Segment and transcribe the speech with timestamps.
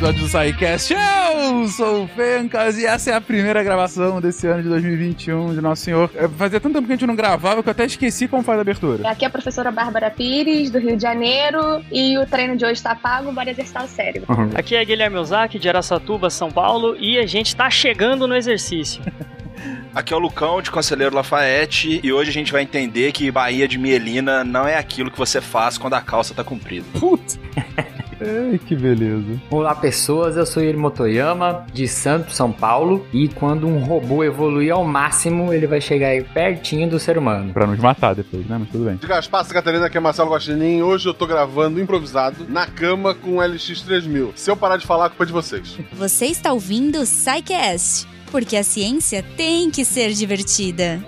[0.00, 0.94] episódio do SciCast.
[0.94, 5.60] Eu sou o Fencas e essa é a primeira gravação desse ano de 2021 de
[5.60, 6.10] Nosso Senhor.
[6.14, 8.56] É, fazia tanto tempo que a gente não gravava que eu até esqueci como faz
[8.56, 9.06] a abertura.
[9.06, 12.74] Aqui é a professora Bárbara Pires, do Rio de Janeiro, e o treino de hoje
[12.74, 14.34] está pago, bora exercitar o cérebro.
[14.34, 14.50] Uhum.
[14.54, 19.02] Aqui é Guilherme Ozaki, de Aracatuba, São Paulo, e a gente tá chegando no exercício.
[19.94, 23.68] Aqui é o Lucão, de Conselheiro Lafayette, e hoje a gente vai entender que Bahia
[23.68, 26.86] de Mielina não é aquilo que você faz quando a calça tá comprida.
[26.98, 27.38] Puta!
[28.20, 29.40] Ai, que beleza.
[29.50, 30.36] Olá, pessoas.
[30.36, 33.06] Eu sou Yuri Motoyama, de Santos, São Paulo.
[33.12, 37.52] E quando um robô evoluir ao máximo, ele vai chegar aí pertinho do ser humano.
[37.52, 38.58] Pra nos matar depois, né?
[38.58, 38.96] Mas tudo bem.
[38.96, 40.82] De Gaspar, Catarina, aqui é Marcelo Guaxinim.
[40.82, 44.32] Hoje eu tô gravando improvisado na cama com o LX3000.
[44.34, 45.78] Se eu parar de falar, a culpa é de vocês.
[45.92, 51.00] Você está ouvindo o Psycast, porque a ciência tem que ser divertida.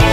[0.00, 0.09] mais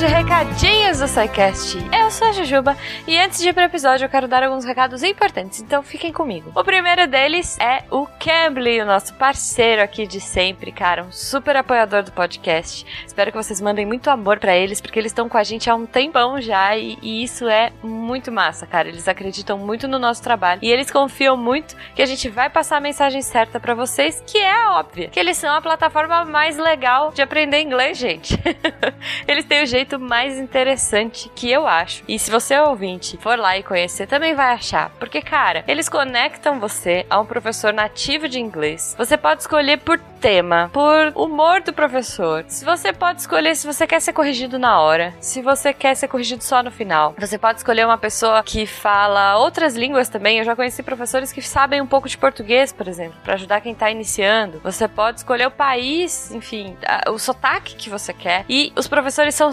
[0.00, 1.76] de recadinhos do SciCast.
[1.92, 2.74] Eu sou a Jujuba
[3.06, 6.50] e antes de ir pro episódio eu quero dar alguns recados importantes, então fiquem comigo.
[6.54, 11.54] O primeiro deles é o Cambly, o nosso parceiro aqui de sempre, cara, um super
[11.54, 12.86] apoiador do podcast.
[13.06, 15.74] Espero que vocês mandem muito amor para eles, porque eles estão com a gente há
[15.74, 18.88] um tempão já e, e isso é muito massa, cara.
[18.88, 22.78] Eles acreditam muito no nosso trabalho e eles confiam muito que a gente vai passar
[22.78, 27.12] a mensagem certa para vocês, que é óbvia, que eles são a plataforma mais legal
[27.12, 28.34] de aprender inglês, gente.
[29.28, 32.02] eles têm o jeito mais interessante que eu acho.
[32.06, 34.90] E se você é ouvinte for lá e conhecer, também vai achar.
[34.98, 38.94] Porque, cara, eles conectam você a um professor nativo de inglês.
[38.98, 42.44] Você pode escolher por tema, por humor do professor.
[42.46, 46.08] Se você pode escolher se você quer ser corrigido na hora, se você quer ser
[46.08, 47.14] corrigido só no final.
[47.18, 50.38] Você pode escolher uma pessoa que fala outras línguas também.
[50.38, 53.74] Eu já conheci professores que sabem um pouco de português, por exemplo, para ajudar quem
[53.74, 54.60] tá iniciando.
[54.62, 56.76] Você pode escolher o país, enfim,
[57.08, 58.44] o sotaque que você quer.
[58.48, 59.52] E os professores são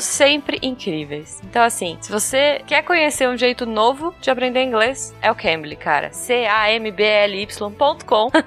[0.62, 1.42] incríveis.
[1.44, 5.76] Então, assim, se você quer conhecer um jeito novo de aprender inglês, é o Cambly,
[5.76, 6.12] cara.
[6.12, 7.78] C-A-M-B-L-Y.com.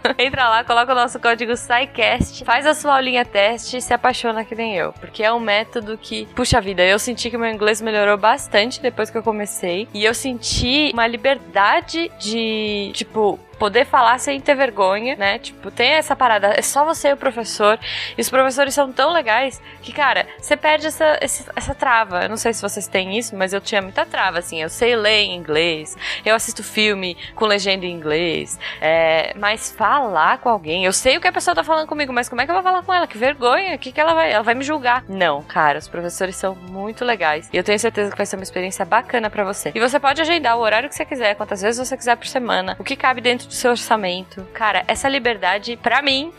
[0.18, 4.44] Entra lá, coloca o nosso código SciCast, faz a sua aulinha teste e se apaixona
[4.44, 4.92] que nem eu.
[4.92, 9.10] Porque é um método que, puxa vida, eu senti que meu inglês melhorou bastante depois
[9.10, 9.88] que eu comecei.
[9.94, 15.38] E eu senti uma liberdade de, tipo, poder falar sem ter vergonha, né?
[15.38, 17.78] Tipo, tem essa parada, é só você e o professor.
[18.16, 22.22] E os professores são tão legais que, cara, você perde essa, essa trava.
[22.22, 24.62] Eu não sei se vocês têm isso, mas eu tinha muita trava, assim.
[24.62, 25.94] Eu sei ler em inglês,
[26.24, 31.20] eu assisto filme com legenda em inglês, é, mas falar com alguém, eu sei o
[31.20, 33.06] que a pessoa tá falando comigo, mas como é que eu vou falar com ela?
[33.06, 34.32] Que vergonha, o que, que ela vai.
[34.32, 35.04] Ela vai me julgar.
[35.06, 37.50] Não, cara, os professores são muito legais.
[37.52, 39.70] E eu tenho certeza que vai ser uma experiência bacana para você.
[39.74, 42.74] E você pode agendar o horário que você quiser, quantas vezes você quiser por semana,
[42.78, 44.46] o que cabe dentro do seu orçamento.
[44.54, 46.32] Cara, essa liberdade, para mim,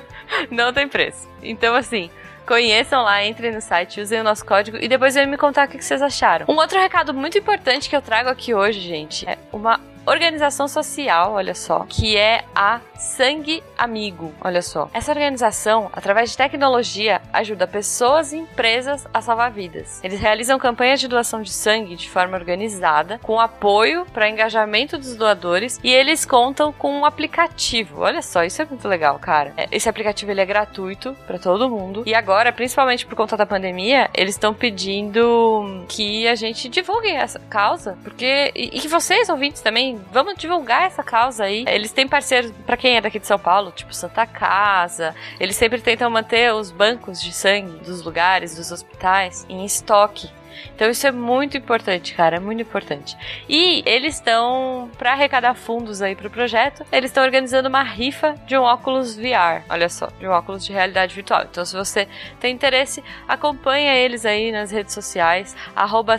[0.50, 1.28] não tem preço.
[1.42, 2.10] Então, assim,
[2.46, 5.70] Conheçam lá, entrem no site, usem o nosso código e depois venham me contar o
[5.70, 6.44] que vocês acharam.
[6.46, 11.32] Um outro recado muito importante que eu trago aqui hoje, gente, é uma organização social,
[11.32, 14.88] olha só, que é a Sangue Amigo, olha só.
[14.94, 20.02] Essa organização, através de tecnologia, ajuda pessoas e empresas a salvar vidas.
[20.02, 25.16] Eles realizam campanhas de doação de sangue de forma organizada, com apoio para engajamento dos
[25.16, 28.00] doadores e eles contam com um aplicativo.
[28.00, 29.52] Olha só, isso é muito legal, cara.
[29.56, 33.44] É, esse aplicativo ele é gratuito para todo mundo e agora, principalmente por conta da
[33.44, 39.60] pandemia, eles estão pedindo que a gente divulgue essa causa, porque e que vocês ouvintes
[39.60, 41.64] também vamos divulgar essa causa aí.
[41.68, 45.14] Eles têm parceiros, para quem é daqui de São Paulo, tipo Santa Casa.
[45.38, 50.30] Eles sempre tentam manter os bancos de sangue dos lugares, dos hospitais, em estoque.
[50.74, 53.16] Então isso é muito importante, cara, muito importante.
[53.48, 58.56] E eles estão para arrecadar fundos aí pro projeto, eles estão organizando uma rifa de
[58.56, 61.42] um óculos VR, olha só, de um óculos de realidade virtual.
[61.50, 62.08] Então se você
[62.40, 65.56] tem interesse, acompanha eles aí nas redes sociais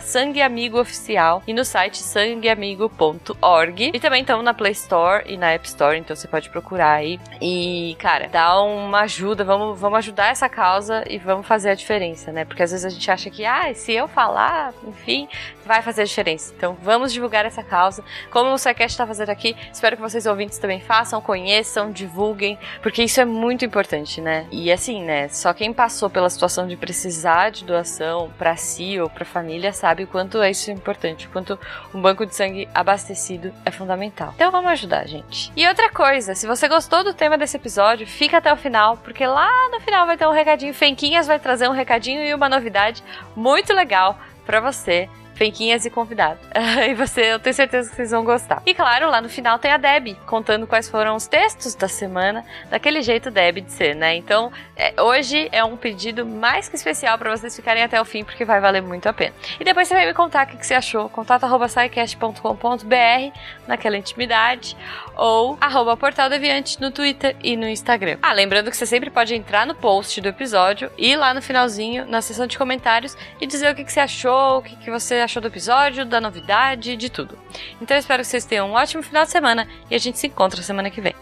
[0.00, 3.90] @sangueamigooficial e no site sangueamigo.org.
[3.92, 7.18] E também estão na Play Store e na App Store, então você pode procurar aí.
[7.40, 12.32] E, cara, dá uma ajuda, vamos, vamos ajudar essa causa e vamos fazer a diferença,
[12.32, 12.44] né?
[12.44, 15.28] Porque às vezes a gente acha que, ah, se eu falar falar, enfim,
[15.64, 16.52] vai fazer diferença.
[16.56, 18.02] Então vamos divulgar essa causa.
[18.30, 23.04] Como o SciCast está fazendo aqui, espero que vocês ouvintes também façam, conheçam, divulguem, porque
[23.04, 24.46] isso é muito importante, né?
[24.50, 25.28] E assim, né?
[25.28, 30.02] Só quem passou pela situação de precisar de doação para si ou para família sabe
[30.02, 31.58] o quanto é isso importante, o quanto
[31.94, 34.32] um banco de sangue abastecido é fundamental.
[34.34, 35.52] Então vamos ajudar, gente.
[35.56, 39.24] E outra coisa, se você gostou do tema desse episódio, fica até o final, porque
[39.24, 40.74] lá no final vai ter um recadinho.
[40.74, 43.04] Fenquinhas vai trazer um recadinho e uma novidade
[43.36, 44.15] muito legal
[44.46, 46.40] para você Fenquinhas e convidado.
[46.88, 48.62] e você, eu tenho certeza que vocês vão gostar.
[48.64, 52.42] E claro, lá no final tem a Deb, contando quais foram os textos da semana,
[52.70, 54.16] daquele jeito Deb de ser, né?
[54.16, 58.24] Então, é, hoje é um pedido mais que especial para vocês ficarem até o fim,
[58.24, 59.34] porque vai valer muito a pena.
[59.60, 61.10] E depois você vai me contar o que, que você achou.
[61.10, 63.38] contato.sicast.com.br
[63.68, 64.74] naquela intimidade
[65.16, 68.18] ou arroba Portal Deviante no Twitter e no Instagram.
[68.22, 72.06] Ah, lembrando que você sempre pode entrar no post do episódio e lá no finalzinho,
[72.06, 75.16] na seção de comentários, e dizer o que, que você achou, o que, que você
[75.16, 77.38] achou do episódio, da novidade, de tudo.
[77.80, 80.26] Então eu espero que vocês tenham um ótimo final de semana e a gente se
[80.26, 81.14] encontra semana que vem.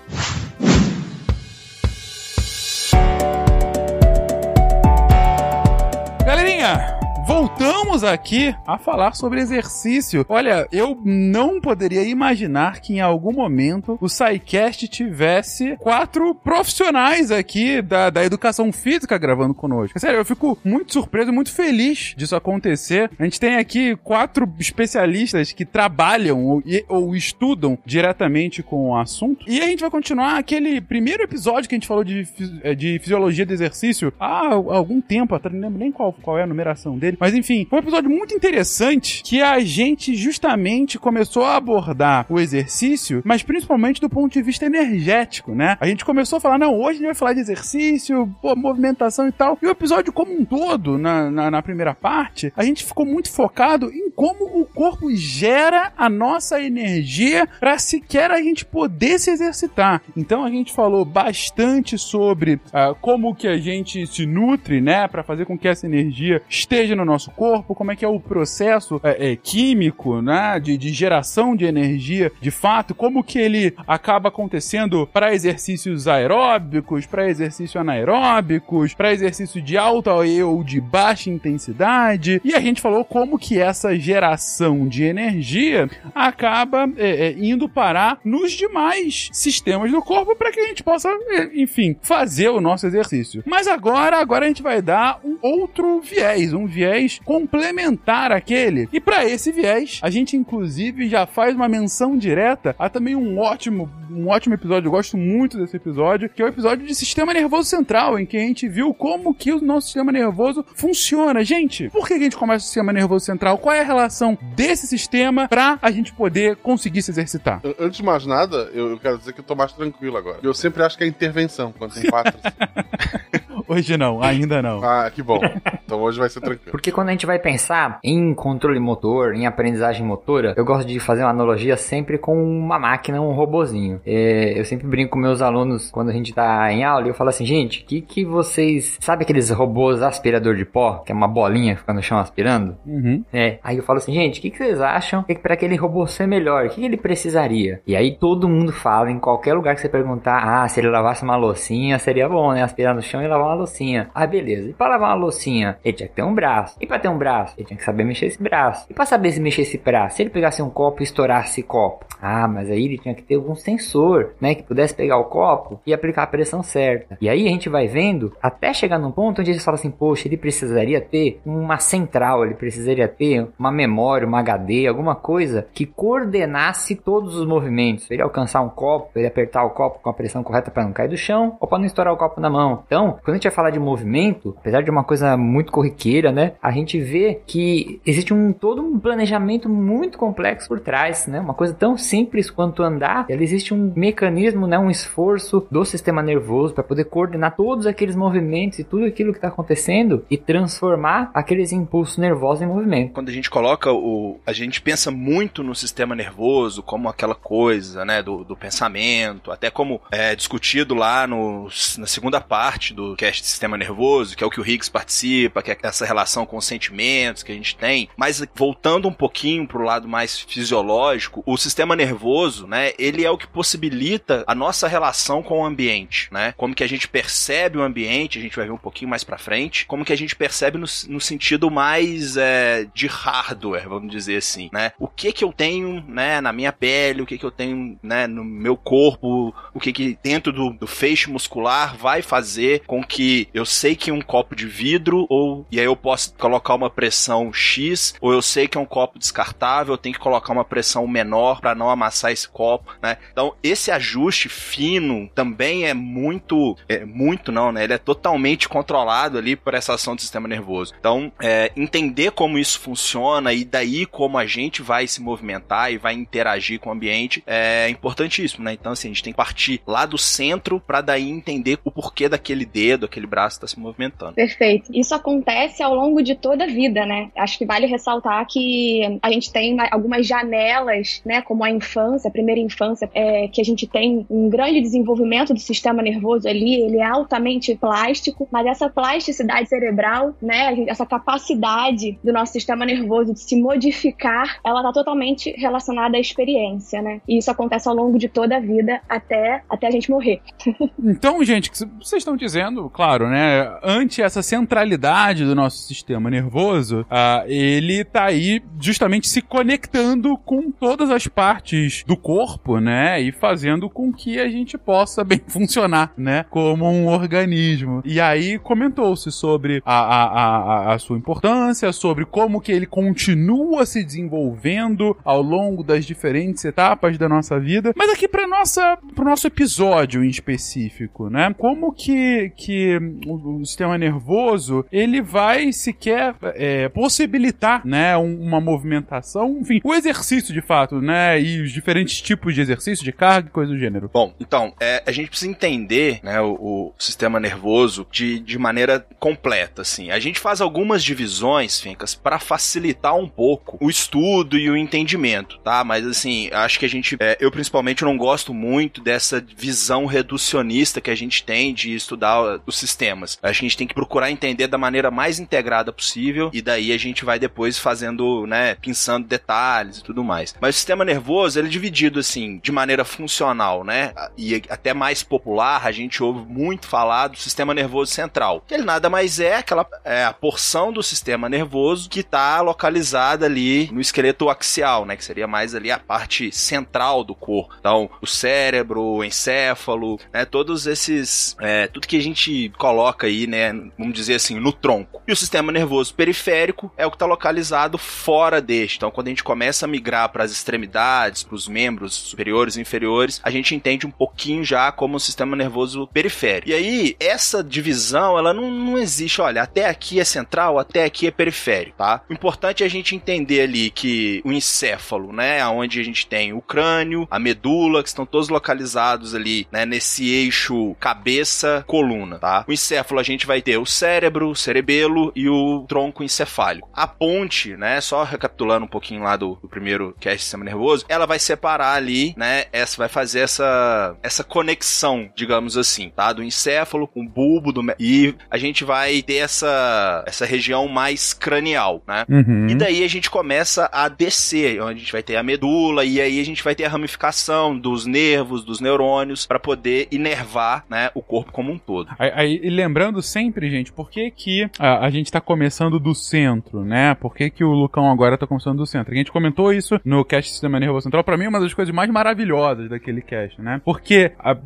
[6.25, 10.26] Galerinha, voltamos aqui a falar sobre exercício.
[10.29, 17.81] Olha, eu não poderia imaginar que em algum momento o SciCast tivesse quatro profissionais aqui
[17.81, 19.99] da, da educação física gravando conosco.
[19.99, 23.11] Sério, eu fico muito surpreso, muito feliz disso acontecer.
[23.19, 29.44] A gente tem aqui quatro especialistas que trabalham ou, ou estudam diretamente com o assunto.
[29.49, 32.27] E a gente vai continuar aquele primeiro episódio que a gente falou de,
[32.62, 36.47] eh, de fisiologia do exercício há algum tempo não lembro nem qual, qual é a
[36.47, 37.14] numeração dele.
[37.19, 42.41] Mas enfim, foi um episódio muito interessante que a gente justamente começou a abordar o
[42.41, 45.77] exercício, mas principalmente do ponto de vista energético, né?
[45.81, 49.29] A gente começou a falar, não, hoje a gente vai falar de exercício, pô, movimentação
[49.29, 49.59] e tal.
[49.63, 53.31] E o episódio como um todo, na, na, na primeira parte, a gente ficou muito
[53.31, 59.31] focado em como o corpo gera a nossa energia para sequer a gente poder se
[59.31, 60.03] exercitar.
[60.17, 65.23] Então a gente falou bastante sobre ah, como que a gente se nutre, né, para
[65.23, 69.01] fazer com que essa energia esteja no nosso corpo, como é que é o processo
[69.03, 74.29] é, é, químico, né, de, de geração de energia, de fato, como que ele acaba
[74.29, 82.41] acontecendo para exercícios aeróbicos, para exercícios anaeróbicos, para exercício de alta ou de baixa intensidade.
[82.45, 88.19] E a gente falou como que essa geração de energia acaba é, é, indo parar
[88.25, 92.87] nos demais sistemas do corpo para que a gente possa, é, enfim, fazer o nosso
[92.87, 93.43] exercício.
[93.47, 96.94] Mas agora, agora a gente vai dar um outro viés, um viés
[97.25, 98.88] complementar àquele.
[98.93, 103.38] E para esse viés, a gente inclusive já faz uma menção direta a também um
[103.38, 104.88] ótimo, um ótimo episódio.
[104.88, 108.37] Eu gosto muito desse episódio, que é o episódio de sistema nervoso central, em que
[108.37, 111.44] a gente viu como que o nosso sistema nervoso funciona.
[111.44, 113.58] Gente, por que a gente começa o sistema nervoso central?
[113.58, 117.61] Qual é a relação desse sistema para a gente poder conseguir se exercitar?
[117.64, 120.38] An- Antes de mais nada, eu, eu quero dizer que eu tô mais tranquilo agora.
[120.43, 122.35] Eu sempre acho que é intervenção, quando tem quatro.
[123.69, 124.83] Hoje não, ainda não.
[124.85, 125.41] ah, que bom.
[125.85, 126.71] Então hoje vai ser tranquilo.
[126.71, 130.99] Porque quando a gente vai pensar em controle motor, em aprendizagem motora, eu gosto de
[130.99, 134.01] fazer uma analogia sempre com uma máquina, um robozinho.
[134.07, 137.15] É, eu sempre brinco com meus alunos quando a gente tá em aula e eu
[137.15, 138.97] falo assim, gente, o que, que vocês.
[139.01, 142.77] Sabe aqueles robôs aspirador de pó, que é uma bolinha que fica no chão aspirando?
[142.87, 143.23] Uhum.
[143.33, 143.59] É.
[143.63, 146.27] Aí eu falo assim, gente, o que, que vocês acham que para aquele robô ser
[146.27, 147.81] melhor, o que, que ele precisaria?
[147.87, 151.23] E aí todo mundo fala, em qualquer lugar que você perguntar, ah, se ele lavasse
[151.23, 152.63] uma loucinha, seria bom, né?
[152.63, 154.11] Aspirar no chão e lavar uma loucinha.
[154.15, 154.71] Ah, beleza.
[154.71, 156.77] E pra lavar uma loucinha, ele tinha que ter um braço.
[156.81, 158.87] E pra ter um braço, ele tinha que saber mexer esse braço.
[158.91, 161.62] E pra saber se mexer esse braço, se ele pegasse um copo e estourasse esse
[161.62, 162.05] copo.
[162.21, 164.55] Ah, mas aí ele tinha que ter algum sensor, né?
[164.55, 167.19] Que pudesse pegar o copo e aplicar a pressão certa.
[167.21, 170.27] E aí a gente vai vendo até chegar num ponto onde eles falam assim, poxa,
[170.27, 175.87] ele precisaria ter uma central, ele precisaria ter uma memória, uma HD, alguma coisa que
[175.87, 178.11] coordenasse todos os movimentos.
[178.11, 181.08] Ele alcançar um copo, ele apertar o copo com a pressão correta para não cair
[181.08, 182.82] do chão, ou para não estourar o copo na mão.
[182.87, 186.53] Então, quando a gente vai falar de movimento, apesar de uma coisa muito corriqueira, né?
[186.63, 191.41] A gente vê que existe um todo um planejamento muito complexo por trás, né?
[191.41, 194.79] Uma coisa tão simples quanto andar, ela existe um mecanismo, né?
[194.79, 199.39] Um esforço do sistema nervoso para poder coordenar todos aqueles movimentos e tudo aquilo que
[199.39, 203.13] está acontecendo e transformar aqueles impulsos nervosos em movimento.
[203.13, 204.39] Quando a gente coloca o.
[204.46, 208.22] A gente pensa muito no sistema nervoso como aquela coisa, né?
[208.22, 214.36] Do, do pensamento, até como é discutido lá no, na segunda parte do sistema nervoso,
[214.36, 217.53] que é o que o Higgs participa, que é essa relação com os sentimentos que
[217.53, 218.08] a gente tem.
[218.17, 222.93] Mas voltando um pouquinho pro lado mais fisiológico, o sistema nervoso, né?
[222.98, 226.55] Ele é o que possibilita a nossa relação com o ambiente, né?
[226.56, 229.38] Como que a gente percebe o ambiente, a gente vai ver um pouquinho mais pra
[229.38, 234.36] frente, como que a gente percebe no, no sentido mais é, de hardware, vamos dizer
[234.36, 234.93] assim, né?
[234.98, 238.26] O que que eu tenho, né, na minha pele, o que que eu tenho, né,
[238.26, 243.24] no meu corpo, o que que dentro do, do feixe muscular vai fazer com que
[243.53, 247.53] eu sei que um copo de vidro ou e aí eu posso colocar uma pressão
[247.53, 251.07] X, ou eu sei que é um copo descartável, eu tenho que colocar uma pressão
[251.07, 253.17] menor para não amassar esse copo, né?
[253.33, 257.85] Então, esse ajuste fino também é muito, é, muito não, né?
[257.85, 260.95] Ele é totalmente controlado ali por essa ação do sistema nervoso.
[260.99, 265.99] Então, é, entender como isso funciona e daí como a gente vai se movimentar e
[265.99, 268.73] vai interagir com o ambiente é importantíssimo, né?
[268.73, 272.29] Então, assim, a gente tem que partir lá do centro para daí entender o porquê
[272.29, 274.35] daquele dedo, aquele braço está se movimentando.
[274.35, 274.91] Perfeito.
[274.93, 277.31] Isso acontece ao longo de toda a vida, né?
[277.37, 282.33] Acho que vale ressaltar que a gente tem algumas janelas, né, como a infância, a
[282.33, 286.99] primeira infância, é, que a gente tem um grande desenvolvimento do sistema nervoso ali, ele
[286.99, 293.41] é altamente plástico, mas essa plasticidade cerebral, né, essa capacidade do nosso sistema nervoso de
[293.41, 297.21] se modificar, ela está totalmente relacionada à experiência, né?
[297.29, 300.41] E isso acontece ao longo de toda a vida até, até a gente morrer.
[300.99, 307.46] então, gente, vocês estão dizendo, claro, né, ante essa centralidade do nosso sistema nervoso, uh,
[307.46, 313.91] ele tá aí justamente se conectando com todas as partes do corpo, né, e fazendo
[313.91, 318.03] com que a gente possa bem funcionar, né, como um organismo.
[318.05, 323.84] E aí comentou-se sobre a, a, a, a sua importância, sobre como que ele continua
[323.84, 327.93] se desenvolvendo ao longo das diferentes etapas da nossa vida.
[327.96, 332.94] Mas aqui para nossa, pro nosso episódio em específico, né, como que, que
[333.27, 340.53] o, o sistema nervoso ele vai sequer é, possibilitar, né, uma movimentação, enfim, o exercício
[340.53, 344.10] de fato, né, e os diferentes tipos de exercício, de carga e coisa do gênero.
[344.13, 349.05] Bom, então, é, a gente precisa entender, né, o, o, sistema nervoso de, de maneira
[349.19, 350.10] completa, assim.
[350.10, 355.58] A gente faz algumas divisões, Fincas, para facilitar um pouco o estudo e o entendimento,
[355.58, 355.84] tá?
[355.84, 361.01] Mas, assim, acho que a gente, é, eu principalmente não gosto muito dessa visão reducionista
[361.01, 363.39] que a gente tem de estudar os sistemas.
[363.43, 367.25] A gente tem que procurar entender da maneira mais integrada possível e daí a gente
[367.25, 370.55] vai depois fazendo, né, pensando detalhes e tudo mais.
[370.61, 374.13] Mas o sistema nervoso, ele é dividido assim, de maneira funcional, né?
[374.37, 378.63] E até mais popular, a gente ouve muito falar do sistema nervoso central.
[378.67, 383.47] Que ele nada mais é aquela é a porção do sistema nervoso que está localizada
[383.47, 387.75] ali no esqueleto axial, né, que seria mais ali a parte central do corpo.
[387.79, 393.47] Então, o cérebro, o encéfalo, né, todos esses, é, tudo que a gente coloca aí,
[393.47, 395.23] né, vamos dizer assim, no tronco.
[395.27, 398.97] E o sistema nervoso periférico é o que está localizado fora deste.
[398.97, 402.81] Então, quando a gente começa a migrar para as extremidades, para os membros superiores e
[402.81, 406.69] inferiores, a gente entende um pouquinho já como o sistema nervoso periférico.
[406.69, 411.27] E aí, essa divisão, ela não, não existe, olha, até aqui é central, até aqui
[411.27, 412.23] é periférico, tá?
[412.29, 416.53] O importante é a gente entender ali que o encéfalo, né, onde a gente tem
[416.53, 422.54] o crânio, a medula, que estão todos localizados ali, né, nesse eixo cabeça-coluna, tá?
[422.69, 426.89] O encéfalo a gente vai ter o cérebro, o cerebelo e o tronco encefálico.
[426.93, 431.27] A ponte, né, só recapitulando um pouquinho lá do, do primeiro cast sistema nervoso, ela
[431.27, 436.32] vai separar ali, né, essa vai fazer essa essa conexão, digamos assim, tá?
[436.32, 441.32] Do encéfalo com o bulbo do e a gente vai ter essa essa região mais
[441.32, 442.25] cranial, né?
[442.29, 442.69] Uhum.
[442.69, 446.20] E daí a gente começa a descer, onde a gente vai ter a medula e
[446.20, 451.11] aí a gente vai ter a ramificação dos nervos, dos neurônios para poder inervar, né,
[451.15, 452.11] o corpo como um todo.
[452.19, 456.15] Aí, aí, e lembrando sempre, gente, por que que a, a gente tá começando do
[456.15, 457.15] centro, né?
[457.15, 459.13] Por que que o Lucão agora tá começando do centro?
[459.13, 461.94] A gente comentou isso no cast Sistema Nervoso Central, para mim é uma das coisas
[461.94, 463.81] mais maravilhosas daquele cast, né?
[463.84, 464.56] Porque a,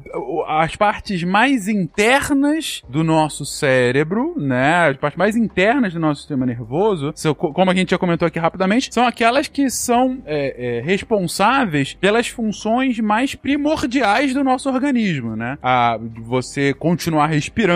[0.62, 4.88] as partes mais internas do nosso cérebro, né?
[4.88, 8.92] As partes mais internas do nosso sistema nervoso, como a gente já comentou aqui rapidamente,
[8.92, 15.58] são aquelas que são é, é, responsáveis pelas funções mais primordiais do nosso organismo, né?
[15.62, 17.67] A você continuar respirando,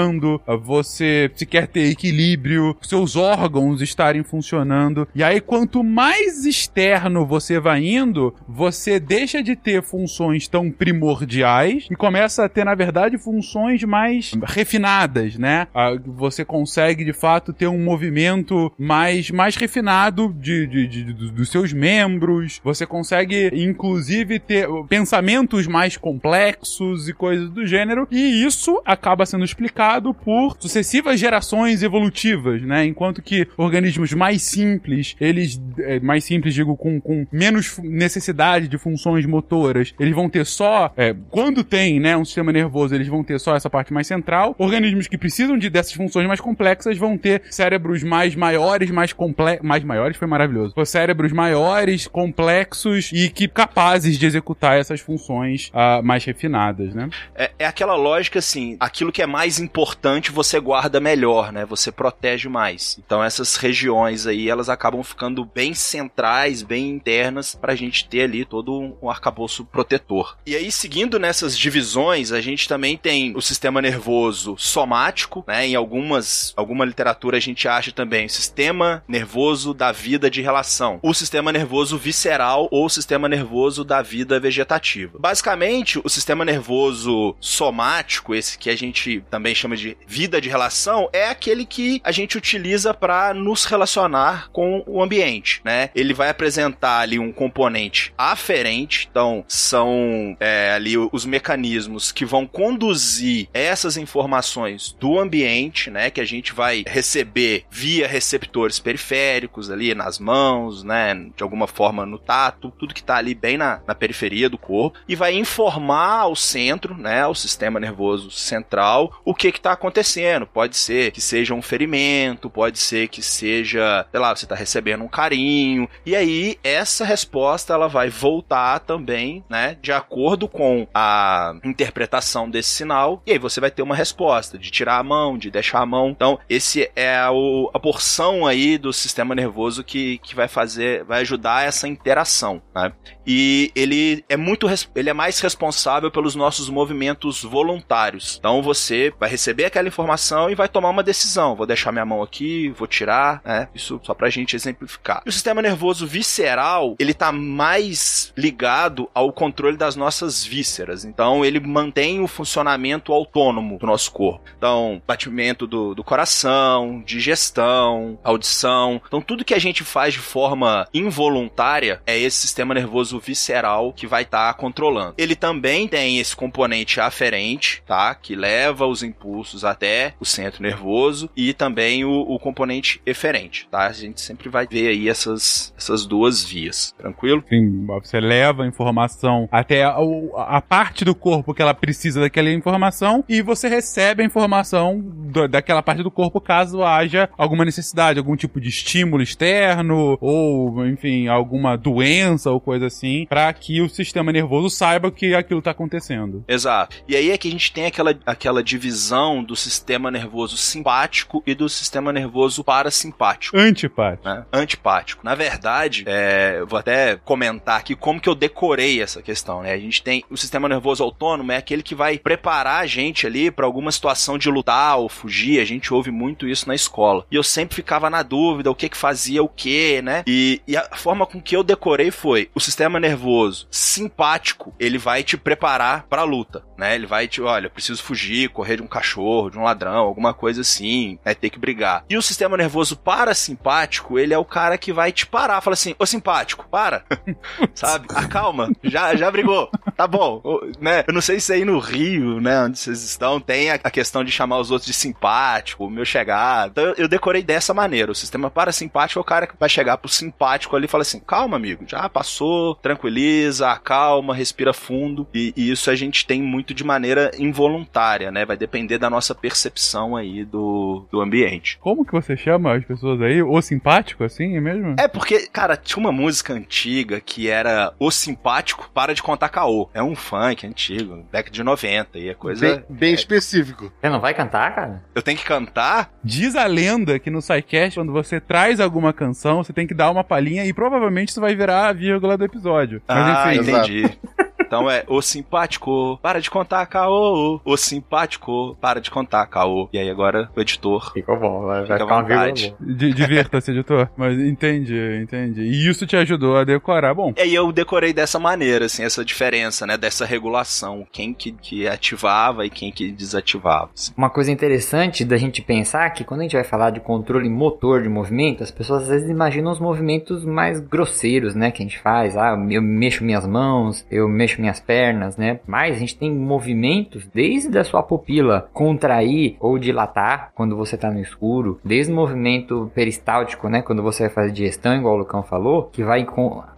[0.46, 5.06] a você se quer ter equilíbrio, seus órgãos estarem funcionando.
[5.14, 11.87] E aí, quanto mais externo você vai indo, você deixa de ter funções tão primordiais
[11.90, 15.66] e começa a ter, na verdade, funções mais refinadas, né?
[16.06, 21.72] Você consegue, de fato, ter um movimento mais, mais refinado de, de, de dos seus
[21.72, 22.61] membros.
[22.64, 28.06] Você consegue, inclusive, ter pensamentos mais complexos e coisas do gênero.
[28.11, 29.82] E isso acaba sendo explicado
[30.15, 32.85] por sucessivas gerações evolutivas, né?
[32.85, 38.79] Enquanto que organismos mais simples, eles, é, mais simples, digo, com, com menos necessidade de
[38.79, 43.25] funções motoras, eles vão ter só, é, quando tem, né, um sistema nervoso, eles vão
[43.25, 44.55] ter só essa parte mais central.
[44.59, 49.67] Organismos que precisam de dessas funções mais complexas vão ter cérebros mais maiores, mais complexos,
[49.67, 50.75] mais maiores foi maravilhoso.
[50.85, 57.09] Cérebros maiores, complexos e que capazes de executar essas funções uh, mais refinadas, né?
[57.35, 61.64] É, é aquela lógica assim, aquilo que é mais importante você guarda melhor, né?
[61.64, 62.99] Você protege mais.
[63.05, 68.45] Então essas regiões aí, elas acabam ficando bem centrais, bem internas pra gente ter ali
[68.45, 70.37] todo um, arcabouço protetor.
[70.45, 75.67] E aí, seguindo nessas divisões, a gente também tem o sistema nervoso somático, né?
[75.67, 81.00] Em algumas, alguma literatura a gente acha também o sistema nervoso da vida de relação,
[81.02, 85.19] o sistema nervoso visceral ou o sistema nervoso da vida vegetativa.
[85.19, 91.09] Basicamente, o sistema nervoso somático, esse que a gente também chama de vida de relação,
[91.12, 95.90] é aquele que a gente utiliza para nos relacionar com o ambiente, né?
[95.95, 102.47] Ele vai apresentar ali um componente aferente, então são é, ali os mecanismos que vão
[102.47, 106.11] conduzir essas informações do ambiente, né?
[106.11, 111.14] Que a gente vai receber via receptores periféricos ali nas mãos, né?
[111.37, 114.99] De alguma forma no tato, tudo que tá ali bem na, na periferia do corpo
[115.09, 117.23] e vai informar ao centro, né?
[117.23, 120.47] Ao sistema nervoso central o que que tá acontecendo.
[120.47, 125.04] Pode ser que seja um ferimento, pode ser que seja, sei lá, você tá recebendo
[125.04, 125.88] um carinho.
[126.04, 132.71] E aí essa resposta ela vai voltar também, né, de acordo com a interpretação desse
[132.71, 133.23] sinal.
[133.26, 136.11] E aí você vai ter uma resposta de tirar a mão, de deixar a mão.
[136.11, 141.21] Então, esse é a, a porção aí do sistema nervoso que, que vai fazer, vai
[141.21, 142.92] ajudar essa interação, né?
[143.26, 148.37] E ele é muito, ele é mais responsável pelos nossos movimentos voluntários.
[148.38, 151.57] Então você vai receber aquela informação e vai tomar uma decisão.
[151.57, 153.69] Vou deixar minha mão aqui, vou tirar, né?
[153.75, 155.23] Isso só pra gente exemplificar.
[155.25, 161.05] E o sistema nervoso visceral, ele tá mais ligado ao controle das nossas vísceras.
[161.05, 164.45] Então ele mantém o funcionamento autônomo do nosso corpo.
[164.57, 169.01] Então, batimento do, do coração, digestão, audição.
[169.07, 174.07] Então tudo que a gente faz de forma involuntária é esse sistema nervoso visceral que
[174.07, 175.15] vai estar tá controlando.
[175.17, 178.15] Ele também tem esse componente aferente, tá?
[178.15, 179.22] Que leva os impulsos
[179.64, 183.87] até o centro nervoso e também o, o componente eferente, tá?
[183.87, 187.43] A gente sempre vai ver aí essas, essas duas vias, tranquilo?
[187.49, 189.97] Sim, você leva a informação até a,
[190.37, 195.49] a parte do corpo que ela precisa daquela informação e você recebe a informação do,
[195.49, 201.29] daquela parte do corpo caso haja alguma necessidade, algum tipo de estímulo externo ou, enfim,
[201.29, 206.45] alguma doença ou coisa assim, para que o sistema nervoso saiba que aquilo está acontecendo.
[206.49, 206.97] Exato.
[207.09, 209.12] E aí é que a gente tem aquela, aquela divisão
[209.44, 213.57] do sistema nervoso simpático e do sistema nervoso parasimpático.
[213.57, 214.27] Antipático.
[214.27, 214.44] Né?
[214.53, 215.25] Antipático.
[215.25, 219.72] Na verdade, é, vou até comentar aqui como que eu decorei essa questão, né?
[219.72, 223.51] A gente tem o sistema nervoso autônomo é aquele que vai preparar a gente ali
[223.51, 225.61] para alguma situação de lutar ou fugir.
[225.61, 227.27] A gente ouve muito isso na escola.
[227.31, 230.22] E eu sempre ficava na dúvida o que que fazia o que, né?
[230.27, 235.22] E, e a forma com que eu decorei foi o sistema nervoso simpático, ele vai
[235.22, 236.94] te preparar para a luta, né?
[236.94, 239.02] Ele vai te, olha, preciso fugir, correr de um cachorro,
[239.51, 241.35] de um ladrão, alguma coisa assim, né?
[241.35, 242.05] Ter que brigar.
[242.09, 245.95] E o sistema nervoso parasimpático, ele é o cara que vai te parar, fala assim:
[245.99, 247.05] "Ô simpático, para".
[247.75, 248.07] Sabe?
[248.15, 248.71] Acalma.
[248.83, 249.71] Já já brigou.
[249.97, 250.43] Tá bom,
[250.81, 251.05] né?
[251.07, 254.33] Eu não sei se aí no Rio, né, onde vocês estão, tem a, questão de
[254.33, 256.71] chamar os outros de simpático, meu chegado.
[256.71, 258.11] Então eu decorei dessa maneira.
[258.11, 261.21] O sistema parasimpático é o cara que vai chegar pro simpático ali e fala assim:
[261.21, 265.27] "Calma, amigo, já passou, tranquiliza, acalma, respira fundo".
[265.35, 268.45] E, e isso a gente tem muito de maneira involuntária, né?
[268.45, 271.78] Vai depender da nossa percepção aí do, do ambiente.
[271.81, 273.42] Como que você chama as pessoas aí?
[273.42, 274.96] O simpático, assim, é mesmo?
[274.98, 279.88] É porque, cara, tinha uma música antiga que era O Simpático Para de Contar Caô.
[279.94, 282.61] É um funk antigo, década de 90, e é coisa...
[282.61, 283.14] Bem, bem é...
[283.14, 283.92] específico.
[284.00, 285.02] Você não vai cantar, cara?
[285.14, 286.11] Eu tenho que cantar?
[286.22, 290.11] Diz a lenda que no SciCast, quando você traz alguma canção, você tem que dar
[290.11, 293.02] uma palhinha e provavelmente isso vai virar a vírgula do episódio.
[293.07, 294.18] Mas, ah, enfim, entendi.
[294.72, 297.61] Então é o simpático, para de contar caô.
[297.62, 299.87] O simpático, para de contar caô.
[299.92, 301.12] E aí agora o editor.
[301.12, 302.74] Ficou bom, vai, fica ficar vontade.
[302.80, 304.08] Divirta-se, editor.
[304.16, 305.61] Mas entendi, entendi.
[305.61, 307.35] E isso te ajudou a decorar, bom.
[307.37, 309.98] E aí eu decorei dessa maneira, assim, essa diferença, né?
[309.98, 311.06] Dessa regulação.
[311.12, 313.90] Quem que, que ativava e quem que desativava.
[313.94, 314.12] Assim.
[314.16, 318.02] Uma coisa interessante da gente pensar que quando a gente vai falar de controle motor
[318.02, 321.70] de movimento, as pessoas às vezes imaginam os movimentos mais grosseiros, né?
[321.70, 322.38] Que a gente faz.
[322.38, 325.61] Ah, eu mexo minhas mãos, eu mexo minhas pernas, né?
[325.66, 331.11] Mas a gente tem movimentos desde a sua pupila contrair ou dilatar quando você está
[331.11, 333.83] no escuro, desde o movimento peristáltico, né?
[333.83, 336.25] Quando você vai fazer digestão, igual o Lucão falou, que vai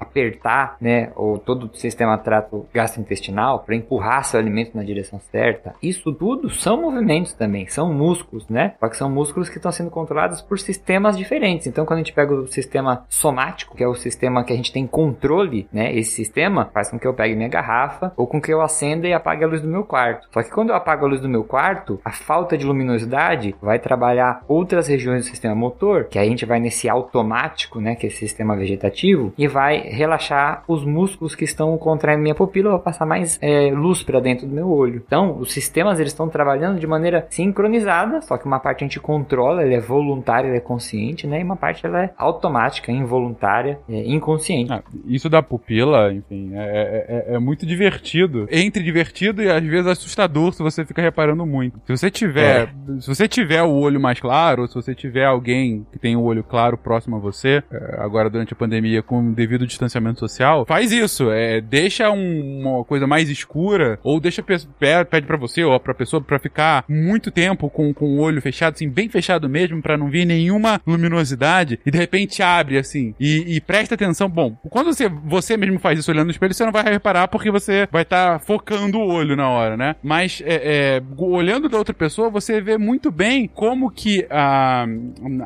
[0.01, 1.13] apertar, né?
[1.15, 5.75] Ou todo o sistema trato gastrointestinal para empurrar seu alimento na direção certa.
[5.83, 8.75] Isso tudo são movimentos também, são músculos, né?
[8.81, 11.67] Só que são músculos que estão sendo controlados por sistemas diferentes.
[11.67, 14.73] Então, quando a gente pega o sistema somático, que é o sistema que a gente
[14.73, 15.95] tem controle, né?
[15.95, 19.09] Esse sistema faz com que eu pegue minha garrafa garrafa, ou com que eu acenda
[19.09, 20.29] e apague a luz do meu quarto.
[20.33, 23.79] Só que quando eu apago a luz do meu quarto, a falta de luminosidade vai
[23.79, 28.09] trabalhar outras regiões do sistema motor, que a gente vai nesse automático, né, que é
[28.09, 33.07] esse sistema vegetativo, e vai relaxar os músculos que estão contraindo minha pupila, vai passar
[33.07, 35.03] mais é, luz para dentro do meu olho.
[35.05, 39.01] Então, os sistemas eles estão trabalhando de maneira sincronizada, só que uma parte a gente
[39.01, 43.79] controla, ele é voluntário, ele é consciente, né, e uma parte ela é automática, involuntária,
[43.89, 44.73] é, inconsciente.
[44.73, 48.47] Ah, isso da pupila, enfim, é, é, é, muito divertido.
[48.51, 51.81] Entre divertido e às vezes assustador se você fica reparando muito.
[51.87, 53.01] Se você tiver, é.
[53.01, 56.23] se você tiver o olho mais claro, ou se você tiver alguém que tem o
[56.23, 60.93] olho claro próximo a você, é, agora durante a pandemia com devido distanciamento social, faz
[60.93, 61.31] isso.
[61.31, 66.21] É, deixa um, uma coisa mais escura ou deixa pede para você ou para pessoa
[66.21, 70.09] para ficar muito tempo com, com o olho fechado, assim, bem fechado mesmo, para não
[70.09, 74.29] vir nenhuma luminosidade e de repente abre assim e, e presta atenção.
[74.29, 77.44] Bom, quando você você mesmo faz isso olhando no espelho, você não vai reparar porque
[77.51, 79.97] você vai estar tá focando o olho na hora, né?
[80.03, 84.87] Mas é, é, olhando da outra pessoa, você vê muito bem como que a,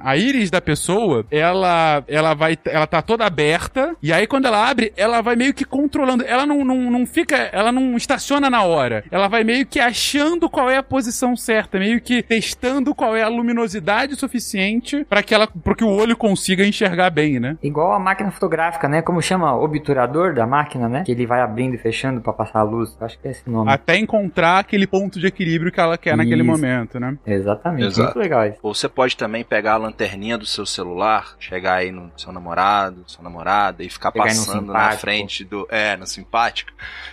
[0.04, 4.68] a íris da pessoa, ela, ela vai, ela tá toda aberta, e aí quando ela
[4.68, 8.62] abre, ela vai meio que controlando, ela não, não, não fica, ela não estaciona na
[8.62, 13.16] hora, ela vai meio que achando qual é a posição certa, meio que testando qual
[13.16, 17.56] é a luminosidade suficiente para que ela, para que o olho consiga enxergar bem, né?
[17.62, 19.02] Igual a máquina fotográfica, né?
[19.02, 19.54] Como chama?
[19.56, 21.02] Obturador da máquina, né?
[21.04, 22.94] Que ele vai abrindo e fechando para passar a luz.
[23.00, 23.70] Eu acho que é esse nome.
[23.70, 26.18] Até encontrar aquele ponto de equilíbrio que ela quer isso.
[26.18, 27.16] naquele momento, né?
[27.26, 27.86] Exatamente.
[27.86, 28.02] Exato.
[28.02, 28.58] Muito legal isso.
[28.62, 33.04] Ou você pode também pegar a lanterninha do seu celular, chegar aí no seu namorado,
[33.06, 35.66] sua namorada e ficar passando na frente do.
[35.70, 36.72] É, no simpático.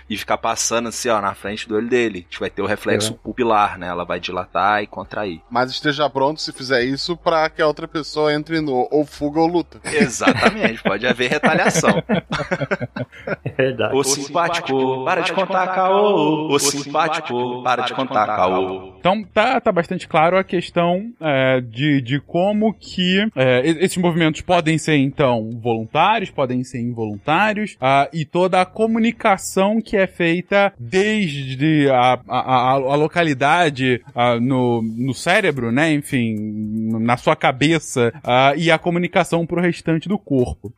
[0.10, 2.20] E ficar passando assim, ó, na frente do olho dele.
[2.20, 3.16] A gente vai ter o reflexo é.
[3.24, 3.88] pupilar, né?
[3.88, 5.42] Ela vai dilatar e contrair.
[5.50, 9.40] Mas esteja pronto se fizer isso para que a outra pessoa entre no ou fuga
[9.40, 9.80] ou luta.
[9.86, 12.04] Exatamente, pode haver retaliação.
[13.44, 13.96] É verdade.
[13.96, 14.65] O simpático,
[15.04, 16.48] para de contar caô.
[16.54, 18.96] O simpático, para de contar caô.
[19.00, 24.42] Então tá, tá bastante claro a questão é, de, de como que é, esses movimentos
[24.42, 30.74] podem ser, então, voluntários, podem ser involuntários, uh, e toda a comunicação que é feita
[30.80, 35.94] desde a, a, a localidade uh, no, no cérebro, né?
[35.94, 36.36] Enfim,
[37.00, 40.74] na sua cabeça, uh, e a comunicação pro restante do corpo.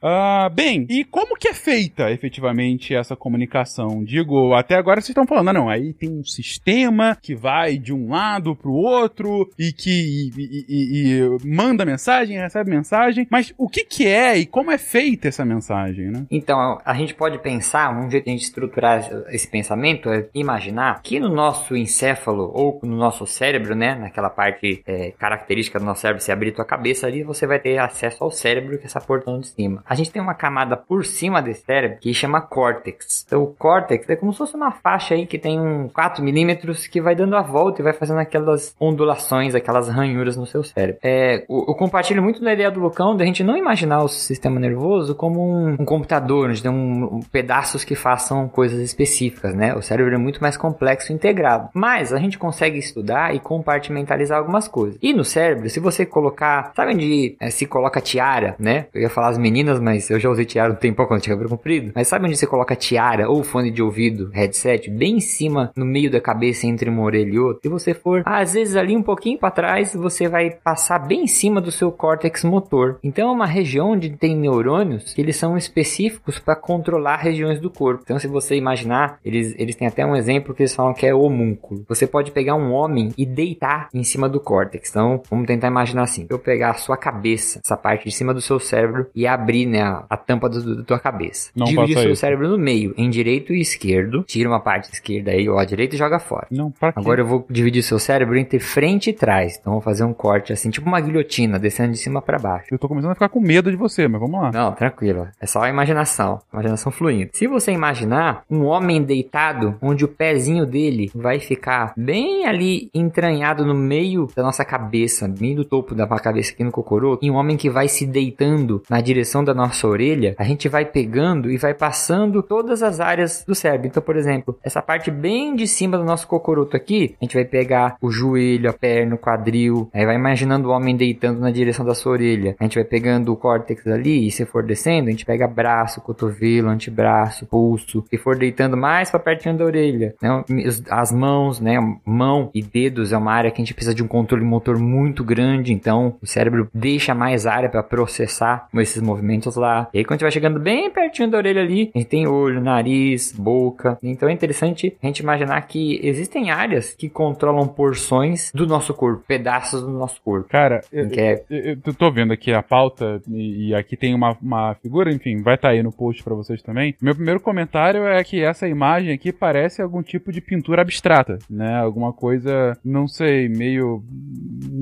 [0.54, 3.76] bem, e como que é feita efetivamente essa comunicação?
[4.03, 7.93] Digo, até agora vocês estão falando, ah, não, aí tem um sistema que vai de
[7.93, 13.67] um lado pro outro e que e, e, e manda mensagem, recebe mensagem, mas o
[13.67, 16.25] que que é e como é feita essa mensagem, né?
[16.29, 21.01] Então, a gente pode pensar, um jeito de a gente estruturar esse pensamento é imaginar
[21.01, 26.01] que no nosso encéfalo ou no nosso cérebro, né, naquela parte é, característica do nosso
[26.01, 29.01] cérebro, se abrir tua cabeça ali, você vai ter acesso ao cérebro que é essa
[29.01, 29.83] portão de cima.
[29.85, 33.23] A gente tem uma camada por cima desse cérebro que chama córtex.
[33.25, 36.88] Então, o córtex é como se fosse uma faixa aí que tem um 4 milímetros
[36.88, 40.99] que vai dando a volta e vai fazendo aquelas ondulações, aquelas ranhuras no seu cérebro.
[41.03, 44.58] É, eu, eu compartilho muito da ideia do Lucão a gente não imaginar o sistema
[44.60, 49.75] nervoso como um, um computador, onde tem um, um, pedaços que façam coisas específicas, né?
[49.75, 51.69] O cérebro é muito mais complexo e integrado.
[51.73, 54.97] Mas a gente consegue estudar e compartimentalizar algumas coisas.
[55.01, 58.86] E no cérebro, se você colocar, sabe onde é, se coloca tiara, né?
[58.93, 61.49] Eu ia falar as meninas, mas eu já usei tiara um tempo quando tinha cabelo
[61.49, 61.91] comprido.
[61.95, 65.83] Mas sabe onde você coloca tiara ou fone de ouvido, headset, bem em cima, no
[65.83, 67.61] meio da cabeça, entre uma orelha e outra?
[67.63, 71.27] Se você for, às vezes ali um pouquinho para trás, você vai passar bem em
[71.27, 72.99] cima do seu córtex motor.
[73.03, 77.69] Então é uma região onde tem neurônios que eles são específicos para controlar regiões do
[77.69, 78.03] corpo.
[78.03, 81.15] Então se você imaginar, eles, eles têm até um exemplo que eles falam que é
[81.15, 81.83] homúnculo.
[81.87, 84.89] Você pode pegar um homem e deitar em cima do córtex.
[84.89, 86.27] Então vamos tentar imaginar assim.
[86.29, 89.81] Eu pegar a sua cabeça, essa parte de cima do seu cérebro e abrir né,
[89.81, 91.49] a, a tampa da tua cabeça.
[91.55, 92.21] Não Dividir o seu isso.
[92.21, 94.23] cérebro no meio, em direito e esquerdo.
[94.23, 96.47] Tira uma parte esquerda aí ou a direita e joga fora.
[96.51, 99.57] Não, Agora eu vou dividir o seu cérebro entre frente e trás.
[99.60, 102.67] Então vou fazer um corte assim, tipo uma guilhotina, descendo de cima para baixo.
[102.71, 104.51] Eu tô começando a ficar com medo de você, mas vamos lá.
[104.51, 105.27] Não, tranquilo.
[105.39, 106.39] É só a imaginação.
[106.51, 107.29] Imaginação fluindo.
[107.33, 113.65] Se você imaginar um homem deitado, onde o pezinho dele vai ficar bem ali entranhado
[113.65, 117.36] no meio da nossa cabeça, bem do topo da cabeça aqui no cocorô, e um
[117.36, 121.57] homem que vai se deitando na direção da nossa orelha, a gente vai pegando e
[121.57, 123.88] vai passando todas as áreas do cérebro.
[123.88, 127.45] Então, por exemplo, essa parte bem de cima do nosso cocoroto aqui, a gente vai
[127.45, 131.86] pegar o joelho, a perna, o quadril, aí vai imaginando o homem deitando na direção
[131.86, 132.56] da sua orelha.
[132.60, 136.02] A gente vai pegando o córtex ali e se for descendo, a gente pega braço,
[136.02, 140.15] cotovelo, antebraço, pulso, e for deitando mais para pertinho da orelha.
[140.21, 140.43] Né?
[140.89, 141.78] As mãos, né?
[142.06, 145.23] Mão e dedos é uma área que a gente precisa de um controle motor muito
[145.23, 149.89] grande, então o cérebro deixa mais área para processar esses movimentos lá.
[149.93, 152.28] E aí quando a gente vai chegando bem pertinho da orelha ali, a gente tem
[152.28, 153.97] olho, nariz, nariz, boca.
[154.03, 159.23] Então é interessante a gente imaginar que existem áreas que controlam porções do nosso corpo,
[159.27, 160.47] pedaços do nosso corpo.
[160.49, 164.38] Cara, eu, é- eu, eu tô vendo aqui a pauta e, e aqui tem uma,
[164.41, 166.95] uma figura, enfim, vai estar aí no post pra vocês também.
[167.01, 171.75] Meu primeiro comentário é que essa imagem aqui parece algum tipo de pintura abstrata, né?
[171.77, 174.03] Alguma coisa, não sei, meio.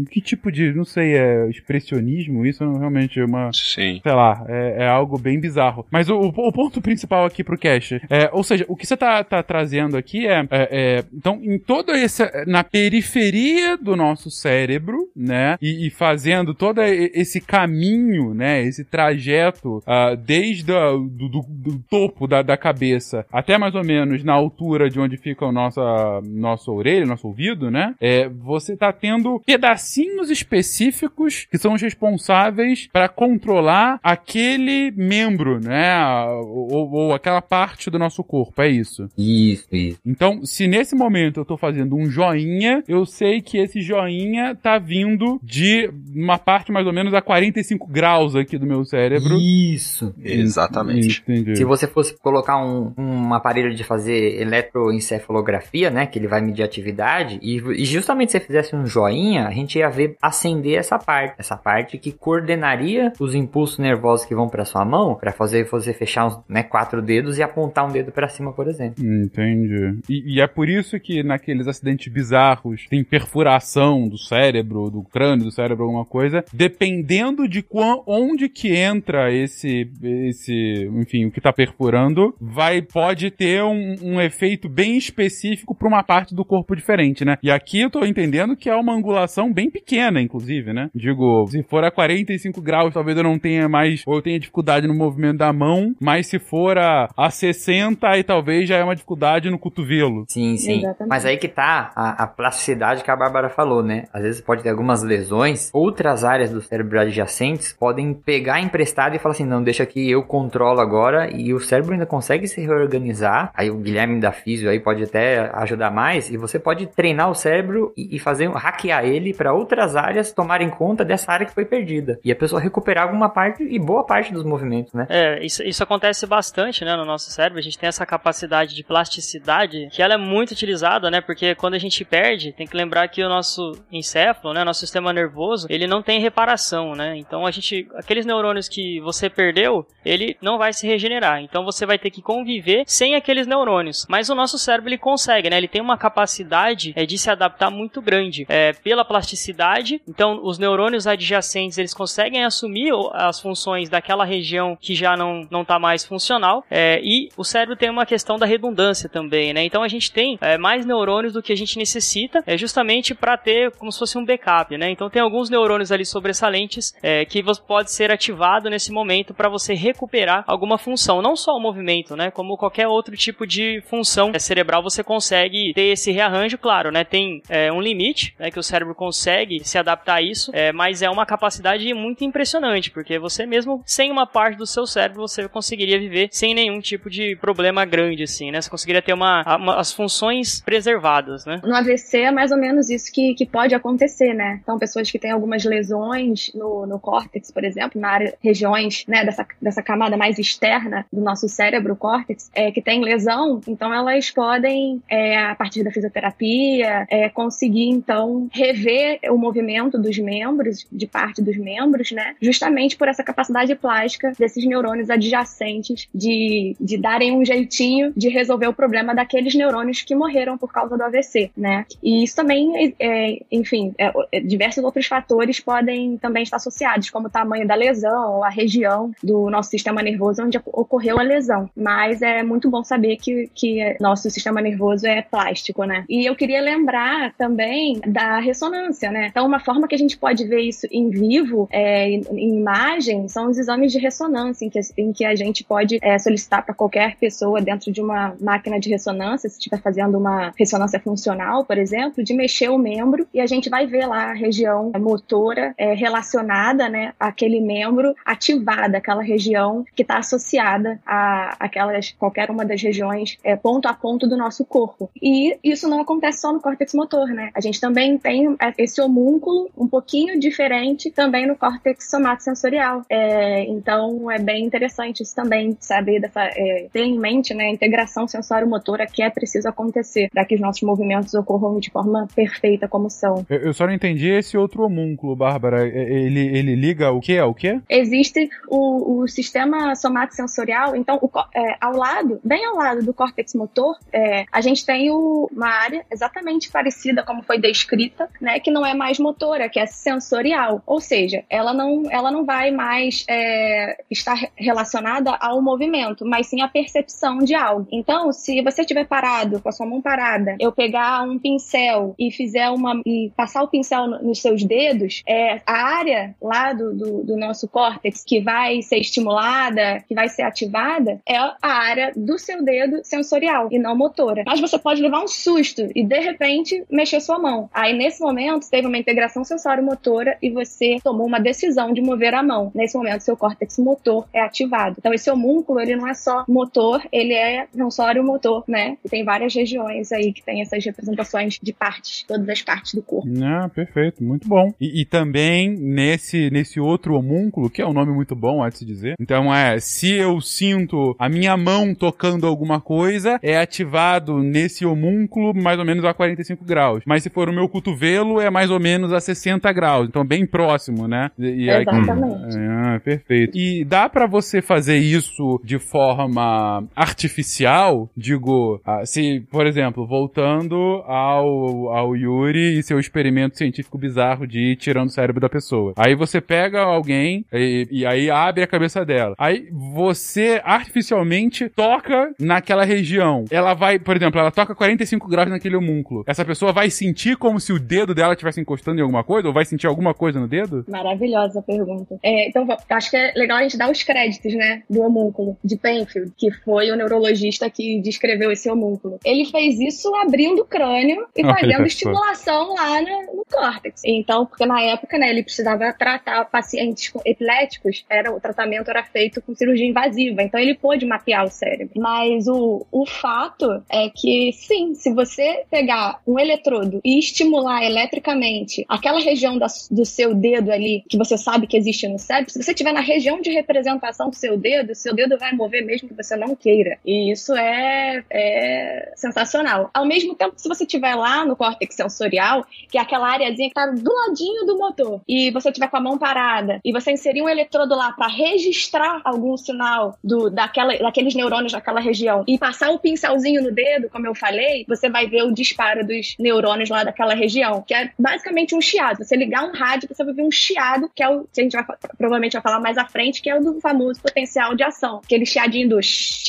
[0.09, 0.73] Que tipo de.
[0.73, 2.45] Não sei, é expressionismo?
[2.45, 3.49] Isso é realmente uma.
[3.53, 3.99] Sim.
[4.01, 5.85] Sei lá, é, é algo bem bizarro.
[5.91, 9.23] Mas o, o ponto principal aqui pro Cash é, ou seja, o que você tá,
[9.23, 15.09] tá trazendo aqui é, é, é, então, em todo esse, na periferia do nosso cérebro,
[15.15, 21.45] né, e, e fazendo todo esse caminho, né, esse trajeto, ah, desde a, do, do-
[21.49, 25.51] do topo da, da cabeça até mais ou menos na altura de onde fica o
[25.51, 25.79] nosso,
[26.23, 32.87] nosso orelha, nosso ouvido, né, é, você tá tendo pedacinhos específicos que são os responsáveis
[32.91, 35.95] para controlar aquele membro, né?
[36.43, 39.09] Ou, ou aquela parte do nosso corpo, é isso.
[39.17, 39.99] Isso, isso.
[40.05, 44.77] Então, se nesse momento eu tô fazendo um joinha, eu sei que esse joinha tá
[44.77, 49.37] vindo de uma parte mais ou menos a 45 graus aqui do meu cérebro.
[49.37, 50.13] Isso.
[50.23, 51.21] Exatamente.
[51.21, 51.55] Entendi.
[51.55, 56.63] Se você fosse colocar um, um aparelho de fazer eletroencefalografia, né, que ele vai medir
[56.63, 60.97] atividade, e, e justamente se você fizesse um joinha, a gente ia ver acender essa
[60.97, 65.65] parte, essa parte que coordenaria os impulsos nervosos que vão para sua mão, para fazer
[65.65, 69.03] você fechar uns, né, quatro dedos e apontar um dedo para cima, por exemplo.
[69.05, 69.99] Entendi.
[70.09, 75.45] E, e é por isso que naqueles acidentes bizarros tem perfuração do cérebro, do crânio
[75.45, 76.43] do cérebro, alguma coisa.
[76.53, 83.31] Dependendo de quan, onde que entra esse, esse, enfim, o que tá perfurando, vai, pode
[83.31, 87.37] ter um, um efeito bem específico para uma parte do corpo diferente, né?
[87.41, 90.89] E aqui eu tô entendendo que é uma angulação bem pequena, inclusive, né?
[90.93, 94.87] Digo, se for a 45 graus, talvez eu não tenha mais, ou eu tenha dificuldade
[94.87, 98.95] no movimento da mão, mas se for a, a 60, aí talvez já é uma
[98.95, 100.25] dificuldade no cotovelo.
[100.27, 100.79] Sim, sim.
[100.79, 101.09] Exatamente.
[101.09, 104.05] Mas aí que tá a, a plasticidade que a Bárbara falou, né?
[104.13, 109.19] Às vezes pode ter algumas lesões, outras áreas do cérebro adjacentes podem pegar emprestado e
[109.19, 113.51] falar assim, não, deixa que eu controlo agora e o cérebro ainda consegue se reorganizar.
[113.53, 117.35] Aí o Guilherme da Físio aí pode até ajudar mais e você pode treinar o
[117.35, 121.65] cérebro e, e fazer hackear ele para outras áreas tomarem conta dessa área que foi
[121.65, 125.05] perdida e a pessoa recuperar alguma parte e boa parte dos movimentos, né?
[125.09, 127.59] É, isso, isso acontece bastante, né, no nosso cérebro.
[127.59, 131.73] A gente tem essa capacidade de plasticidade que ela é muito utilizada, né, porque quando
[131.75, 135.87] a gente perde, tem que lembrar que o nosso encéfalo, né, nosso sistema nervoso, ele
[135.87, 137.17] não tem reparação, né.
[137.17, 141.41] Então a gente, aqueles neurônios que você perdeu, ele não vai se regenerar.
[141.41, 144.05] Então você vai ter que conviver sem aqueles neurônios.
[144.09, 147.69] Mas o nosso cérebro ele consegue, né, ele tem uma capacidade é, de se adaptar
[147.69, 150.01] muito grande é, pela plasticidade.
[150.07, 155.61] Então os neurônios adjacentes eles conseguem assumir as funções daquela região que já não não
[155.61, 156.63] está mais funcional.
[156.69, 159.63] É, e o cérebro tem uma questão da redundância também, né?
[159.63, 163.37] Então a gente tem é, mais neurônios do que a gente necessita, é justamente para
[163.37, 164.89] ter como se fosse um backup, né?
[164.91, 169.49] Então tem alguns neurônios ali sobressalentes é, que você pode ser ativado nesse momento para
[169.49, 172.31] você recuperar alguma função, não só o movimento, né?
[172.31, 177.03] Como qualquer outro tipo de função é, cerebral você consegue ter esse rearranjo, claro, né?
[177.03, 178.49] Tem é, um limite, né?
[178.49, 182.91] Que o cérebro consegue se adaptar a isso, é, mas é uma capacidade muito impressionante,
[182.91, 187.09] porque você mesmo sem uma parte do seu cérebro você conseguiria viver sem nenhum tipo
[187.09, 187.35] de
[187.65, 188.61] problema grande, assim, né?
[188.61, 191.59] Você conseguiria ter uma, uma- as funções preservadas, né?
[191.63, 194.59] No AVC é mais ou menos isso que, que pode acontecer, né?
[194.61, 199.25] Então, pessoas que têm algumas lesões no, no córtex, por exemplo, na área, regiões, né,
[199.25, 203.93] dessa, dessa camada mais externa do nosso cérebro, o córtex, é, que tem lesão, então
[203.93, 210.85] elas podem, é, a partir da fisioterapia, é, conseguir, então, rever o movimento dos membros,
[210.91, 212.35] de parte dos membros, né?
[212.41, 218.67] Justamente por essa capacidade plástica desses neurônios adjacentes de, de darem um jeitinho de resolver
[218.67, 221.85] o problema daqueles neurônios que morreram por causa do AVC, né?
[222.01, 227.27] E isso também, é, enfim, é, é, diversos outros fatores podem também estar associados, como
[227.27, 231.69] o tamanho da lesão ou a região do nosso sistema nervoso onde ocorreu a lesão.
[231.75, 236.05] Mas é muito bom saber que, que nosso sistema nervoso é plástico, né?
[236.09, 239.27] E eu queria lembrar também da ressonância, né?
[239.27, 243.27] Então, uma forma que a gente pode ver isso em vivo, é, em, em imagem,
[243.27, 246.73] são os exames de ressonância, em que, em que a gente pode é, solicitar para
[246.73, 251.77] qualquer pessoa dentro de uma máquina de ressonância, se estiver fazendo uma ressonância funcional, por
[251.77, 255.93] exemplo, de mexer o membro e a gente vai ver lá a região motora é,
[255.93, 262.81] relacionada, né, àquele membro ativada, aquela região que está associada a aquelas qualquer uma das
[262.81, 265.09] regiões é, ponto a ponto do nosso corpo.
[265.21, 267.49] E isso não acontece só no córtex motor, né?
[267.53, 273.03] A gente também tem esse homúnculo um pouquinho diferente também no córtex somatosensorial.
[273.09, 277.71] É, então é bem interessante isso também, saber dessa, é, ter em mente né, a
[277.71, 282.87] integração sensório-motora que é preciso acontecer para que os nossos movimentos ocorram de forma perfeita
[282.87, 283.45] como são.
[283.49, 285.87] Eu, eu só não entendi esse outro homúnculo, Bárbara.
[285.87, 287.39] Ele, ele liga o que?
[287.41, 287.79] O que?
[287.89, 293.53] Existe o, o sistema somatosensorial, então o, é, ao lado, bem ao lado do córtex
[293.53, 298.71] motor, é, a gente tem o, uma área exatamente parecida como foi descrita, né, que
[298.71, 303.25] não é mais motora, que é sensorial, ou seja, ela não, ela não vai mais
[303.29, 307.87] é, estar relacionada ao movimento, mas sim à percepção de algo.
[307.91, 312.31] Então, se você estiver parado, com a sua mão parada, eu pegar um pincel e
[312.31, 317.23] fizer uma e passar o pincel nos seus dedos, é a área lá do, do,
[317.23, 322.37] do nosso córtex que vai ser estimulada, que vai ser ativada, é a área do
[322.37, 324.43] seu dedo sensorial e não motora.
[324.45, 327.69] Mas você pode levar um susto e de repente mexer sua mão.
[327.73, 332.43] Aí nesse momento teve uma integração sensório-motora e você tomou uma decisão de mover a
[332.43, 332.71] mão.
[332.73, 334.95] Nesse momento seu córtex motor é ativado.
[334.99, 338.97] Então esse homúnculo ele não é só motor, ele é sensório-motor, né?
[339.03, 343.01] E tem várias regiões aí que tem essas representações de partes, todas as partes do
[343.01, 343.27] corpo.
[343.43, 344.71] Ah, perfeito, muito bom.
[344.79, 348.77] E, e também nesse, nesse outro homúnculo, que é um nome muito bom, há de
[348.77, 349.15] se dizer.
[349.19, 355.53] Então é, se eu sinto a minha mão tocando alguma coisa, é ativado nesse homúnculo
[355.53, 357.03] mais ou menos a 45 graus.
[357.05, 360.07] Mas se for o meu cotovelo, é mais ou menos a 60 graus.
[360.07, 361.29] Então bem próximo, né?
[361.37, 362.57] E, e aí- Exatamente.
[362.57, 363.57] ah, perfeito.
[363.57, 368.09] E dá pra você fazer isso de forma artificial?
[368.15, 374.71] Digo, ah, se, por exemplo, voltando ao, ao Yuri e seu experimento científico bizarro de
[374.71, 375.93] ir tirando o cérebro da pessoa.
[375.97, 379.35] Aí você pega alguém e, e aí abre a cabeça dela.
[379.37, 383.45] Aí você artificialmente toca naquela região.
[383.49, 386.23] Ela vai, por exemplo, ela toca 45 graus naquele homúnculo.
[386.27, 389.47] Essa pessoa vai sentir como se o dedo dela estivesse encostando em alguma coisa?
[389.47, 390.85] Ou vai sentir alguma coisa no dedo?
[390.87, 392.17] Maravilhosa pergunta.
[392.23, 395.77] É, então, acho que é legal a gente dar os créditos, né, do homúnculo de
[395.77, 399.19] Penfield, que foi o neurologista que descreveu esse homúnculo.
[399.25, 404.01] Ele fez isso abrindo o crânio e fazendo estimulação lá no, no córtex.
[404.05, 409.03] Então, porque na época, né, ele precisava tratar pacientes com epiléticos, era, o tratamento era
[409.03, 411.93] feito com cirurgia invasiva, então ele pôde mapear o cérebro.
[411.99, 418.85] Mas o, o fato é que, sim, se você pegar um eletrodo e estimular eletricamente
[418.87, 422.61] aquela região da- do seu dedo ali, que você sabe que existe no cérebro, se
[422.61, 426.13] você estiver na região de representação do seu dedo, seu dedo vai mover mesmo que
[426.13, 426.74] você não queira.
[427.05, 429.89] E isso é, é sensacional.
[429.93, 433.75] Ao mesmo tempo, se você estiver lá no córtex sensorial, que é aquela areazinha que
[433.75, 437.41] tá do ladinho do motor, e você tiver com a mão parada, e você inserir
[437.41, 442.89] um eletrodo lá para registrar algum sinal do, daquela, daqueles neurônios daquela região, e passar
[442.91, 447.03] o pincelzinho no dedo, como eu falei, você vai ver o disparo dos neurônios lá
[447.03, 449.23] daquela região, que é basicamente um chiado.
[449.23, 451.73] Você ligar um rádio, você vai ver um chiado, que é o que a gente
[451.73, 451.85] vai
[452.17, 455.21] provavelmente vai falar mais à frente, que é o do famoso potencial de ação.
[455.23, 456.01] Aquele chiadinho do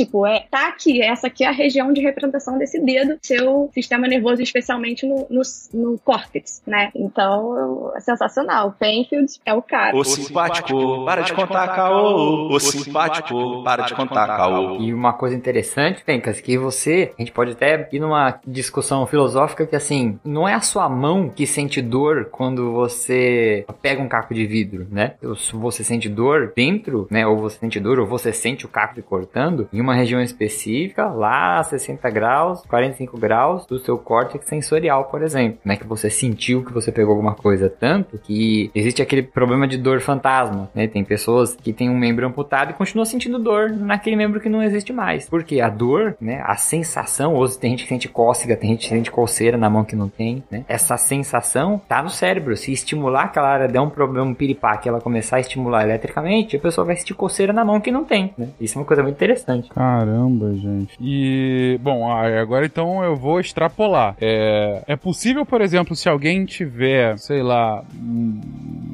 [0.07, 4.07] tipo, é, tá aqui, essa aqui é a região de representação desse dedo, seu sistema
[4.07, 5.43] nervoso, especialmente no, no,
[5.75, 6.91] no córtex, né?
[6.95, 8.75] Então, é sensacional.
[8.79, 9.97] Penfield é o cara.
[9.97, 12.49] Ô simpático, para de contar caô.
[12.53, 14.81] Ô simpático, para de contar caô.
[14.81, 19.67] E uma coisa interessante, Fencas, que você, a gente pode até ir numa discussão filosófica
[19.67, 24.35] que assim, não é a sua mão que sente dor quando você pega um caco
[24.35, 25.15] de vidro, né?
[25.53, 27.27] Você sente dor dentro, né?
[27.27, 31.07] Ou você sente dor, ou você sente o caco te cortando em uma região específica,
[31.07, 35.77] lá a 60 graus, 45 graus do seu córtex sensorial, por exemplo, né?
[35.77, 40.01] Que você sentiu que você pegou alguma coisa tanto que existe aquele problema de dor
[40.01, 40.87] fantasma, né?
[40.87, 44.63] Tem pessoas que têm um membro amputado e continuam sentindo dor naquele membro que não
[44.63, 45.29] existe mais.
[45.29, 46.43] Porque a dor, né?
[46.45, 49.85] A sensação, ou tem gente que sente cócega, tem gente que sente coceira na mão
[49.85, 50.65] que não tem, né?
[50.69, 52.57] Essa sensação tá no cérebro.
[52.57, 56.57] Se estimular aquela área, der um problema, um piripá, que ela começar a estimular eletricamente,
[56.57, 58.49] a pessoa vai sentir coceira na mão que não tem, né?
[58.61, 59.71] Isso é uma coisa muito interessante.
[59.87, 60.97] Caramba, gente.
[61.01, 64.17] E, bom, ah, agora então eu vou extrapolar.
[64.21, 68.41] É, é possível, por exemplo, se alguém tiver, sei lá, hum,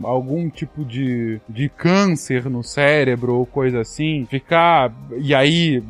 [0.05, 4.93] algum tipo de, de câncer no cérebro ou coisa assim, ficar.
[5.17, 5.83] E aí,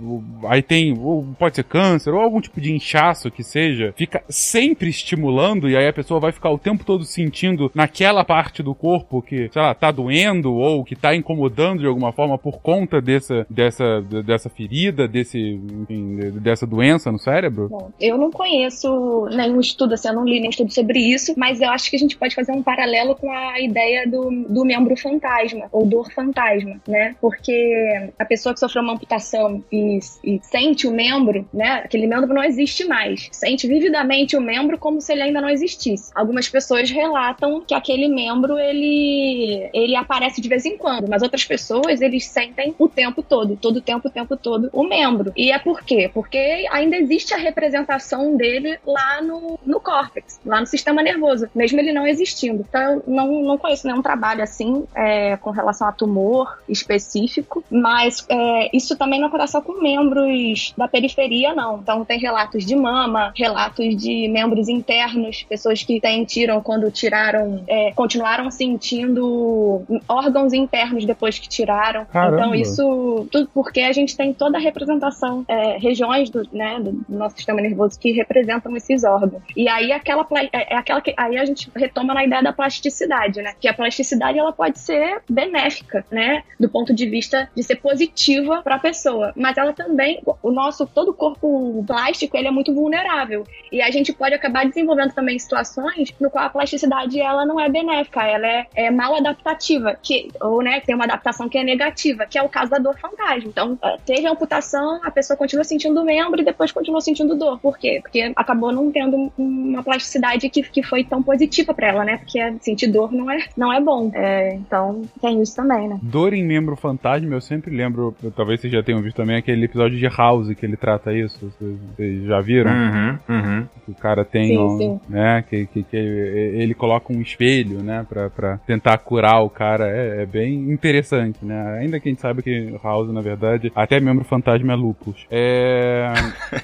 [0.45, 0.95] aí tem.
[1.39, 5.87] Pode ser câncer, ou algum tipo de inchaço que seja, fica sempre estimulando, e aí
[5.87, 9.75] a pessoa vai ficar o tempo todo sentindo naquela parte do corpo que, sei lá,
[9.75, 14.92] tá doendo ou que tá incomodando de alguma forma por conta dessa, dessa, dessa ferida,
[14.93, 17.69] desse, enfim, de- dessa doença no cérebro?
[17.69, 21.61] Bom, eu não conheço nenhum estudo, assim, eu não li nenhum estudo sobre isso, mas
[21.61, 24.65] eu acho que a gente pode fazer um paralelo com a ideia ideia do, do
[24.65, 27.15] membro fantasma, ou dor fantasma, né?
[27.21, 31.83] Porque a pessoa que sofreu uma amputação e, e sente o membro, né?
[31.85, 33.29] Aquele membro não existe mais.
[33.33, 36.11] Sente vividamente o membro como se ele ainda não existisse.
[36.15, 41.45] Algumas pessoas relatam que aquele membro, ele, ele aparece de vez em quando, mas outras
[41.45, 45.33] pessoas, eles sentem o tempo todo, todo o tempo, o tempo todo, o membro.
[45.37, 46.11] E é por quê?
[46.13, 51.81] Porque ainda existe a representação dele lá no, no córtex, lá no sistema nervoso, mesmo
[51.81, 52.65] ele não existindo.
[52.69, 58.25] Então, eu não, não conheço nenhum trabalho assim é, com relação a tumor específico, mas
[58.29, 61.79] é, isso também não acontece só com membros da periferia, não.
[61.79, 67.93] Então, tem relatos de mama, relatos de membros internos, pessoas que sentiram quando tiraram, é,
[67.93, 72.05] continuaram sentindo órgãos internos depois que tiraram.
[72.07, 72.37] Caramba.
[72.37, 77.05] Então, isso tudo porque a gente tem toda a representação, é, regiões do, né, do
[77.09, 79.43] nosso sistema nervoso que representam esses órgãos.
[79.57, 83.43] E aí aquela é, é aquela que aí a gente retoma na ideia da plasticidade,
[83.43, 83.55] né?
[83.61, 88.63] Que a plasticidade ela pode ser benéfica, né, do ponto de vista de ser positiva
[88.63, 92.75] para a pessoa, mas ela também o nosso todo o corpo plástico ele é muito
[92.75, 97.61] vulnerável e a gente pode acabar desenvolvendo também situações no qual a plasticidade ela não
[97.61, 101.65] é benéfica, ela é, é mal adaptativa, que ou né, tem uma adaptação que é
[101.65, 103.49] negativa, que é o caso da dor fantasma.
[103.49, 104.33] Então, é, teve a
[104.63, 107.59] amputação, a pessoa continua sentindo membro e depois continua sentindo dor.
[107.59, 107.99] Por quê?
[108.01, 112.19] Porque acabou não tendo uma plasticidade que, que foi tão positiva para ela, né?
[112.19, 114.11] Porque sentir dor não é, não é bom.
[114.15, 115.99] É, então, tem isso também, né?
[116.03, 119.99] Dor em membro fantasma, eu sempre lembro, talvez vocês já tenham visto também aquele episódio
[119.99, 121.53] de House que ele trata isso.
[121.59, 122.71] Vocês, vocês já viram?
[122.71, 123.67] Uhum, uhum.
[123.85, 125.01] Que o cara tem, Sim, um, sim.
[125.09, 125.45] né?
[125.49, 128.07] Que, que, que ele coloca um espelho, né?
[128.09, 129.89] Pra, pra tentar curar o cara.
[129.89, 131.79] É, é bem interessante, né?
[131.81, 135.27] Ainda que a gente saiba que House, na verdade, até membro fantasma é lupus.
[135.31, 136.13] É.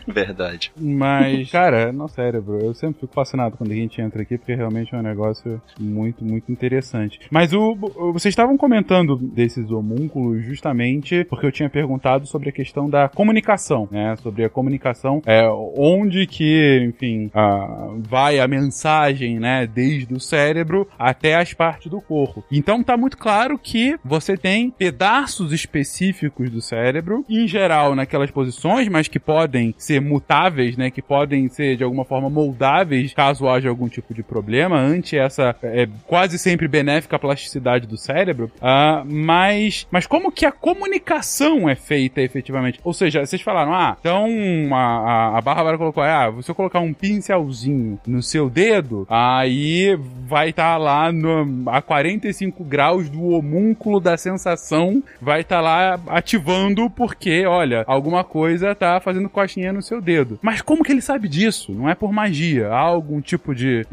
[0.07, 0.71] Verdade.
[0.77, 4.95] Mas, cara, não, cérebro, eu sempre fico fascinado quando a gente entra aqui, porque realmente
[4.95, 7.21] é um negócio muito, muito interessante.
[7.31, 7.75] Mas o-
[8.13, 13.89] vocês estavam comentando desses homúnculos justamente porque eu tinha perguntado sobre a questão da comunicação,
[13.91, 14.17] né?
[14.23, 19.67] Sobre a comunicação, é, onde que, enfim, a- vai a mensagem, né?
[19.67, 22.45] Desde o cérebro até as partes do corpo.
[22.51, 28.89] Então tá muito claro que você tem pedaços específicos do cérebro, em geral naquelas posições,
[28.89, 30.91] mas que podem ser mutáveis, né?
[30.91, 35.55] Que podem ser de alguma forma moldáveis caso haja algum tipo de problema, ante essa
[35.63, 38.51] é, quase sempre benéfica plasticidade do cérebro.
[38.61, 42.81] Ah, mas, mas como que a comunicação é feita efetivamente?
[42.85, 44.29] Ou seja, vocês falaram, ah, então
[44.73, 50.51] a, a, a Bárbara colocou, ah, eu colocar um pincelzinho no seu dedo, aí vai
[50.51, 57.45] estar lá no, a 45 graus do homúnculo da sensação, vai estar lá ativando porque,
[57.59, 60.39] olha, alguma coisa tá fazendo coxinha no seu dedo.
[60.43, 61.73] Mas como que ele sabe disso?
[61.73, 62.69] Não é por magia.
[62.69, 63.87] Há algum tipo de.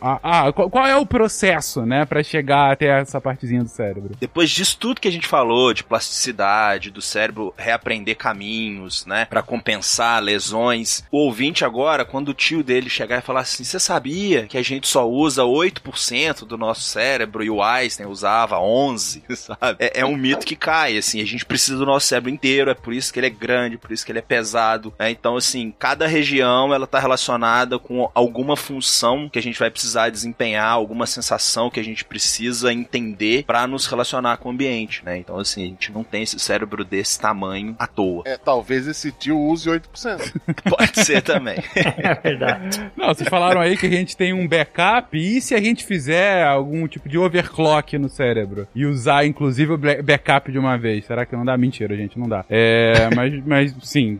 [0.00, 4.14] ah, ah, qual, é o processo, né, Pra chegar até essa partezinha do cérebro?
[4.18, 9.42] Depois disso tudo que a gente falou, de plasticidade, do cérebro reaprender caminhos, né, Pra
[9.42, 14.46] compensar lesões, o ouvinte agora, quando o tio dele chegar e falar assim, você sabia
[14.46, 19.76] que a gente só usa 8% do nosso cérebro e o Einstein usava 11, sabe?
[19.78, 22.74] É, é um mito que cai, assim, a gente precisa do nosso cérebro inteiro, é
[22.74, 25.10] por isso que ele é grande, por isso que ele é pesado, né?
[25.10, 30.10] Então, assim, cada região, ela tá relacionada com alguma função que a gente vai precisar
[30.10, 35.18] desempenhar, alguma sensação que a gente precisa entender pra nos relacionar com o ambiente, né?
[35.18, 38.22] Então, assim, a gente não tem esse cérebro desse tamanho à toa.
[38.26, 40.32] É, talvez esse tio use 8%.
[40.68, 41.56] Pode ser também.
[41.74, 42.90] É verdade.
[42.96, 46.44] Não, vocês falaram aí que a gente tem um backup, e se a gente fizer
[46.44, 51.04] algum tipo de overclock no cérebro e usar, inclusive, o backup de uma vez?
[51.06, 51.56] Será que não dá?
[51.56, 52.44] Mentira, gente, não dá.
[52.48, 54.18] É, mas, mas sim,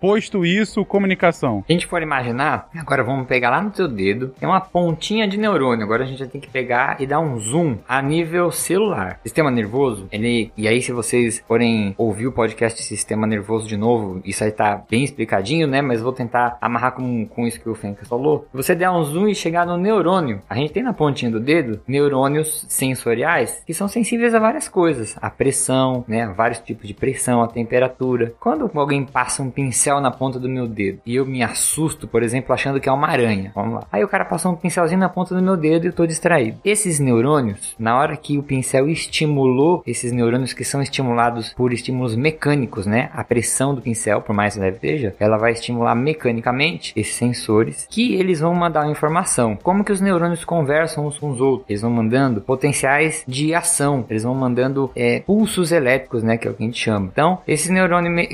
[0.00, 1.64] posto isso, comunicação.
[1.66, 5.26] Se a gente for imaginar, agora vamos pegar lá no seu dedo, tem uma pontinha
[5.26, 5.84] de neurônio.
[5.84, 9.20] Agora a gente tem que pegar e dar um zoom a nível celular.
[9.22, 10.52] Sistema nervoso, ele.
[10.56, 14.82] E aí, se vocês forem ouvir o podcast Sistema Nervoso de novo, isso aí tá
[14.90, 15.80] bem explicadinho, né?
[15.80, 18.46] Mas vou tentar amarrar com, com isso que o Fencas falou.
[18.52, 21.80] Você der um zoom e chegar no neurônio, a gente tem na pontinha do dedo
[21.86, 25.16] neurônios sensoriais que são sensíveis a várias coisas.
[25.20, 26.26] A pressão, né?
[26.26, 28.11] Vários tipos de pressão, a temperatura.
[28.40, 32.22] Quando alguém passa um pincel na ponta do meu dedo e eu me assusto, por
[32.22, 33.52] exemplo, achando que é uma aranha.
[33.54, 33.86] Vamos lá.
[33.90, 36.58] Aí o cara passou um pincelzinho na ponta do meu dedo e eu tô distraído.
[36.64, 42.14] Esses neurônios, na hora que o pincel estimulou esses neurônios que são estimulados por estímulos
[42.16, 43.10] mecânicos, né?
[43.12, 48.14] A pressão do pincel, por mais leve seja, ela vai estimular mecanicamente esses sensores que
[48.14, 49.56] eles vão mandar uma informação.
[49.62, 51.70] Como que os neurônios conversam uns com os outros?
[51.70, 56.50] Eles vão mandando potenciais de ação, eles vão mandando é, pulsos elétricos, né, que é
[56.50, 57.08] o que a gente chama.
[57.12, 57.72] Então, esse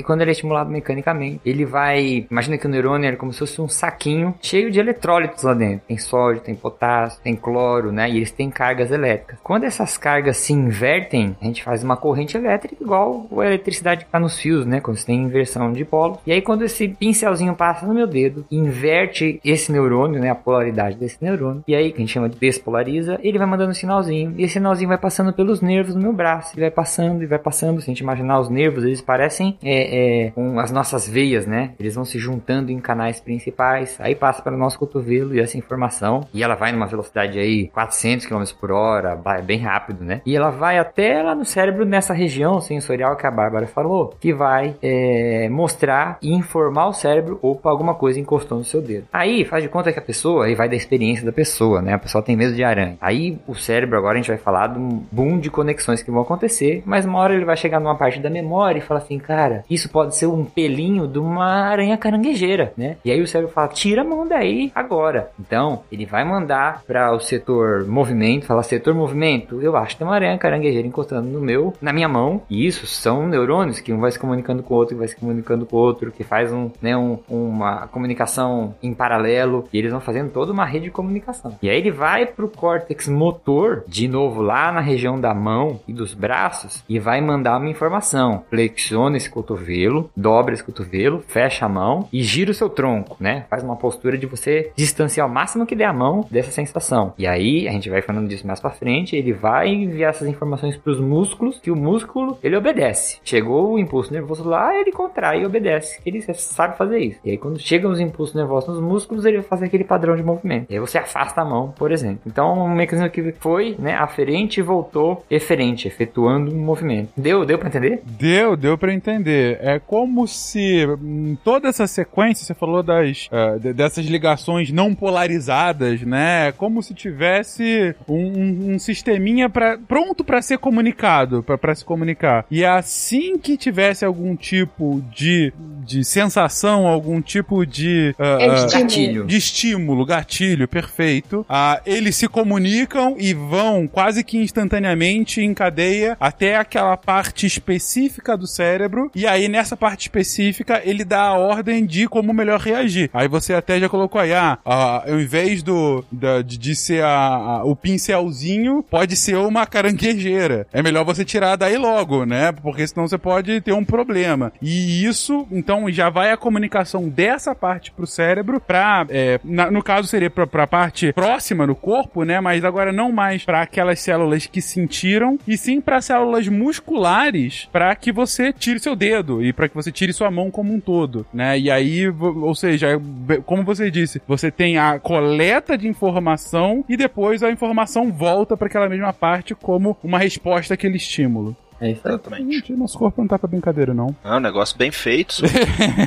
[0.03, 3.61] quando ele é estimulado mecanicamente, ele vai, imagina que o neurônio é como se fosse
[3.61, 5.81] um saquinho cheio de eletrólitos lá dentro.
[5.87, 9.39] Tem sódio, tem potássio, tem cloro, né, e eles têm cargas elétricas.
[9.43, 14.07] Quando essas cargas se invertem, a gente faz uma corrente elétrica igual a eletricidade que
[14.07, 16.19] está nos fios, né, quando você tem inversão de polo.
[16.25, 20.97] E aí quando esse pincelzinho passa no meu dedo, inverte esse neurônio, né, a polaridade
[20.97, 24.33] desse neurônio, e aí que a gente chama de despolariza, ele vai mandando um sinalzinho,
[24.37, 27.39] e esse sinalzinho vai passando pelos nervos do meu braço, e vai passando, e vai
[27.39, 31.45] passando, se a gente imaginar os nervos, eles parecem é, é, com as nossas veias,
[31.45, 35.39] né, eles vão se juntando em canais principais, aí passa para o nosso cotovelo e
[35.39, 40.03] essa informação, e ela vai numa velocidade aí 400 km por hora, vai bem rápido,
[40.03, 44.13] né, e ela vai até lá no cérebro, nessa região sensorial que a Bárbara falou,
[44.19, 49.07] que vai é, mostrar e informar o cérebro, opa, alguma coisa encostou no seu dedo.
[49.11, 51.93] Aí faz de conta que a pessoa, aí vai da experiência da pessoa, né?
[51.93, 52.97] A pessoa tem medo de aranha.
[53.01, 56.21] Aí o cérebro, agora a gente vai falar de um boom de conexões que vão
[56.21, 59.48] acontecer, mas uma hora ele vai chegar numa parte da memória e falar assim, cara,
[59.69, 62.97] isso pode ser um pelinho de uma aranha caranguejeira, né?
[63.03, 65.31] E aí o cérebro fala, tira a mão daí agora.
[65.39, 70.07] Então, ele vai mandar para o setor movimento, falar setor movimento, eu acho que tem
[70.07, 73.99] uma aranha caranguejeira encostando no meu, na minha mão, e isso são neurônios que um
[73.99, 76.51] vai se comunicando com o outro, que vai se comunicando com o outro, que faz
[76.51, 80.91] um, né, um, uma comunicação em paralelo, e eles vão fazendo toda uma rede de
[80.91, 81.57] comunicação.
[81.61, 85.93] E aí ele vai pro córtex motor, de novo lá na região da mão e
[85.93, 88.43] dos braços, e vai mandar uma informação.
[88.49, 93.45] Flexiona esse cotovelo, dobra esse cotovelo, fecha a mão e gira o seu tronco, né?
[93.49, 97.13] Faz uma postura de você distanciar o máximo que der a mão dessa sensação.
[97.17, 100.77] E aí, a gente vai falando disso mais pra frente, ele vai enviar essas informações
[100.77, 103.19] pros músculos, que o músculo, ele obedece.
[103.23, 105.99] Chegou o impulso nervoso lá, ele contrai e obedece.
[106.05, 107.19] Ele sabe fazer isso.
[107.23, 110.23] E aí, quando chegam os impulsos nervosos nos músculos, ele vai fazer aquele padrão de
[110.23, 110.67] movimento.
[110.69, 112.21] E aí você afasta a mão, por exemplo.
[112.25, 117.11] Então, um mecanismo que foi, né, aferente e voltou eferente, efetuando um movimento.
[117.15, 118.01] Deu, deu para entender?
[118.05, 119.18] Deu, deu para entender.
[119.27, 126.01] É como se em toda essa sequência, você falou das uh, dessas ligações não polarizadas,
[126.01, 126.49] né?
[126.49, 131.83] É como se tivesse um, um, um sisteminha pra, pronto para ser comunicado, para se
[131.83, 132.45] comunicar.
[132.49, 135.53] E assim que tivesse algum tipo de,
[135.85, 139.25] de sensação, algum tipo de uh, gatilho.
[139.25, 141.41] de estímulo, gatilho, perfeito.
[141.41, 148.37] Uh, eles se comunicam e vão quase que instantaneamente em cadeia até aquela parte específica
[148.37, 149.08] do cérebro.
[149.15, 153.09] E aí, nessa parte específica, ele dá a ordem de como melhor reagir.
[153.13, 157.09] Aí você até já colocou aí, ah, uh, ao invés do, da, de ser a,
[157.09, 160.67] a, o pincelzinho, pode ser uma caranguejeira.
[160.73, 162.51] É melhor você tirar daí logo, né?
[162.51, 164.51] Porque senão você pode ter um problema.
[164.61, 169.83] E isso, então, já vai a comunicação dessa parte pro cérebro pra, é, na, no
[169.83, 172.39] caso seria pra, pra parte próxima no corpo, né?
[172.39, 177.95] Mas agora não mais para aquelas células que sentiram, e sim para células musculares para
[177.95, 181.25] que você tire seu dedo e para que você tire sua mão como um todo,
[181.33, 181.57] né?
[181.57, 183.01] E aí, ou seja,
[183.45, 188.67] como você disse, você tem a coleta de informação e depois a informação volta para
[188.67, 191.55] aquela mesma parte como uma resposta àquele estímulo.
[191.81, 192.13] É isso aí.
[192.13, 192.73] Exatamente.
[192.73, 194.15] Nosso corpo não tá pra brincadeira, não.
[194.23, 195.43] É um negócio bem feito.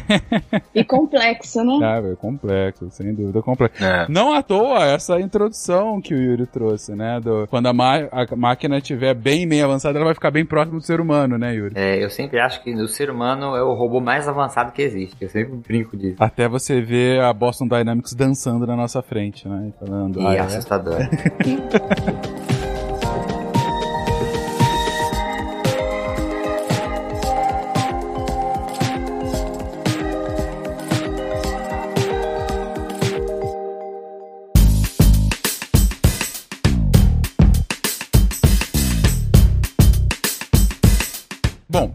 [0.75, 1.79] e complexo, né?
[1.83, 3.83] Ah, é complexo, sem dúvida complexo.
[3.83, 4.07] É.
[4.09, 7.21] Não à toa essa introdução que o Yuri trouxe, né?
[7.21, 10.85] Do, quando a, a máquina estiver bem meio avançada, ela vai ficar bem próximo do
[10.85, 11.75] ser humano, né, Yuri?
[11.77, 15.17] É, eu sempre acho que o ser humano é o robô mais avançado que existe.
[15.21, 16.17] Eu sempre brinco disso.
[16.19, 19.73] Até você ver a Boston Dynamics dançando na nossa frente, né?
[19.79, 20.41] Falando, e ah, é?
[20.41, 20.99] assustador.
[20.99, 22.49] Bom,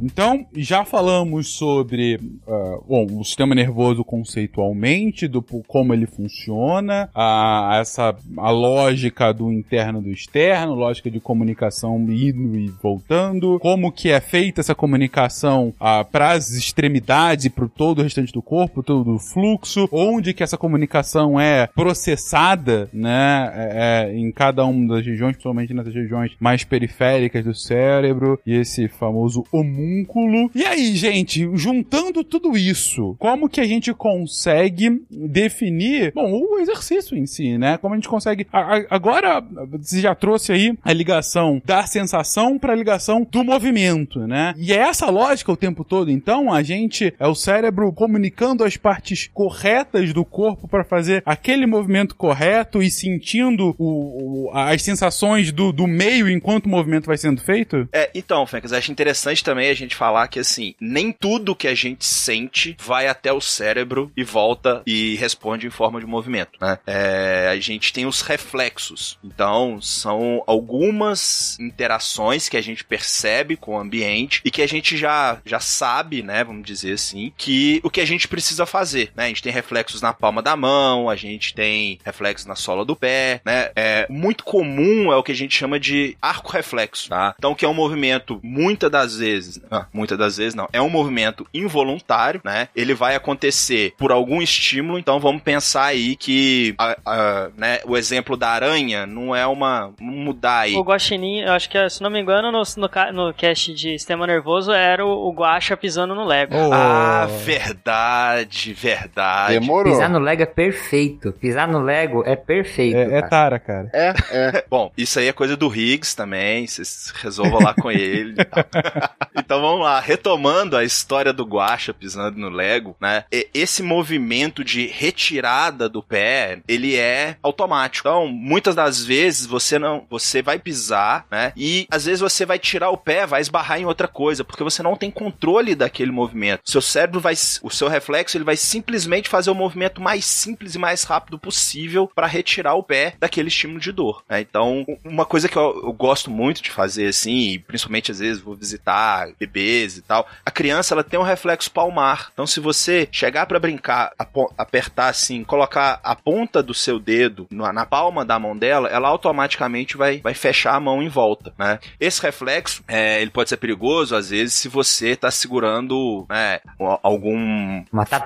[0.02, 7.78] então já falamos sobre uh, bom, o sistema nervoso conceitualmente, do como ele funciona, a,
[7.80, 14.10] essa, a lógica do interno do externo, lógica de comunicação indo e voltando, como que
[14.10, 19.16] é feita essa comunicação uh, para as extremidades para todo o restante do corpo, todo
[19.16, 25.06] o fluxo, onde que essa comunicação é processada, né, é, é, em cada uma das
[25.06, 29.44] regiões, principalmente nessas regiões mais periféricas do cérebro, e esse famoso
[29.88, 30.52] homúnculo.
[30.54, 37.18] E aí, gente, juntando tudo isso, como que a gente consegue definir, bom, o exercício
[37.18, 37.78] em si, né?
[37.78, 38.46] Como a gente consegue.
[38.52, 43.44] a- a- agora, você já trouxe aí a ligação da sensação para a ligação do
[43.44, 44.54] movimento, né?
[44.58, 48.78] E é essa lógica o tempo todo, então, a gente é o cérebro comunicando as
[48.78, 55.52] partes corretas do corpo para fazer aquele movimento correto e sentindo o, o- as sensações
[55.52, 57.88] do, do meio enquanto o movimento vai sendo feito?
[57.94, 61.76] É, então, Fencas, acho interessante também a gente falar que, assim, nem tudo que a
[61.76, 66.80] gente sente vai até o cérebro e volta e responde em forma de movimento, né?
[66.86, 69.18] É, a gente tem os reflexos.
[69.24, 74.98] Então, são algumas interações que a gente percebe com o ambiente e que a gente
[74.98, 79.26] já, já sabe, né, vamos dizer assim, que o que a gente precisa fazer, né?
[79.26, 82.96] A gente tem reflexos na palma da mão, a gente tem reflexos na sola do
[82.96, 83.72] pé, né?
[83.76, 87.36] É muito comum é o que a gente chama de arco reflexo, tá?
[87.38, 90.90] Então, que é um movimento muitas das vezes, ah, muitas das vezes não, é um
[90.90, 92.70] movimento involuntário, né?
[92.76, 97.96] Ele vai acontecer por algum estímulo, então vamos pensar aí que a- a, né, o
[97.98, 100.76] exemplo da aranha não é uma vamos mudar aí.
[100.76, 104.26] O guaxinim, eu acho que, se não me engano, no, no, no cast de Sistema
[104.28, 106.56] Nervoso era o, o Guaxa pisando no Lego.
[106.72, 109.60] Ah, verdade, verdade.
[109.84, 111.32] Pisar no Lego é perfeito.
[111.34, 112.98] Pisar no Lego é perfeito.
[112.98, 113.90] É, é tara, cara.
[113.94, 114.66] É, é.
[114.70, 118.36] Bom, isso aí é coisa do Higgs também, vocês resolvam lá com ele.
[118.42, 118.66] e tal.
[119.58, 123.24] então vamos lá, retomando a história do Guaxa pisando no Lego, né?
[123.52, 128.08] Esse movimento de retirada do pé, ele é automático.
[128.08, 131.54] Então, muitas das vezes você não, você vai pisar, né?
[131.58, 134.84] E às vezes você vai tirar o pé, vai esbarrar em outra coisa, porque você
[134.84, 136.62] não tem controle daquele movimento.
[136.64, 137.34] Seu cérebro vai,
[137.64, 142.12] o seu reflexo, ele vai simplesmente fazer o movimento mais simples e mais rápido possível
[142.14, 144.24] para retirar o pé daquele estímulo de dor.
[144.30, 144.40] né?
[144.40, 148.56] Então, uma coisa que eu, eu gosto muito de fazer assim, principalmente às vezes vou
[148.56, 152.30] visitar bebês e tal, a criança ela tem um reflexo palmar.
[152.34, 154.12] Então, se você chegar para brincar,
[154.58, 159.08] apertar assim, colocar a ponta do seu dedo na, na palma da mão dela, ela
[159.08, 161.80] automaticamente vai, vai fechar a mão em volta, né?
[162.00, 166.60] Esse reflexo, é, ele pode ser perigoso às vezes se você tá segurando né,
[167.02, 167.84] algum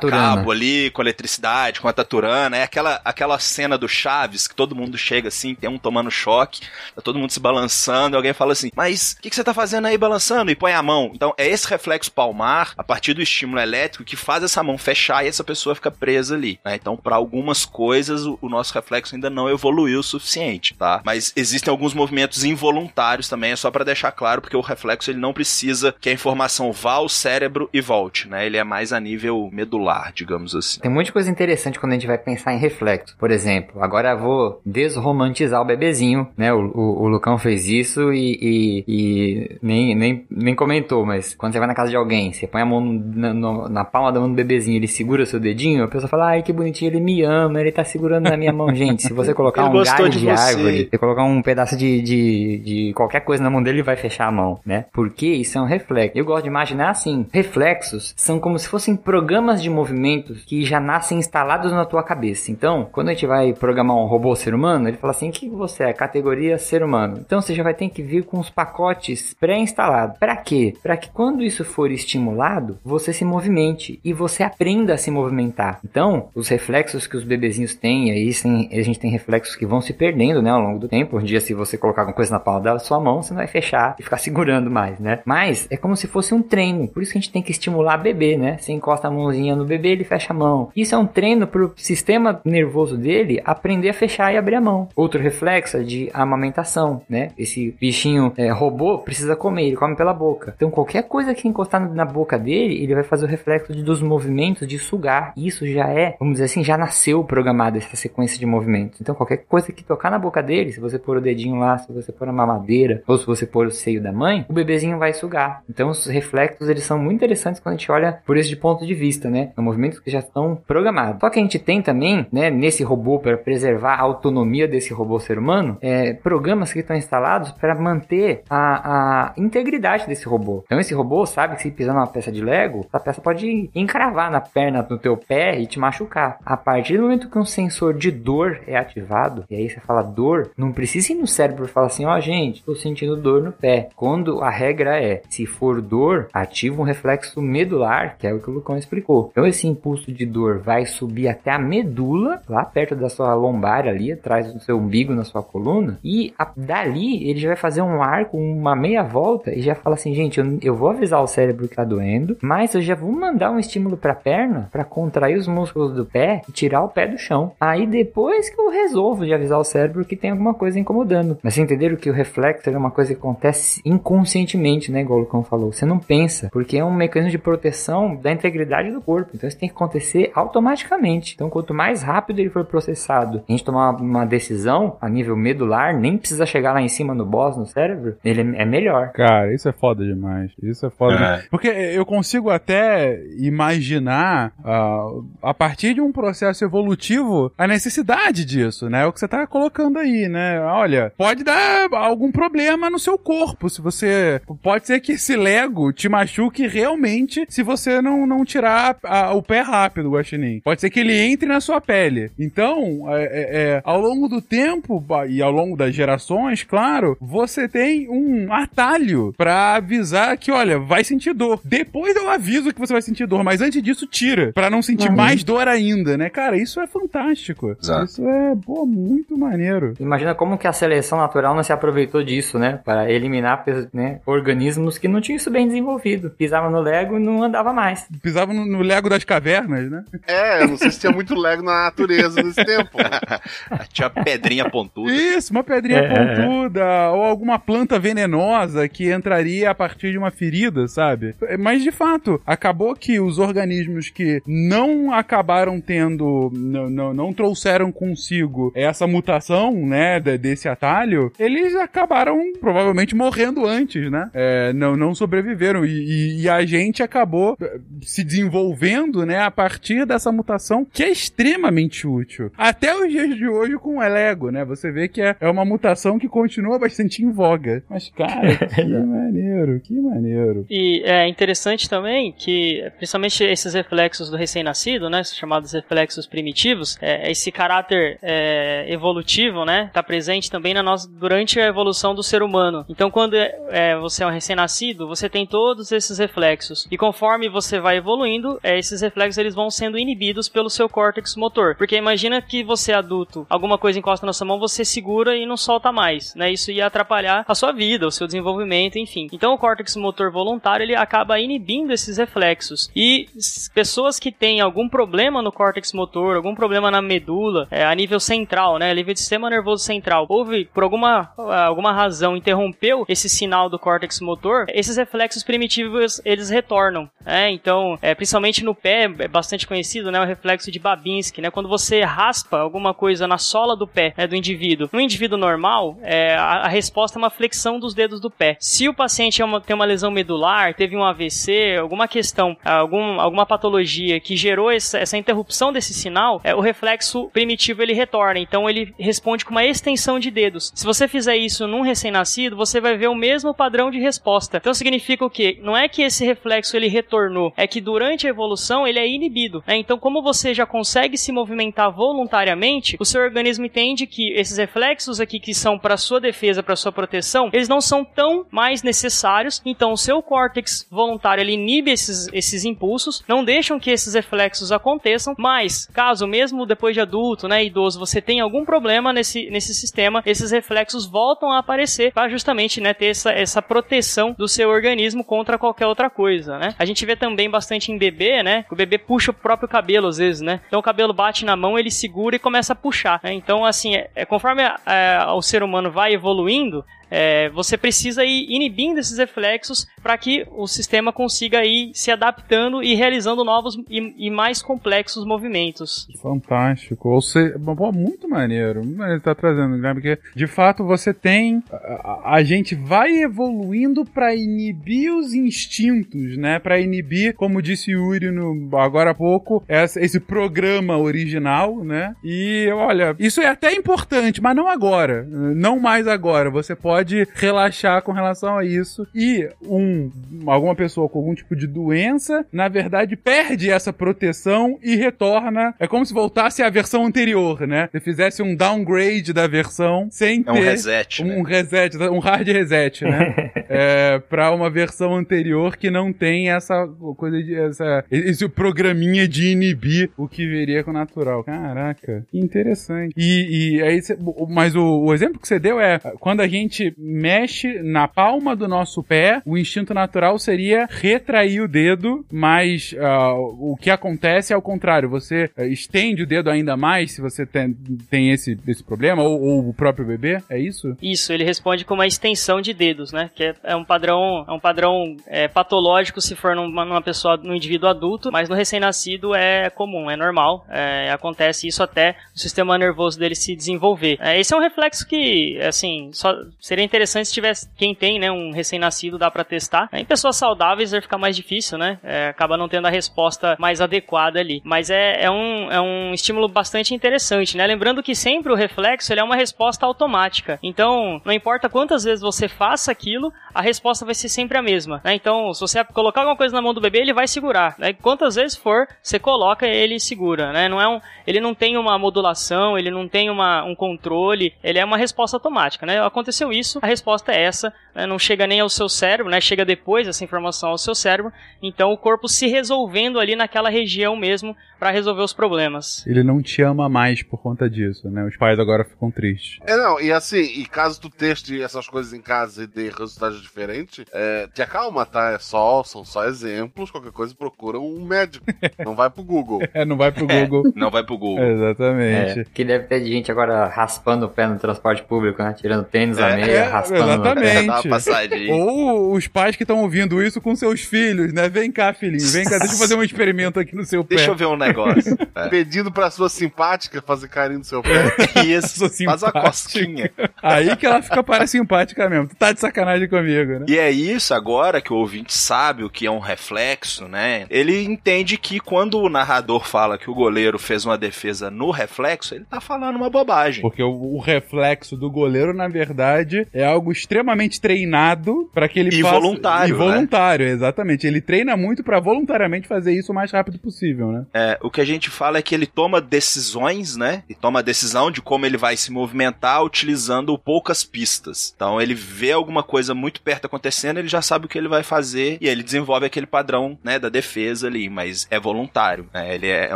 [0.10, 4.76] cabo ali com eletricidade, com a taturana, é aquela, aquela cena do Chaves que todo
[4.76, 6.62] mundo chega assim, tem um tomando choque,
[6.96, 9.54] tá todo mundo se balançando, e alguém fala assim, mas o que, que você tá
[9.54, 10.52] fazendo aí balançando?
[10.52, 11.11] E põe a mão.
[11.14, 15.24] Então é esse reflexo palmar, a partir do estímulo elétrico, que faz essa mão fechar
[15.24, 16.60] e essa pessoa fica presa ali.
[16.66, 16.76] né?
[16.76, 21.02] Então, para algumas coisas, o, o nosso reflexo ainda não evoluiu o suficiente, tá?
[21.06, 25.20] Mas existem alguns movimentos involuntários também, é só para deixar claro, porque o reflexo ele
[25.20, 28.46] não precisa que a informação vá ao cérebro e volte, né?
[28.46, 30.80] Ele é mais a nível medular, digamos assim.
[30.80, 33.16] Tem muita coisa interessante quando a gente vai pensar em reflexo.
[33.18, 36.54] Por exemplo, agora vou desromantizar o bebezinho, né?
[36.54, 41.54] O, o, o Lucão fez isso e, e- e nem, nem, nem comentou, mas quando
[41.54, 44.30] você vai na casa de alguém, você põe a mão na, na palma da mão
[44.30, 47.60] do bebezinho, ele segura seu dedinho, a pessoa fala, ai que bonitinho, ele me ama,
[47.60, 48.72] ele tá segurando na minha mão.
[48.76, 52.58] Gente, se você colocar um galho de de, árvore, você colocar um pedaço de, de,
[52.60, 54.86] de qualquer coisa na mão dele, ele vai fechar a mão, né?
[54.94, 56.18] Porque isso é um reflexo.
[56.18, 60.80] Eu gosto de imaginar assim, reflexos são como se fossem programas de movimentos que já
[60.80, 62.52] nascem instalados na tua cabeça.
[62.52, 65.50] Então, quando a gente vai programar um robô ser humano, ele fala assim, o que
[65.50, 65.94] você é?
[65.94, 67.18] Categoria ser humano.
[67.20, 70.18] Então, você já vai ter que vir com os pacotes pré-instalados.
[70.18, 70.74] Para quê?
[70.82, 75.80] Para que quando isso for estimulado, você se movimente e você aprenda a se movimentar.
[75.84, 79.66] Então, os reflexos que os bebezinhos têm, e aí sim, a gente tem reflexos que
[79.66, 81.18] vão se perdendo, né, ao longo do tempo.
[81.18, 83.48] Um dia, se você colocar alguma coisa na palma da sua mão, você não vai
[83.48, 85.20] fechar e ficar segurando mais, né?
[85.26, 86.88] Mas é como se fosse um treino.
[86.88, 88.58] Por isso que a gente tem que estimular bebê, né?
[88.60, 90.70] Você encosta a mãozinha no bebê, ele fecha a mão.
[90.76, 94.90] Isso é um treino pro sistema nervoso dele aprender a fechar e abrir a mão.
[94.96, 97.32] Outro reflexo é de amamentação, né?
[97.38, 100.54] Esse bichinho é, robô precisa comer, ele come pela boca.
[100.56, 104.02] Então qualquer coisa que encostar na boca dele, ele vai fazer o reflexo de- dos
[104.02, 105.34] movimentos de sugar.
[105.38, 109.00] Isso já é, vamos dizer assim, já nasceu programado essa sequência de movimentos.
[109.02, 111.92] Então qualquer coisa que tocar na boca dele, se você pôr o dedinho lá, se
[111.92, 115.14] você pôr a mamadeira, ou se você pôr o seio da mãe, o bebezinho vai
[115.14, 115.62] sugar.
[115.70, 118.94] Então os reflexos, eles são muito interessantes quando a gente olha por esse ponto de
[118.94, 119.52] vista, né?
[119.56, 121.20] São movimentos que já estão programados.
[121.20, 125.20] Só que a gente tem também, né, nesse robô, para preservar a autonomia desse robô
[125.20, 130.61] ser humano, é, programas que estão instalados para manter a, a integridade desse robô.
[130.66, 134.32] Então esse robô sabe que se pisar numa peça de Lego, essa peça pode encravar
[134.32, 136.38] na perna do teu pé e te machucar.
[136.46, 140.02] A partir do momento que um sensor de dor é ativado, e aí você fala
[140.02, 143.52] dor, não precisa ir no cérebro e falar assim, ó gente, tô sentindo dor no
[143.52, 143.90] pé.
[143.96, 148.50] Quando a regra é, se for dor, ativa um reflexo medular, que é o que
[148.50, 149.30] o Lucão explicou.
[149.32, 153.88] Então esse impulso de dor vai subir até a medula, lá perto da sua lombar
[153.88, 157.82] ali, atrás do seu umbigo na sua coluna, e a- dali ele já vai fazer
[157.82, 161.28] um arco, uma meia volta e já fala assim, gente, eu, eu vou avisar o
[161.28, 165.38] cérebro que tá doendo, mas eu já vou mandar um estímulo pra perna pra contrair
[165.38, 167.52] os músculos do pé e tirar o pé do chão.
[167.60, 171.38] Aí depois que eu resolvo de avisar o cérebro que tem alguma coisa incomodando.
[171.44, 175.02] Mas vocês entenderam que o reflexo é uma coisa que acontece inconscientemente, né?
[175.02, 175.72] Igual o Lucão falou.
[175.72, 179.32] Você não pensa, porque é um mecanismo de proteção da integridade do corpo.
[179.34, 181.34] Então isso tem que acontecer automaticamente.
[181.36, 185.98] Então quanto mais rápido ele for processado, a gente tomar uma decisão a nível medular,
[185.98, 189.12] nem precisa chegar lá em cima no boss, no cérebro, ele é melhor.
[189.12, 190.41] Cara, isso é foda demais.
[190.64, 191.18] Isso é foda É.
[191.18, 191.46] demais.
[191.50, 195.08] Porque eu consigo até imaginar, ah,
[195.42, 199.04] a partir de um processo evolutivo, a necessidade disso, né?
[199.04, 200.60] É o que você tá colocando aí, né?
[200.62, 203.70] Olha, pode dar algum problema no seu corpo.
[203.70, 204.42] Se você.
[204.62, 209.42] Pode ser que esse Lego te machuque realmente se você não, não tirar a- o
[209.42, 210.60] pé rápido, Guaxinim.
[210.62, 212.32] Pode ser que ele entre na sua pele.
[212.40, 213.30] Então, é, é,
[213.78, 219.34] é, ao longo do tempo e ao longo das gerações, claro, você tem um atalho
[219.38, 221.60] pra avisar que, olha, vai sentir dor.
[221.64, 224.52] Depois eu aviso que você vai sentir dor, mas antes disso, tira.
[224.54, 225.16] Pra não sentir Uhum.
[225.16, 226.30] mais dor ainda, né?
[226.30, 227.76] Cara, isso é fantástico.
[227.82, 228.06] Exato.
[228.06, 229.94] Isso é, pô, muito maneiro.
[230.00, 232.80] Imagina como que a seleção natural não se aproveitou disso, né?
[232.84, 233.64] Para eliminar
[233.94, 236.30] né, organismos que não tinham isso bem desenvolvido.
[236.32, 238.08] Pisava no Lego e não andava mais.
[238.22, 240.04] Pisava no, no Lego das cavernas, né?
[240.28, 242.98] É, eu não sei se tinha muito Lego na natureza nesse tempo.
[243.94, 245.12] Tinha pedrinha pontuda.
[245.12, 246.36] Isso, uma pedrinha É, é, é.
[246.36, 251.36] pontuda, ou alguma planta venenosa que entraria a partir de uma ferida, sabe?
[251.60, 257.92] Mas de fato, acabou que os organismos que não acabaram tendo, não, não, não trouxeram
[257.92, 264.30] consigo essa mutação, né, de- desse atalho, eles acabaram provavelmente morrendo antes, né?
[264.34, 265.86] É, não, não sobreviveram.
[265.86, 271.04] E, e- e a gente acabou eh, se desenvolvendo, né, a partir dessa mutação que
[271.04, 272.52] é extremamente útil.
[272.58, 274.64] Até os dias de hoje com o Lego, né?
[274.66, 277.84] Você vê que é, é uma mutação que continua bastante em voga.
[277.90, 280.66] Mas, cara, que maneiro, que maneiro.
[280.70, 287.32] E é interessante também que, principalmente esses reflexos do recém-nascido, né, chamados reflexos primitivos, é,
[287.32, 292.42] esse caráter é, evolutivo, né, tá presente também na nossa, durante a evolução do ser
[292.42, 292.86] humano.
[292.90, 296.88] Então, quando é, é, você é um recém-nascido, você tem todos esses reflexos.
[296.92, 301.36] E conforme você vai evoluindo, é, esses reflexos eles vão sendo inibidos pelo seu córtex
[301.36, 301.76] motor.
[301.76, 305.46] Porque imagina que você é adulto, alguma coisa encosta na sua mão, você segura e
[305.46, 306.52] não solta mais, né?
[306.52, 309.28] Isso ia atrapalhar a sua vida, o seu desenvolvimento, enfim.
[309.32, 312.90] Então o córtex motor voluntário ele acaba inibindo esses reflexos.
[312.96, 313.28] E
[313.74, 318.20] pessoas que têm algum problema no córtex motor, algum problema na medula, é, a nível
[318.20, 318.92] central, né?
[318.92, 321.32] A nível do sistema nervoso central, houve por alguma,
[321.68, 327.10] alguma razão interrompeu esse sinal do córtex motor, esses reflexos primitivos eles retornam.
[327.26, 327.50] né?
[327.52, 330.20] Então, é, principalmente no pé, é bastante conhecido, né?
[330.20, 331.50] O reflexo de Babinski, né?
[331.52, 334.90] Quando você raspa alguma coisa na sola do pé né, do indivíduo.
[334.92, 338.58] No indivíduo normal, é, a, a resposta é uma flexão dos dedos do pé.
[338.60, 343.20] Se o paciente é uma- tem uma lesão medular, teve um AVC, alguma questão, algum,
[343.20, 348.40] alguma patologia que gerou essa, essa interrupção desse sinal, é, o reflexo primitivo ele retorna.
[348.40, 350.72] Então ele responde com uma extensão de dedos.
[350.76, 354.58] Se você fizer isso num recém-nascido, você vai ver o mesmo padrão de resposta.
[354.58, 355.60] Então significa o quê?
[355.62, 359.64] Não é que esse reflexo ele retornou, é que durante a evolução ele é inibido.
[359.68, 359.78] né?
[359.78, 365.20] Então, como você já consegue se movimentar voluntariamente, o seu organismo entende que esses reflexos
[365.20, 369.62] aqui que são para sua defesa, para sua proteção, eles não são tão mais necessários.
[369.72, 374.72] Então, o seu córtex voluntário ele inibe esses, esses impulsos, não deixam que esses reflexos
[374.72, 375.34] aconteçam.
[375.38, 380.22] Mas, caso mesmo depois de adulto, né, idoso, você tenha algum problema nesse, nesse sistema,
[380.26, 385.24] esses reflexos voltam a aparecer para justamente né, ter essa, essa proteção do seu organismo
[385.24, 386.76] contra qualquer outra coisa, né?
[386.78, 388.66] A gente vê também bastante em bebê, né?
[388.72, 390.60] O bebê puxa o próprio cabelo às vezes, né?
[390.68, 393.20] Então o cabelo bate na mão, ele segura e começa a puxar.
[393.24, 393.34] né?
[393.34, 398.46] Então, assim, é, é conforme a- o ser humano vai evoluindo, é, você precisa ir
[398.50, 404.28] inibindo esses reflexos para que o sistema consiga ir se adaptando e realizando novos e,
[404.28, 406.08] e mais complexos movimentos.
[406.22, 407.10] Fantástico.
[407.10, 408.84] Ou seja, pô, muito maneiro.
[408.84, 409.94] Muito maneiro tá trazendo, né?
[409.94, 411.62] Porque, de fato, você tem.
[411.72, 416.60] A, a- gente vai evoluindo pra inibir os instintos, né?
[416.60, 422.16] Pra inibir, como disse Yuri no, agora há pouco, essa- esse programa original, né?
[422.24, 425.24] E olha, isso é até importante, mas não agora.
[425.30, 426.50] Não mais agora.
[426.50, 427.01] Você pode
[427.34, 429.08] relaxar com relação a isso.
[429.14, 430.12] E um,
[430.48, 435.74] alguma pessoa com algum tipo de doença, na verdade, perde essa proteção e retorna.
[435.80, 437.90] É como se voltasse à versão anterior, né?
[437.92, 441.44] Se fizesse um downgrade da versão sem É um ter reset, um né?
[441.48, 443.52] reset, um hard reset, né?
[443.70, 446.88] é, pra uma versão anterior que não tem essa
[447.18, 447.56] coisa de.
[447.56, 451.44] Essa, esse programinha de inibir o que viria com o natural.
[451.44, 453.14] Caraca, que interessante.
[453.18, 454.18] E, e aí, cê,
[454.50, 458.68] mas o, o exemplo que você deu é quando a gente mexe na palma do
[458.68, 464.56] nosso pé, o instinto natural seria retrair o dedo, mas uh, o que acontece é
[464.56, 465.10] ao contrário.
[465.10, 467.76] Você uh, estende o dedo ainda mais se você tem,
[468.10, 470.96] tem esse, esse problema, ou, ou, o próprio bebê, é isso?
[471.02, 473.30] Isso, ele responde com uma extensão de dedos, né?
[473.34, 477.38] Que é, é um padrão, é um padrão é, patológico se for numa, numa, pessoa,
[477.38, 480.66] num indivíduo adulto, mas no recém-nascido é comum, é normal.
[480.70, 484.18] É, acontece isso até o sistema nervoso dele se desenvolver.
[484.20, 488.32] É, esse é um reflexo que, assim, só seria interessante se tivesse quem tem, né,
[488.32, 489.90] um recém-nascido, dá para testar.
[489.94, 492.00] Em pessoas saudáveis vai ficar mais difícil, né?
[492.04, 494.62] É, acaba não tendo a resposta mais adequada ali.
[494.64, 497.66] Mas é, é, um, é um estímulo bastante interessante, né?
[497.66, 500.60] Lembrando que sempre o reflexo ele é uma resposta automática.
[500.64, 505.02] Então, não importa quantas vezes você faça aquilo, a resposta vai ser sempre a mesma.
[505.04, 505.16] Né?
[505.16, 507.76] Então, se você colocar alguma coisa na mão do bebê, ele vai segurar.
[507.78, 507.94] Né?
[507.94, 510.52] Quantas vezes for, você coloca ele segura.
[510.52, 510.70] Né?
[510.70, 514.80] Não é um, ele não tem uma modulação, ele não tem uma, um controle, ele
[514.80, 515.86] é uma resposta automática.
[515.86, 516.02] Né?
[516.04, 517.74] Aconteceu isso, a resposta é essa.
[517.96, 518.06] Né?
[518.06, 519.42] Não chega nem ao seu cérebro, né?
[519.42, 521.32] chega depois essa informação ao seu cérebro.
[521.62, 526.04] Então, o corpo se resolvendo ali naquela região mesmo para resolver os problemas.
[526.08, 528.26] Ele não te ama mais por conta disso, né?
[528.26, 529.60] Os pais agora ficam tristes.
[529.64, 533.40] É, não, e assim, e caso tu teste essas coisas em casa e dê resultados
[533.40, 535.34] diferentes, é, te acalma, tá?
[535.34, 538.44] É só, são só exemplos, qualquer coisa procura um médico.
[538.84, 539.62] não vai pro Google.
[539.74, 540.68] É, não vai pro Google.
[540.68, 541.46] É, não vai pro Google.
[541.46, 542.40] exatamente.
[542.42, 545.54] É, que deve ter gente agora raspando o pé no transporte público, né?
[545.54, 548.52] Tirando tênis à meia, é, raspando exatamente.
[548.52, 551.50] Ou os pais que estão ouvindo isso com seus filhos, né?
[551.50, 554.16] Vem cá, filhinho, vem cá, deixa eu fazer um experimento aqui no seu pé.
[554.16, 555.18] Deixa eu ver um negócio.
[555.34, 555.48] É.
[555.48, 558.14] Pedindo pra sua simpática fazer carinho no seu pé.
[558.46, 560.12] Isso, faz uma cosquinha.
[560.42, 562.28] Aí que ela fica para simpática mesmo.
[562.28, 563.66] Tu tá de sacanagem comigo, né?
[563.70, 567.46] E é isso agora que o ouvinte sabe o que é um reflexo, né?
[567.50, 572.36] Ele entende que quando o narrador fala que o goleiro fez uma defesa no reflexo,
[572.36, 573.62] ele tá falando uma bobagem.
[573.62, 578.90] Porque o, o reflexo do goleiro, na verdade, é algo extremamente treinado para que ele
[578.90, 579.20] e faça...
[579.20, 579.76] voluntário.
[579.76, 580.52] E voluntário, né?
[580.52, 581.08] exatamente.
[581.08, 584.26] Ele treina muito para voluntariamente fazer isso o mais rápido possível, né?
[584.34, 587.24] É, o que a gente fala é que ele toma decisões, né?
[587.30, 591.54] E toma a decisão de como ele vai se movimentar utilizando poucas pistas.
[591.56, 594.84] Então ele vê alguma coisa muito perto acontecendo, ele já sabe o que ele vai
[594.84, 599.34] fazer e ele desenvolve aquele padrão, né, da defesa ali, mas é voluntário, né?
[599.36, 599.76] Ele é, é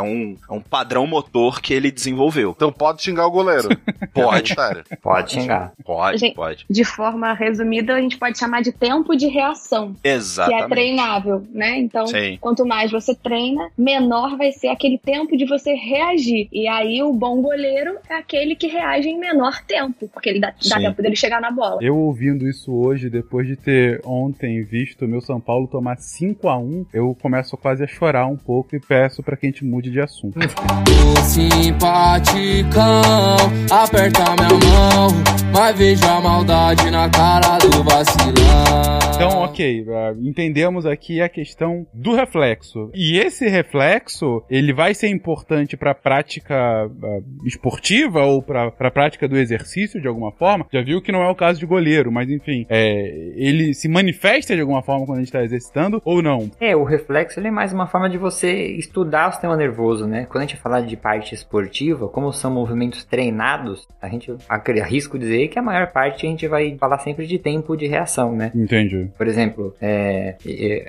[0.00, 2.52] um, é um padrão motor que ele desenvolveu.
[2.56, 3.68] Então pode xingar o goleiro.
[4.12, 4.54] pode.
[5.02, 5.72] pode xingar.
[5.84, 6.66] Pode, gente, pode.
[6.68, 9.94] De forma resumida, a gente pode chamar de tempo de reação.
[10.02, 10.58] Exatamente.
[10.58, 11.78] Que é treinável, né?
[11.78, 12.38] Então, Sim.
[12.40, 16.48] quanto mais você treina, menor vai ser aquele tempo de você reagir.
[16.52, 20.54] E aí o bom goleiro é aquele que reage em menor tempo, porque ele dá,
[20.68, 21.78] dá tempo dele chegar na bola.
[21.82, 26.48] Eu ouvindo isso hoje, depois de ter ontem visto o meu São Paulo tomar 5
[26.48, 29.64] a 1 eu começo quase a chorar um pouco e peço para que a gente
[29.64, 30.38] mude de assunto.
[31.24, 32.92] simpaticão,
[33.70, 35.08] aperta minha mão,
[35.52, 38.96] mas veja a maldade na cara do vacilão.
[39.16, 42.90] Então, ok, uh, entendemos aqui a questão do reflexo.
[42.94, 48.90] E esse reflexo, ele vai ser importante para a prática uh, esportiva ou para a
[48.90, 50.66] prática do exercício de alguma forma.
[50.70, 54.54] Já viu que não é o caso de goleiro, mas enfim, é, ele se manifesta
[54.54, 56.50] de alguma forma quando a gente está exercitando ou não?
[56.60, 60.26] É, o reflexo ele é mais uma forma de você estudar o sistema nervoso, né?
[60.26, 64.30] Quando a gente fala de parte esportiva, como são movimentos treinados, a gente
[64.82, 68.34] arrisco dizer que a maior parte a gente vai falar sempre de tempo de reação,
[68.34, 68.52] né?
[68.54, 69.08] Entendi.
[69.16, 70.36] Por exemplo, é,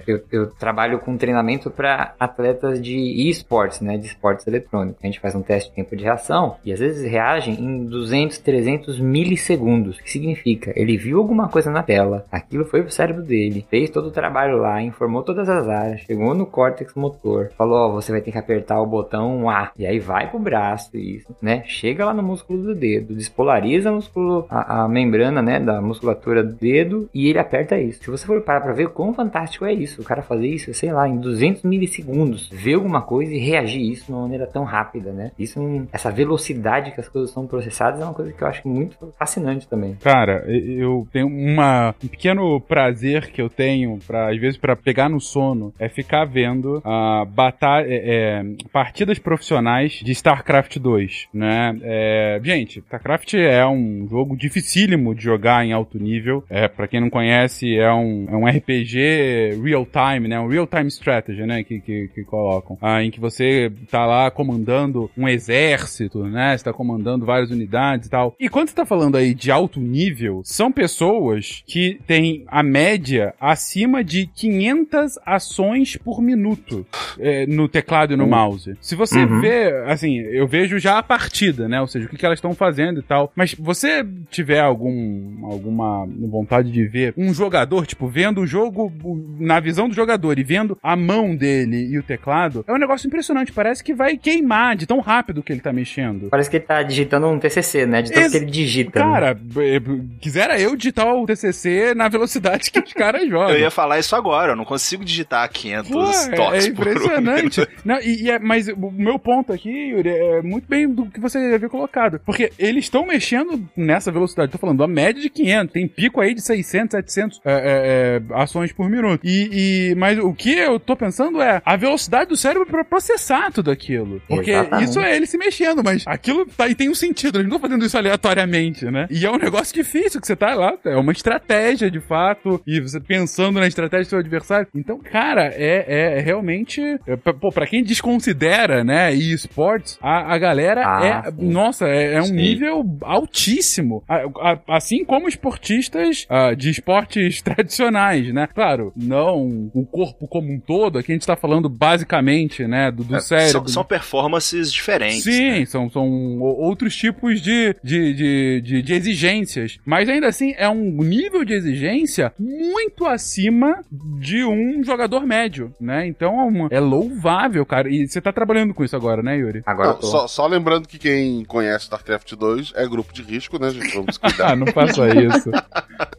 [0.05, 4.99] eu, eu, trabalho com treinamento para atletas de esportes, né, de esportes eletrônicos.
[5.03, 8.37] A gente faz um teste de tempo de reação e às vezes reagem em 200,
[8.39, 9.97] 300 milissegundos.
[9.97, 10.73] O que significa?
[10.75, 14.57] Ele viu alguma coisa na tela, aquilo foi pro cérebro dele, fez todo o trabalho
[14.57, 18.31] lá, informou todas as áreas, chegou no córtex motor, falou: Ó, oh, você vai ter
[18.31, 21.63] que apertar o botão A, e aí vai pro braço, isso, né?
[21.65, 26.53] Chega lá no músculo do dedo, despolariza músculo, a, a membrana, né, da musculatura do
[26.53, 28.03] dedo e ele aperta isso.
[28.03, 30.91] Se você for parar pra ver quão fantástico é isso, o cara fazer isso, sei
[30.91, 35.11] lá, em 200 milissegundos, ver alguma coisa e reagir isso de uma maneira tão rápida,
[35.11, 35.31] né?
[35.37, 35.59] Isso,
[35.91, 39.67] essa velocidade que as coisas são processadas é uma coisa que eu acho muito fascinante
[39.67, 39.95] também.
[39.95, 45.19] Cara, eu tenho uma, um pequeno prazer que eu tenho, às vezes, para pegar no
[45.19, 51.77] sono, é ficar vendo uh, batalha, é, é, partidas profissionais de StarCraft 2, né?
[51.81, 56.43] É, gente, StarCraft é um jogo dificílimo de jogar em alto nível.
[56.49, 60.39] É, para quem não conhece, é um, é um RPG real time, né?
[60.39, 61.63] Um real time strategy, né?
[61.63, 62.77] Que, que, que colocam.
[62.81, 66.57] Ah, em que você tá lá comandando um exército, né?
[66.57, 68.35] Você tá comandando várias unidades e tal.
[68.39, 73.33] E quando você tá falando aí de alto nível, são pessoas que têm a média
[73.39, 76.85] acima de 500 ações por minuto
[77.19, 78.75] é, no teclado e no mouse.
[78.81, 79.41] Se você Uhum.
[79.41, 81.81] vê, assim, eu vejo já a partida, né?
[81.81, 83.31] Ou seja, o que, que elas estão fazendo e tal.
[83.35, 88.91] Mas você tiver algum, alguma vontade de ver um jogador, tipo, vendo o jogo
[89.39, 93.07] na visão do jogador e vendo a mão dele e o teclado, é um negócio
[93.07, 93.51] impressionante.
[93.51, 96.29] Parece que vai queimar de tão rápido que ele tá mexendo.
[96.29, 98.01] Parece que ele tá digitando um TCC, né?
[98.01, 98.99] De tanto Ex- que ele digita.
[98.99, 99.05] né?
[99.11, 103.51] Cara, b- quisera eu digitar o TCC na velocidade que os caras jogam.
[103.51, 106.87] Eu ia falar isso agora, eu não consigo digitar 500 Pô, é- toques é por
[106.87, 107.67] impressionante.
[107.85, 111.19] Não, e, e é- mas o meu ponto aqui, Yuri, é muito bem do que
[111.19, 112.19] você havia colocado.
[112.25, 114.51] Porque eles estão mexendo nessa velocidade.
[114.51, 115.73] Tô falando, a média de 500.
[115.73, 119.21] Tem pico aí de 600, 700 é, é, é, ações por minuto.
[119.23, 123.51] E, e- mas o que eu tô pensando é a velocidade do cérebro pra processar
[123.51, 124.21] tudo aquilo.
[124.27, 124.89] Porque Exatamente.
[124.89, 127.37] isso é ele se mexendo, mas aquilo tá, e tem um sentido.
[127.37, 129.07] Eles não estão fazendo isso aleatoriamente, né?
[129.09, 130.73] E é um negócio difícil que você tá lá.
[130.85, 132.61] É uma estratégia, de fato.
[132.65, 134.67] E você pensando na estratégia do seu adversário.
[134.75, 136.81] Então, cara, é, é realmente.
[136.81, 141.31] é, pô, pra quem desconsidera, né, esportes, a, a galera Ah, é.
[141.31, 141.49] sim.
[141.51, 142.33] Nossa, é, é um Sim.
[142.35, 144.03] nível altíssimo.
[144.07, 144.23] A-
[144.53, 148.47] a- assim como esportistas ah, de esportes tradicionais, né?
[148.53, 150.97] Claro, não o corpo como um todo.
[150.97, 153.51] Aqui a gente tá falando basicamente, né, do, do É, cérebro.
[153.51, 155.23] São, são performances diferentes.
[155.23, 155.65] Sim, né?
[155.65, 159.77] são, são outros tipos de, de, de, de, de exigências.
[159.85, 166.07] Mas ainda assim, é um nível de exigência muito acima de um jogador médio, né?
[166.07, 167.89] Então é, uma- é louvável, cara.
[167.89, 169.63] E você tá trabalhando com isso agora, né, Yuri?
[169.65, 170.07] Agora eu Não, tô.
[170.07, 173.93] só, só lembrando que quem conhece StarCraft 2 é grupo de risco, né, gente?
[173.93, 174.51] Vamos cuidar.
[174.51, 175.51] Ah, não faça isso.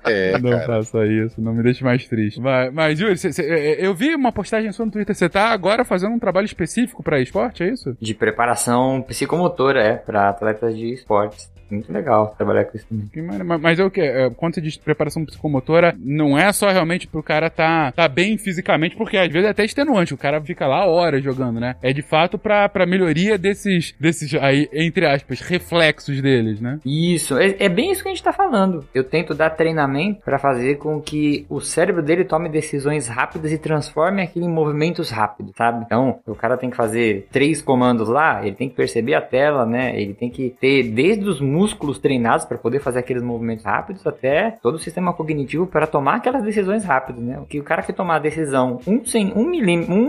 [0.04, 0.66] é, não cara.
[0.66, 2.40] faça isso, não me deixe mais triste.
[2.40, 5.14] Mas, mas Yuri, cê- cê- é, eu vi uma postagem sua no Twitter.
[5.14, 7.96] Você tá agora fazendo um trabalho específico pra esporte, é isso?
[8.00, 11.50] De preparação psicomotora, é, pra atletas de esportes.
[11.70, 13.44] Muito legal trabalhar com isso também.
[13.44, 14.30] Mas, mas é o que?
[14.36, 18.96] Quando você diz preparação psicomotora, não é só realmente pro cara tá, tá bem fisicamente,
[18.96, 21.76] porque às vezes é até extenuante, o cara fica lá horas jogando, né?
[21.82, 26.80] É de fato pra, pra melhoria desses, desses aí, entre aspas, reflexos deles, né?
[26.84, 28.84] Isso, é, é bem isso que a gente tá falando.
[28.94, 33.58] Eu tento dar treinamento pra fazer com que o cérebro dele tome decisões rápidas e
[33.58, 35.84] transforme aquilo em movimentos rápidos, sabe?
[35.84, 39.66] Então, o cara tem que fazer três comandos lá, ele tem que perceber a tela,
[39.66, 40.00] né?
[40.00, 41.57] Ele tem que ter desde os músculos
[42.00, 46.42] treinados pra poder fazer aqueles movimentos rápidos até todo o sistema cognitivo para tomar aquelas
[46.42, 47.38] decisões rápidas, né?
[47.38, 49.48] O que o cara que tomar a decisão um, sem, um,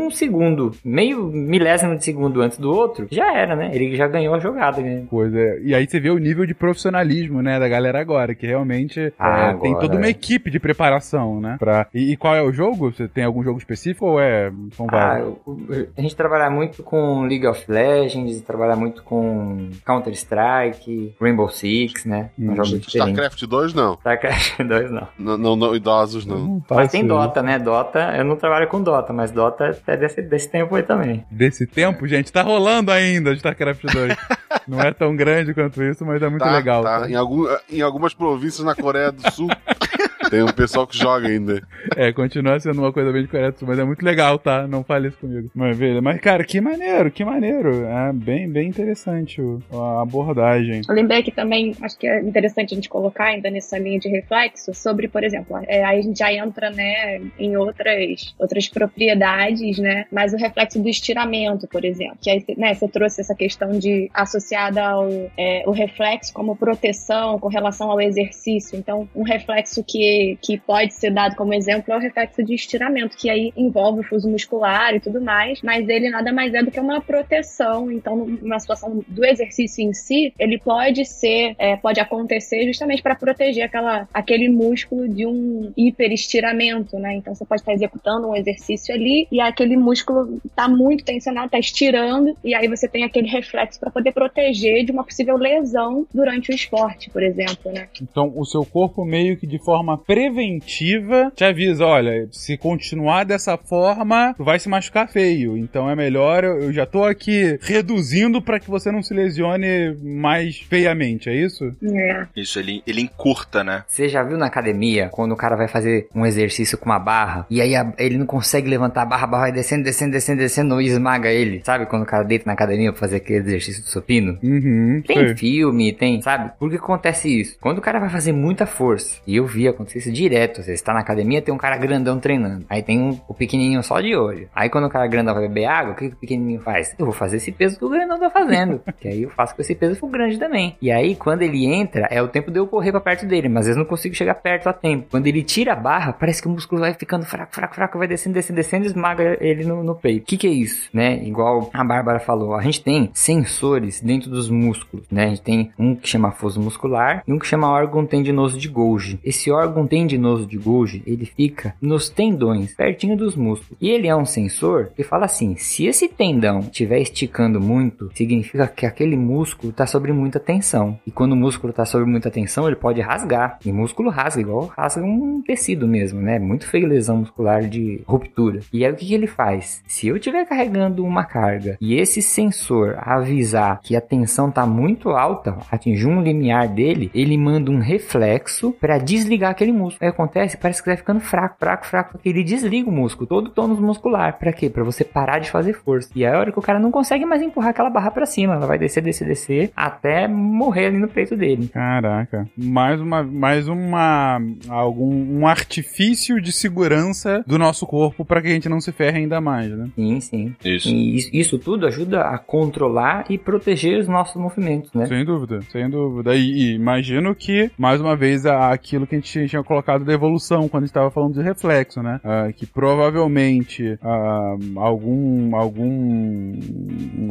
[0.06, 3.72] um segundo, meio milésimo de segundo antes do outro, já era, né?
[3.74, 5.04] Ele já ganhou a jogada, né?
[5.10, 5.40] Coisa.
[5.64, 9.52] E aí você vê o nível de profissionalismo, né, da galera agora, que realmente Ah,
[9.52, 10.10] é, tem agora, toda uma é.
[10.10, 11.56] equipe de preparação, né?
[11.60, 11.88] Pra...
[11.94, 12.92] E, e qual é o jogo?
[12.92, 14.52] Você tem algum jogo específico ou é.
[14.74, 15.90] São Ah, vários?
[15.98, 22.30] a gente trabalha muito com League of Legends, trabalha muito com Counter-Strike, Rainbow Six, né?
[22.38, 22.88] Hum, Um jogo diferente.
[23.12, 23.94] StarCraft 2 não.
[23.94, 25.08] StarCraft 2 não.
[25.18, 26.38] Não, não, não, idosos não.
[26.40, 27.06] Não Mas tem.
[27.08, 27.58] Dota, né?
[27.60, 31.24] Dota, eu não trabalho com Dota, mas Dota é desse, desse tempo aí também.
[31.32, 34.16] Desse tempo, gente, tá rolando ainda StarCraft 2.
[34.68, 36.84] Não é tão grande quanto isso, mas é muito Tá, legal.
[36.84, 37.00] tá.
[37.02, 37.10] tá?
[37.10, 39.48] Em, algum, em algumas províncias na Coreia do Sul
[40.30, 41.62] tem um pessoal que joga ainda.
[41.96, 44.68] É, continua sendo uma coisa bem correta, mas é muito legal, tá?
[44.68, 45.50] Não fale isso comigo.
[45.54, 47.86] Mas, velho, mas cara, que maneiro, que maneiro.
[47.86, 50.82] É bem, bem interessante o- a abordagem.
[50.88, 54.08] Eu lembrei que também acho que é interessante a gente colocar ainda nessa linha de
[54.10, 59.78] reflexo sobre, por exemplo, é, aí a gente já entra né, em outras, outras propriedades,
[59.80, 60.06] né?
[60.12, 62.18] Mas o reflexo do estiramento, por exemplo.
[62.22, 65.08] Que aí né, você trouxe essa questão de associada ao
[65.38, 68.78] é, o reflexo como proteção com relação ao exercício.
[68.78, 73.18] Então, um reflexo que, que pode ser dado como exemplo é o reflexo de estiramento,
[73.18, 76.72] que aí envolve o fuso muscular e tudo mais, mas ele nada mais é do
[76.72, 77.92] que uma proteção.
[77.92, 83.16] Então, numa situação do exercício em si, ele pode ser, é, pode acontecer justamente para
[83.16, 87.16] proteger aquela, aquele músculo de um hiperestiramento, né?
[87.16, 91.60] Então, você pode estar executando um exercício ali e aquele músculo está muito tensionado, está
[91.60, 96.52] estirando, e aí você tem aquele reflexo para poder proteger de uma possível lesão durante
[96.52, 97.88] o esporte, por exemplo, né?
[98.02, 103.58] Então, o seu corpo meio que de forma preventiva te avisa, olha, se continuar dessa
[103.58, 105.58] forma, tu vai se machucar feio.
[105.58, 109.96] Então é melhor, eu eu já tô aqui reduzindo pra que você não se lesione
[110.04, 111.74] mais feiamente, é isso?
[111.84, 112.28] É.
[112.36, 113.84] Isso, ele, ele encurta, né?
[113.88, 117.46] Você já viu na academia, quando o cara vai fazer um exercício com uma barra,
[117.50, 120.40] e aí a- ele não consegue levantar a barra, a barra vai descendo, descendo, descendo,
[120.40, 121.62] descendo, e esmaga ele.
[121.64, 124.38] Sabe quando o cara deita na academia pra fazer aquele exercício do supino?
[124.44, 125.36] Uhum, Tem sei.
[125.38, 126.52] filme, tem, sabe?
[126.60, 127.58] Por que acontece isso?
[127.62, 130.94] Quando o cara vai fazer muita força, e eu vi acontecer isso direto, você está
[130.94, 134.50] na academia, tem um cara grandão treinando, aí tem um, o pequenininho só de olho.
[134.56, 136.96] Aí quando o cara grandão vai beber água, o que, que o pequenininho faz?
[136.98, 139.62] Eu vou fazer esse peso que o grandão tá fazendo, que aí eu faço com
[139.62, 140.76] esse peso pro grande também.
[140.82, 143.62] E aí quando ele entra, é o tempo de eu correr pra perto dele, mas
[143.62, 145.08] às vezes não consigo chegar perto a tempo.
[145.12, 148.08] Quando ele tira a barra, parece que o músculo vai ficando fraco, fraco, fraco, vai
[148.08, 150.24] descendo, descendo, descendo, e esmaga ele no, no peito.
[150.24, 151.22] O que que é isso, né?
[151.24, 155.26] Igual a Bárbara falou, a gente tem sensores dentro dos músculos, né?
[155.26, 158.68] A gente tem um que chama foso muscular e um que chama órgão tendinoso de
[158.68, 159.20] Golgi.
[159.24, 163.78] Esse órgão tendinoso de Golgi, ele fica nos tendões, pertinho dos músculos.
[163.82, 168.68] E ele é um sensor que fala assim, se esse tendão estiver esticando muito, significa
[168.68, 171.00] que aquele músculo está sob muita tensão.
[171.06, 173.60] E quando o músculo está sob muita tensão, ele pode rasgar.
[173.66, 176.40] E músculo rasga, igual rasga um tecido mesmo, né?
[176.40, 178.60] Muito feio lesão muscular de ruptura.
[178.72, 179.84] E aí o que, que ele faz?
[179.88, 185.10] Se eu estiver carregando uma carga e esse sensor avisar que a tensão está muito
[185.10, 190.00] alta, atingir um limiar dele, ele manda um reflexo para desligar aquele músculo.
[190.02, 193.48] Aí acontece, parece que vai ficando fraco, fraco, fraco, porque ele desliga o músculo, todo
[193.48, 194.38] o tônus muscular.
[194.38, 194.70] Para quê?
[194.70, 196.10] Para você parar de fazer força.
[196.16, 198.56] E aí a hora que o cara não consegue mais empurrar aquela barra para cima,
[198.56, 201.68] ela vai descer, descer, descer até morrer ali no peito dele.
[201.70, 202.48] Caraca.
[202.58, 208.52] Mais uma, mais uma, algum, um artifício de segurança do nosso corpo pra que a
[208.52, 209.90] gente não se ferre ainda mais, né?
[209.96, 210.56] Sim, sim.
[210.64, 210.90] Isso.
[210.90, 215.06] E isso, isso tudo ajuda a controlar e proteger os nossos movimentos, né?
[215.06, 216.36] Sem dúvida, sem dúvida.
[216.36, 220.68] E, e imagino que, mais uma vez, aquilo que a gente tinha colocado da evolução,
[220.68, 222.20] quando estava falando de reflexo, né?
[222.24, 226.60] Ah, que provavelmente ah, algum, algum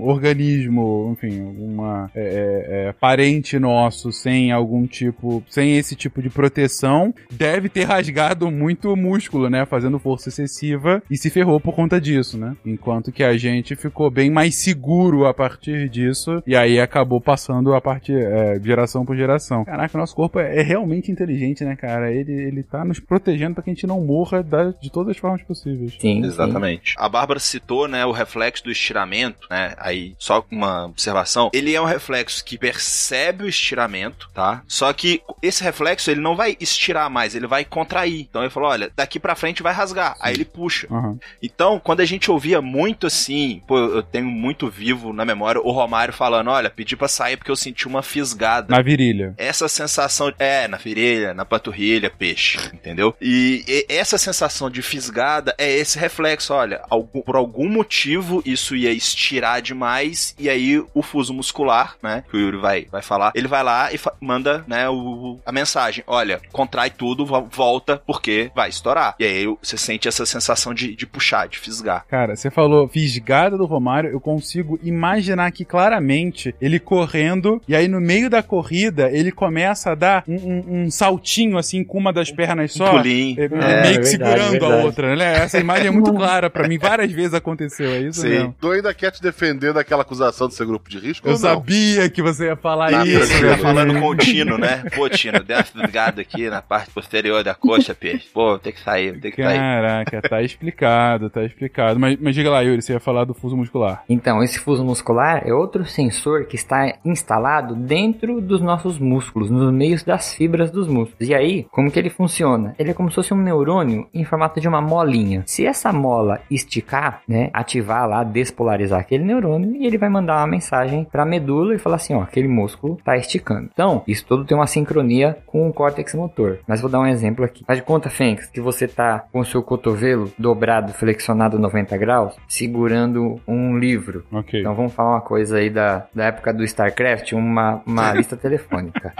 [0.01, 6.30] organismo, enfim, alguma é, é, é, parente nosso sem algum tipo, sem esse tipo de
[6.30, 9.66] proteção, deve ter rasgado muito músculo, né?
[9.66, 12.57] Fazendo força excessiva e se ferrou por conta disso, né?
[12.64, 17.74] Enquanto que a gente ficou bem mais seguro a partir disso e aí acabou passando
[17.74, 19.64] a partir é, geração por geração.
[19.64, 22.12] Caraca, nosso corpo é, é realmente inteligente, né, cara?
[22.21, 25.16] Ele, ele tá nos protegendo para que a gente não morra da- de todas as
[25.19, 25.95] formas possíveis.
[26.01, 26.95] Sim, Exatamente.
[26.97, 29.75] A Bárbara citou, né, o reflexo do estiramento, né?
[29.79, 31.51] Aí, só uma observação.
[31.53, 34.62] Ele é um reflexo que percebe o estiramento, tá?
[34.66, 38.21] Só que esse reflexo, ele não vai estirar mais, ele vai contrair.
[38.29, 40.16] Então ele falou, olha, daqui pra frente vai rasgar.
[40.21, 40.87] Aí ele puxa.
[40.91, 41.19] Aham.
[41.43, 45.71] Então, quando a gente ouvia muito assim, pô, eu tenho muito vivo na memória o
[45.71, 48.75] Romário falando, olha, pedi pra sair porque eu senti uma fisgada.
[48.75, 49.35] Na virilha.
[49.37, 53.15] Essa sensação, é, na virilha, na panturrilha, peixe, entendeu?
[53.21, 56.81] E, essa sensação de fisgada é esse reflexo, olha,
[57.25, 62.41] por algum motivo isso ia estirar demais e aí o fuso muscular, né, que o
[62.41, 66.91] Yuri vai, vai falar, ele vai lá e manda, né, o, a mensagem, olha, contrai
[66.91, 69.15] tudo, vo- volta porque vai estourar.
[69.19, 72.05] E aí você sente essa sensação de, de puxar, de fisgar.
[72.09, 77.89] Cara, você falou fisgada do Romário, eu consigo imaginar aqui claramente ele correndo, e aí
[77.89, 82.13] no meio da corrida ele começa a dar um, um- um saltinho assim com uma
[82.13, 82.91] das pernas só.
[82.93, 83.37] pulinho.
[83.41, 84.85] é, É, meio que verdade, segurando a verdade.
[84.87, 85.33] outra, né?
[85.39, 88.29] Essa imagem é muito clara pra mim, várias vezes aconteceu, é isso Sim.
[88.29, 88.55] mesmo.
[88.61, 91.49] Tu ainda quer te defender daquela acusação de ser grupo de risco Eu ou não?
[91.49, 93.29] sabia que você ia falar Tá isso.
[93.29, 93.51] tranquilo.
[93.51, 94.83] Tá falando com o Tino, né?
[94.95, 98.29] Pô, Tino, deu uma fisgada aqui na parte posterior da coxa, peixe.
[98.33, 99.59] Pô, tem que sair, tem que sair.
[99.59, 101.99] Caraca, tá explicado, tá explicado.
[101.99, 104.03] Mas, mas diga lá, Yuri, você ia falar do fuso muscular.
[104.09, 109.73] Então, esse fuso muscular é outro sensor que está instalado dentro dos nossos músculos, nos
[109.73, 111.29] meios das fibras dos músculos.
[111.29, 112.74] E aí, como que ele funciona?
[112.78, 115.43] Ele é como se fosse um neurônio em formato de uma molinha.
[115.47, 120.47] Se essa mola esticar, né, ativar lá, despolarizar aquele neurônio, e ele vai mandar uma
[120.47, 123.68] mensagem para a medula e falar assim, ó, aquele músculo está esticando.
[123.72, 126.59] Então, isso tudo tem uma sincronia com o córtex motor.
[126.66, 127.64] Mas vou dar um exemplo aqui.
[127.64, 132.36] Faz de conta, Fênix, que você tá com o seu cotovelo dobrado, flexionado 90 graus,
[132.49, 134.24] segurando um livro.
[134.32, 134.61] Ok.
[134.61, 139.12] Então vamos falar uma coisa aí da, da época do StarCraft, uma, uma lista telefônica.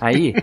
[0.00, 0.34] Aí,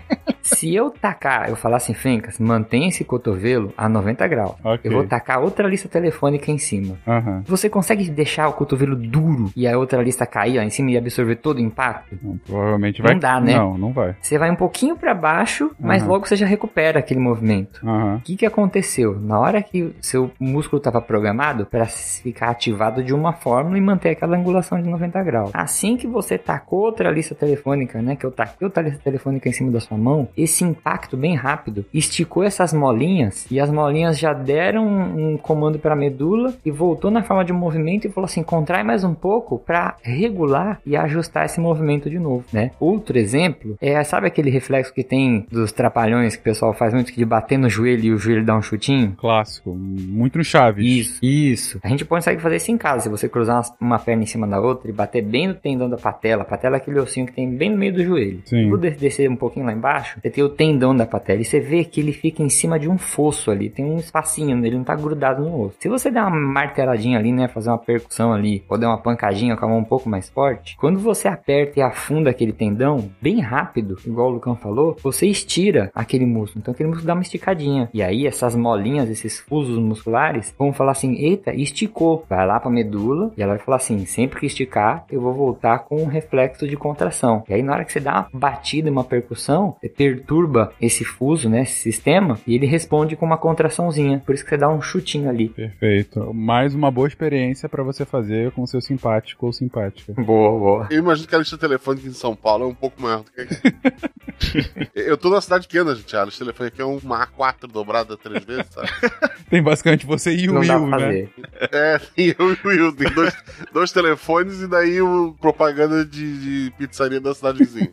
[0.42, 4.54] se eu tacar, eu falar assim, Fencas, mantém esse cotovelo a 90 graus.
[4.64, 4.80] Ok.
[4.84, 6.96] Eu vou tacar outra lista telefônica em cima.
[7.06, 7.42] Aham.
[7.46, 10.96] Você consegue deixar o cotovelo duro e a outra lista cair lá em cima e
[10.96, 12.18] absorver todo o impacto?
[12.22, 13.12] Não, Provavelmente vai.
[13.12, 13.54] Não dá, né?
[13.56, 14.16] Não, não vai.
[14.20, 16.12] Você vai um pouquinho para baixo, mas Aham.
[16.12, 17.80] logo você já recupera aquele movimento.
[17.84, 19.18] O que, que aconteceu?
[19.20, 24.10] Na hora que seu músculo estava programado para ficar ativado de uma forma e manter
[24.10, 25.50] aquela angulação de 90 graus.
[25.52, 28.16] Assim que você tacou outra lista telefônica, né?
[28.16, 31.84] Que eu taquei outra lista telefônica em cima da sua mão, esse impacto bem rápido
[31.92, 37.10] esticou essas molinhas e as molinhas já deram um comando para a medula e voltou
[37.10, 41.46] na forma de movimento e falou assim: contrai mais um pouco para regular e ajustar
[41.46, 42.70] esse movimento de novo, né?
[42.78, 47.12] Outro exemplo é, sabe aquele reflexo que tem dos trapalhões que o pessoal faz muito
[47.12, 49.14] de bater no joelho e o joelho dá um chutinho?
[49.16, 50.84] Clássico, muito no Chaves.
[50.84, 51.80] Isso, isso.
[51.82, 53.04] A gente consegue fazer isso em casa.
[53.04, 55.96] Se você cruzar uma perna em cima da outra e bater bem no tendão da
[55.96, 58.42] patela, a patela é aquele ossinho que tem bem no meio do joelho.
[58.44, 58.68] Sim.
[58.68, 61.84] Vou descer um pouquinho lá embaixo, você tem o tendão da patela e você vê
[61.84, 64.94] que ele fica em cima de um fosso ali, tem um espacinho, ele não tá
[64.94, 65.76] grudado no osso.
[65.80, 69.56] Se você der uma marteladinha ali, né, fazer uma percussão ali, ou der uma pancadinha
[69.56, 73.40] com a mão um pouco mais forte, quando você aperta e afunda aquele tendão bem
[73.40, 76.60] rápido, igual o Lucão falou, você estira aquele músculo.
[76.60, 77.88] Então aquele músculo dá uma esticadinha.
[77.92, 82.24] E aí essas molinhas, esses fusos musculares, vão falar assim: "Eita, esticou".
[82.28, 85.80] Vai lá para medula e ela vai falar assim: "Sempre que esticar, eu vou voltar
[85.80, 87.44] com um reflexo de contração".
[87.48, 91.48] E aí na hora que você dá uma batida, uma percussão, você perturba esse fuso,
[91.48, 94.22] né, esse sistema, e ele responde com uma contraçãozinha.
[94.24, 95.48] Por isso que você dá um chutinho ali.
[95.48, 96.32] Perfeito.
[96.32, 100.12] Mais uma boa experiência para você fazer com seu simpático ou simpática.
[100.14, 100.88] Boa, boa.
[100.90, 103.40] Eu imagino que a lista telefônica em São Paulo é um pouco maior do que
[103.40, 104.90] aqui.
[104.94, 106.16] eu tô numa cidade pequena, gente.
[106.16, 108.88] A lista telefônica aqui é uma A4 dobrada três vezes, sabe?
[109.48, 111.06] Tem basicamente você e o Não dá Will, pra né?
[111.06, 111.30] fazer.
[111.72, 112.96] É, e eu e o Will.
[112.96, 113.36] Tem dois,
[113.72, 117.92] dois telefones e daí o propaganda de, de pizzaria da cidade vizinha.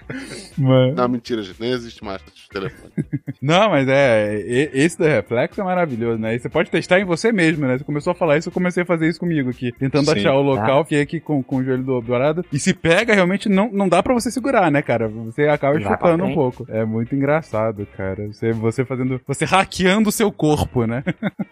[0.56, 0.94] Mano.
[0.94, 1.60] Não, mentira, gente.
[1.60, 2.20] Nem existe mais
[2.50, 2.92] telefone.
[3.40, 4.34] Não, mas é,
[4.74, 6.34] esse da Reflexo é maravilhoso, né?
[6.34, 7.78] E você pode testar em você mesmo, né?
[7.78, 9.72] Você começou a falar isso, eu comecei a fazer isso comigo aqui.
[9.72, 10.18] Tentando Sim.
[10.18, 12.44] achar o local, fiquei aqui com, com o joelho do- dourado.
[12.52, 15.08] E se pega, realmente não, não dá pra você segurar, né, cara?
[15.08, 16.66] Você acaba Vai chutando um pouco.
[16.68, 18.26] É muito engraçado, cara.
[18.26, 19.20] Você, você fazendo.
[19.26, 21.02] Você hackeando o seu corpo, né?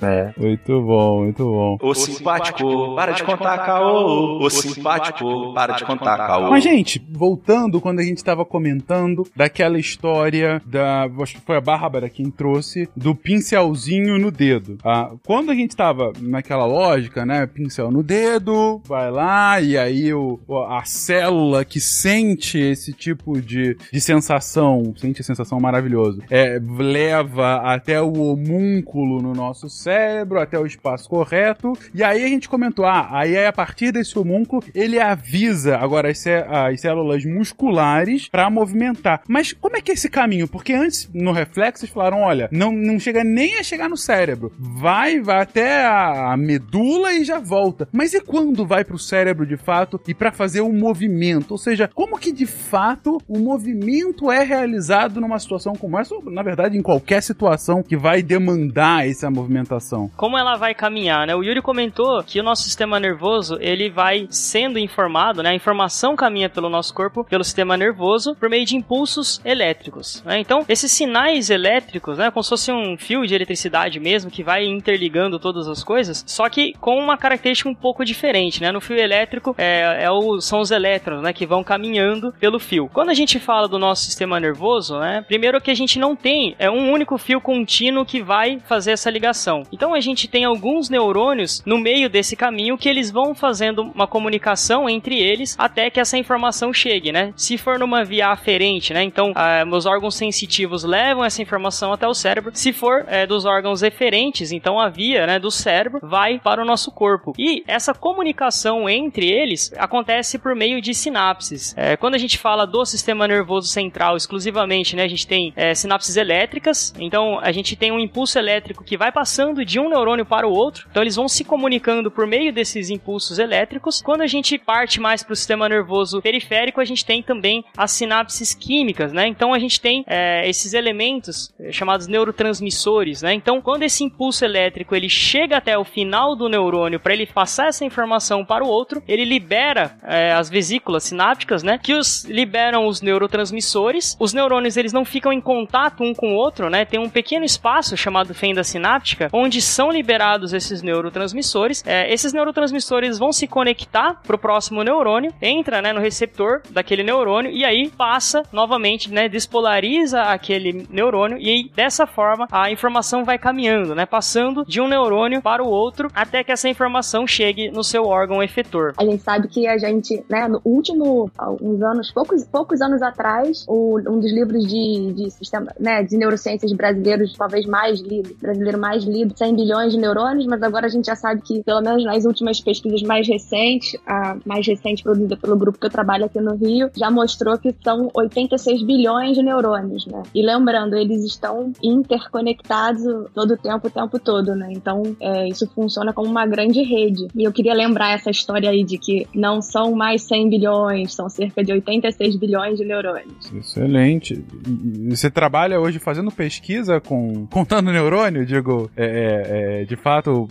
[0.02, 0.32] É.
[0.48, 1.78] Muito bom, muito bom.
[1.80, 4.38] Ô simpático, para de contar caô.
[4.42, 6.50] Ô simpático, para de contar caô.
[6.50, 10.87] Mas, gente, voltando quando a gente tava comentando daquela história da.
[11.22, 14.78] Acho que foi a Bárbara quem trouxe, do pincelzinho no dedo.
[14.84, 17.46] Ah, quando a gente tava naquela lógica, né?
[17.46, 20.38] Pincel no dedo, vai lá, e aí o,
[20.68, 27.56] a célula que sente esse tipo de, de sensação, sente a sensação maravilhosa, é, leva
[27.72, 32.84] até o homúnculo no nosso cérebro, até o espaço correto, e aí a gente comentou,
[32.84, 39.22] ah, aí a partir desse homúnculo, ele avisa agora as, as células musculares pra movimentar.
[39.28, 40.48] Mas como é que é esse caminho?
[40.48, 44.52] Porque antes, no reflexo, eles falaram, olha, não, não chega nem a chegar no cérebro.
[44.58, 47.88] Vai, vai até a, a medula e já volta.
[47.92, 51.52] Mas e quando vai pro cérebro de fato e pra fazer o movimento?
[51.52, 56.14] Ou seja, como que de fato o movimento é realizado numa situação como essa?
[56.14, 60.10] Ou, na verdade, em qualquer situação que vai demandar essa movimentação.
[60.16, 61.34] como ela vai caminhar, né?
[61.34, 65.50] O Yuri comentou que o nosso sistema nervoso, ele vai sendo informado, né?
[65.50, 70.38] A informação caminha pelo nosso corpo, pelo sistema nervoso, por meio de impulsos elétricos, né?
[70.38, 72.30] Então, esses sinais elétricos, né?
[72.30, 76.48] Como se fosse um fio de eletricidade mesmo, que vai interligando todas as coisas, só
[76.48, 78.70] que com uma característica um pouco diferente, né?
[78.70, 81.32] No fio elétrico, é, é o- são os elétrons, né?
[81.32, 82.88] Que vão caminhando pelo fio.
[82.92, 85.24] Quando a gente fala do nosso sistema nervoso, né?
[85.26, 89.10] Primeiro que a gente não tem é um único fio contínuo que vai fazer essa
[89.10, 89.62] ligação.
[89.72, 94.06] Então a gente tem alguns neurônios no meio desse caminho que eles vão fazendo uma
[94.06, 97.32] comunicação entre eles até que essa informação chegue, né?
[97.36, 99.02] Se for numa via aferente, né?
[99.02, 102.50] Então ah, meus órgãos sensitivos levam essa informação até o cérebro.
[102.54, 106.64] Se for eh, dos órgãos eferentes, então a via, né, do cérebro vai para o
[106.64, 107.32] nosso corpo.
[107.38, 111.74] E essa comunicação entre eles acontece por meio de sinapses.
[111.76, 115.74] Eh, quando a gente fala do sistema nervoso central exclusivamente, né, a gente tem eh,
[115.74, 116.94] sinapses elétricas.
[116.98, 120.52] Então a gente tem um impulso elétrico que vai passando de um neurônio para o
[120.52, 120.86] outro.
[120.90, 124.02] Então eles vão se comunicando por meio desses impulsos elétricos.
[124.02, 127.92] Quando a gente parte mais para o sistema nervoso periférico, a gente tem também as
[127.92, 129.26] sinapses químicas, né?
[129.26, 133.34] Então a gente tem eh, esses elementos eh, chamados neurotransmissores, né?
[133.34, 137.68] Então quando esse impulso elétrico ele chega até o final do neurônio para ele passar
[137.68, 141.78] essa informação para o outro, ele libera eh, as vesículas sinápticas, né?
[141.78, 144.16] Que os liberam os neurotransmissores.
[144.18, 146.84] Os neurônios eles não ficam em contato um com o outro, né?
[146.84, 151.82] Tem um pequeno espaço chamado fenda sináptica onde são liberados esses neurotransmissores.
[151.86, 157.50] Eh, esses neurotransmissores vão se conectar pro próximo neurônio, entra, né, no receptor daquele neurônio
[157.50, 163.38] e aí passa novamente, né, despolariza aquele neurônio e aí, dessa forma a informação vai
[163.38, 167.82] caminhando, né, passando de um neurônio para o outro até que essa informação chegue no
[167.84, 168.94] seu órgão efetor.
[168.96, 171.30] A gente sabe que a gente, né, no último,
[171.60, 176.16] uns anos, poucos, poucos anos atrás, o- um dos livros de, de sistema, né, de
[176.16, 180.88] neurociências brasileiros, talvez mais lido, brasileiro mais lido, 100 bilhões de neurônios, mas agora a
[180.88, 185.36] gente já sabe que, pelo menos nas últimas pesquisas mais recentes, a mais recente produzida
[185.36, 189.42] pelo grupo que eu trabalho aqui no Rio, já mostrou que são 86 bilhões de
[189.42, 190.17] neurônios, né?
[190.34, 193.02] E lembrando, eles estão interconectados
[193.34, 194.68] todo o tempo, o tempo todo, né?
[194.72, 197.26] Então, é, isso funciona como uma grande rede.
[197.34, 201.28] E eu queria lembrar essa história aí de que não são mais 100 bilhões, são
[201.28, 203.52] cerca de 86 bilhões de neurônios.
[203.52, 204.44] Excelente.
[204.66, 210.48] E você trabalha hoje fazendo pesquisa com contando neurônio, digo, é, é, é, de fato,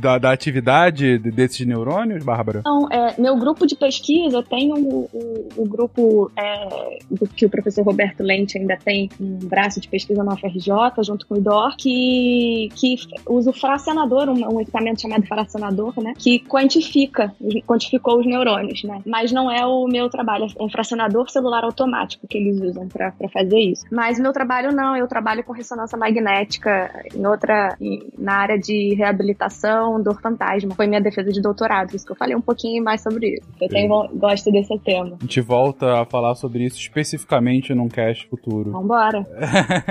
[0.00, 2.60] da, da atividade desses neurônios, Bárbara?
[2.60, 6.98] Então, é, meu grupo de pesquisa tem o um, um, um grupo é,
[7.34, 11.34] que o professor Roberto Lente ainda tem um braço de pesquisa na UFRJ, junto com
[11.34, 12.96] o IDOR, que, que
[13.28, 17.34] usa o fracionador, um, um equipamento chamado fracionador, né, que quantifica,
[17.66, 22.26] quantificou os neurônios, né, mas não é o meu trabalho, é um fracionador celular automático
[22.26, 23.84] que eles usam para fazer isso.
[23.90, 27.76] Mas o meu trabalho não, eu trabalho com ressonância magnética em outra,
[28.18, 30.74] na área de reabilitação, dor fantasma.
[30.74, 33.48] Foi minha defesa de doutorado, isso que eu falei um pouquinho mais sobre isso.
[33.60, 35.16] Eu tenho, gosto desse tema.
[35.18, 38.76] A gente volta a falar sobre isso especificamente num cast futuro.
[38.84, 39.26] Vambora.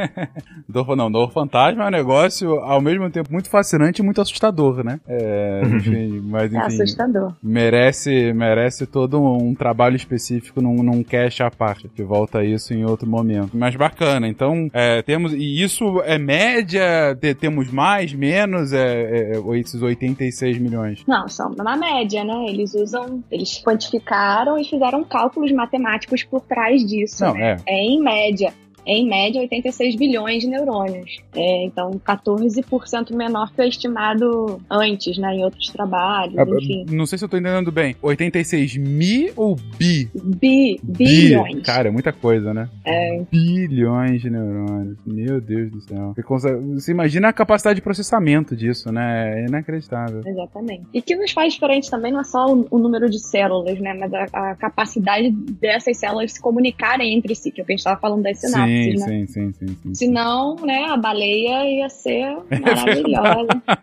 [0.69, 4.83] dor, não, dor fantasma é um negócio ao mesmo tempo muito fascinante e muito assustador,
[4.83, 4.99] né?
[5.07, 6.81] É, enfim, mas É enfim.
[6.81, 7.33] assustador.
[7.41, 11.89] Merece, merece todo um trabalho específico num, num cast à parte.
[11.89, 13.51] Que volta a isso em outro momento.
[13.53, 14.27] Mas bacana.
[14.27, 15.33] Então, é, temos.
[15.33, 17.15] E isso é média?
[17.19, 18.73] Te- temos mais, menos?
[18.73, 21.03] É, é, esses 86 milhões?
[21.07, 22.45] Não, são uma média, né?
[22.47, 27.23] Eles usam, eles quantificaram e fizeram cálculos matemáticos por trás disso.
[27.23, 27.57] Não, né?
[27.65, 27.73] é.
[27.73, 28.53] é em média.
[28.85, 31.17] Em média, 86 bilhões de neurônios.
[31.35, 35.35] É, então, 14% menor que o estimado antes, né?
[35.35, 36.85] Em outros trabalhos, Ah, enfim.
[36.89, 37.95] Não sei se eu tô entendendo bem.
[38.01, 40.09] 86 mi ou bi?
[40.13, 41.05] Bi, Bi.
[41.05, 41.61] bilhões.
[41.65, 42.69] Cara, é muita coisa, né?
[42.85, 44.97] É, Bilhões de neurônios.
[45.05, 46.13] Meu Deus do céu.
[46.15, 49.41] Você, consegue- você imagina a capacidade de processamento disso, né?
[49.43, 50.21] É inacreditável.
[50.25, 50.83] exatamente.
[50.93, 53.93] E que nos faz diferente também não é só o, o número de células, né?
[53.93, 57.75] Mas a, a capacidade dessas células se comunicarem entre si, que é o que a
[57.75, 59.07] gente tava falando das sinapses, Sim, né?
[59.07, 59.93] sim, sim, sim, sim.
[59.93, 63.61] Senão, né, a baleia ia ser maravilhosa.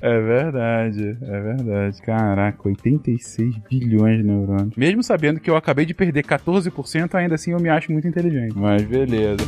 [0.00, 2.02] É verdade, é verdade.
[2.02, 4.76] Caraca, 86 bilhões de neurônios.
[4.76, 8.54] Mesmo sabendo que eu acabei de perder 14%, ainda assim eu me acho muito inteligente.
[8.56, 9.44] Mas beleza.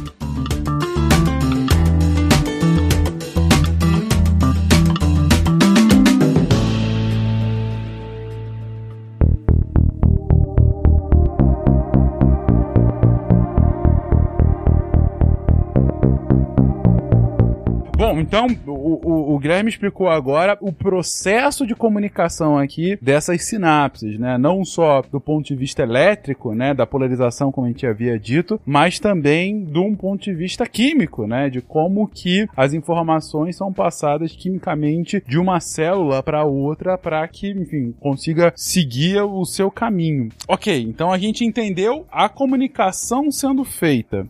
[18.16, 24.38] Então o, o, o Guilherme explicou agora o processo de comunicação aqui dessas sinapses, né?
[24.38, 26.72] Não só do ponto de vista elétrico, né?
[26.72, 31.26] Da polarização, como a gente havia dito, mas também de um ponto de vista químico,
[31.26, 31.50] né?
[31.50, 37.50] De como que as informações são passadas quimicamente de uma célula para outra para que,
[37.50, 40.28] enfim, consiga seguir o seu caminho.
[40.48, 44.26] Ok, então a gente entendeu a comunicação sendo feita.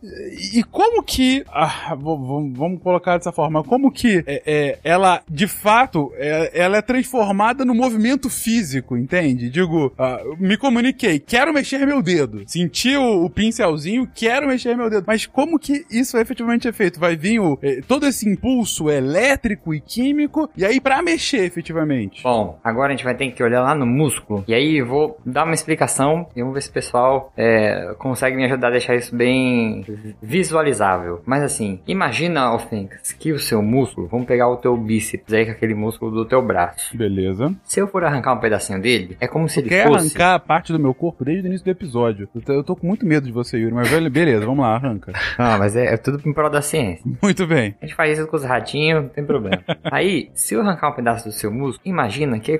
[0.54, 1.44] E, como que.
[1.48, 3.62] ah, vamos colocar dessa forma.
[3.62, 9.48] Como que é, é, ela, de fato, é- ela é transformada no movimento físico, entende?
[9.50, 12.42] Digo, ah, me comuniquei, quero mexer meu dedo.
[12.46, 15.04] Senti o, o pincelzinho, quero mexer meu dedo.
[15.06, 16.98] Mas como que isso efetivamente é feito?
[17.00, 22.22] Vai vir o, eh, todo esse impulso elétrico e químico, e aí pra mexer efetivamente.
[22.22, 24.44] Bom, agora a gente vai ter que olhar lá no músculo.
[24.48, 28.44] E aí vou dar uma explicação e vamos ver se o pessoal é, consegue me
[28.44, 29.84] ajudar a deixar isso bem
[30.22, 31.22] visualizável.
[31.24, 35.52] Mas assim, imagina, Ofenx, que o seu músculo, vamos pegar o teu bíceps aí, com
[35.52, 36.96] aquele músculo do teu braço.
[36.96, 37.54] Beleza.
[37.64, 40.16] Se eu for arrancar um pedacinho dele, é como se ele Quer fosse...
[40.16, 42.28] arrancar parte do meu corpo desde o início do episódio.
[42.34, 45.12] Eu tô, eu tô com muito medo de você, Yuri, mas beleza, vamos lá, arranca.
[45.38, 47.04] Ah, mas é, é tudo em prol da ciência.
[47.22, 47.74] Muito bem.
[47.80, 49.62] A gente faz isso com os ratinhos, não tem problema.
[49.84, 52.58] Aí, se eu arrancar um pedaço do seu músculo, imagina que é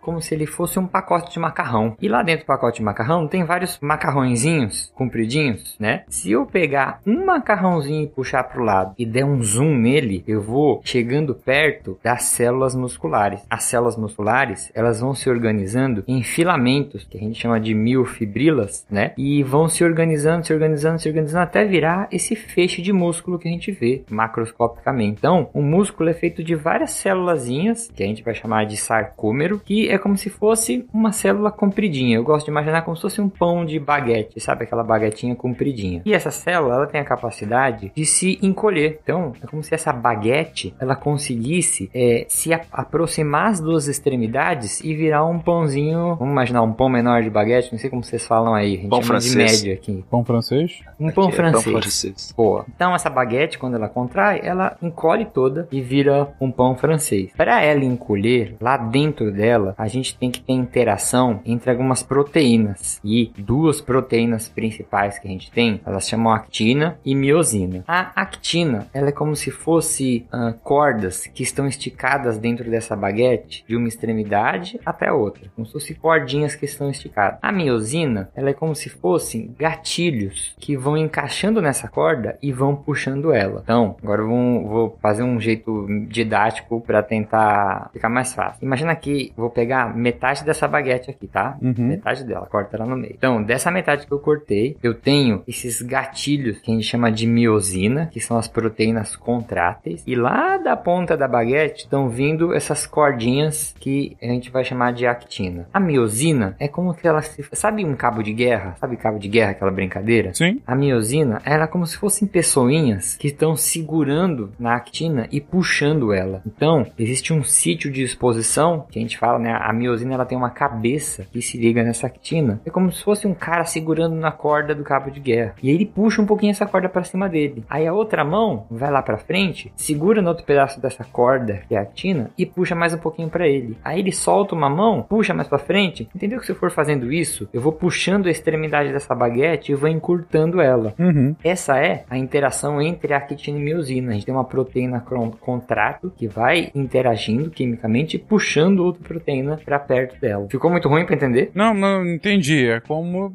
[0.00, 1.96] como se ele fosse um pacote de macarrão.
[2.00, 6.04] E lá dentro do pacote de macarrão tem vários macarrõezinhos compridinhos, né?
[6.08, 10.35] Se eu pegar um macarrãozinho e puxar pro lado e der um zoom nele, eu
[10.42, 13.42] vou chegando perto das células musculares.
[13.48, 18.86] As células musculares, elas vão se organizando em filamentos, que a gente chama de miofibrilas,
[18.90, 19.12] né?
[19.16, 23.48] E vão se organizando, se organizando, se organizando até virar esse feixe de músculo que
[23.48, 25.16] a gente vê macroscopicamente.
[25.18, 29.60] Então, o músculo é feito de várias célulazinhas, que a gente vai chamar de sarcômero,
[29.64, 32.16] que é como se fosse uma célula compridinha.
[32.16, 36.02] Eu gosto de imaginar como se fosse um pão de baguete, sabe aquela baguetinha compridinha.
[36.04, 38.98] E essa célula, ela tem a capacidade de se encolher.
[39.02, 43.86] Então, é como se essa baguete baguete ela conseguisse é, se a- aproximar as duas
[43.88, 46.16] extremidades e virar um pãozinho.
[46.16, 48.74] Vamos imaginar um pão menor de baguete, não sei como vocês falam aí.
[48.74, 49.62] A gente Pão chama de francês.
[49.62, 50.04] médio aqui.
[50.10, 50.80] Pão francês?
[50.98, 51.64] Um pão É, francês.
[51.64, 52.34] francês.
[52.36, 52.64] Boa.
[52.74, 57.30] Então essa baguete, quando ela contrai, ela encolhe toda e vira um pão francês.
[57.36, 63.00] Para ela encolher, lá dentro dela, a gente tem que ter interação entre algumas proteínas.
[63.04, 67.84] E duas proteínas principais que a gente tem, elas chamam actina e miosina.
[67.86, 73.64] A actina, ela é como se fosse ah, cordas que estão esticadas dentro dessa baguete
[73.68, 77.38] de uma extremidade até a outra, como se fossem cordinhas que estão esticadas.
[77.42, 82.76] A miosina, ela é como se fossem gatilhos que vão encaixando nessa corda e vão
[82.76, 83.60] puxando ela.
[83.62, 88.64] Então, agora eu vou, vou fazer um jeito didático para tentar ficar mais fácil.
[88.64, 91.56] Imagina que vou pegar metade dessa baguete aqui, tá?
[91.60, 91.74] Uhum.
[91.78, 93.14] Metade dela, corta ela no meio.
[93.16, 97.26] Então, dessa metade que eu cortei, eu tenho esses gatilhos que a gente chama de
[97.26, 102.86] miosina, que são as proteínas contráteis, e lá da ponta da baguete estão vindo essas
[102.86, 105.68] cordinhas que a gente vai chamar de actina.
[105.72, 107.44] A miosina é como que ela se.
[107.52, 108.76] Sabe um cabo de guerra?
[108.80, 110.32] Sabe cabo de guerra, aquela brincadeira?
[110.34, 110.60] Sim.
[110.66, 116.12] A miosina, ela é como se fossem pessoinhas que estão segurando na actina e puxando
[116.12, 116.42] ela.
[116.46, 119.58] Então, existe um sítio de exposição, que a gente fala, né?
[119.60, 122.60] A miosina ela tem uma cabeça que se liga nessa actina.
[122.64, 125.54] É como se fosse um cara segurando na corda do cabo de guerra.
[125.62, 127.64] E aí ele puxa um pouquinho essa corda para cima dele.
[127.68, 131.74] Aí a outra mão vai lá para frente, segura no outro pedaço dessa corda, que
[131.74, 133.76] é a actina, e puxa mais um pouquinho para ele.
[133.84, 136.08] Aí ele solta uma mão, puxa mais para frente.
[136.14, 139.74] Entendeu que se eu for fazendo isso, eu vou puxando a extremidade dessa baguete e
[139.74, 140.94] vou encurtando ela.
[140.98, 141.34] Uhum.
[141.42, 144.10] Essa é a interação entre a actina e miosina.
[144.10, 145.00] A gente tem uma proteína
[145.40, 150.46] contrátil que vai interagindo quimicamente e puxando outra proteína para perto dela.
[150.50, 151.50] Ficou muito ruim para entender?
[151.54, 152.68] Não, não entendi.
[152.68, 153.32] É como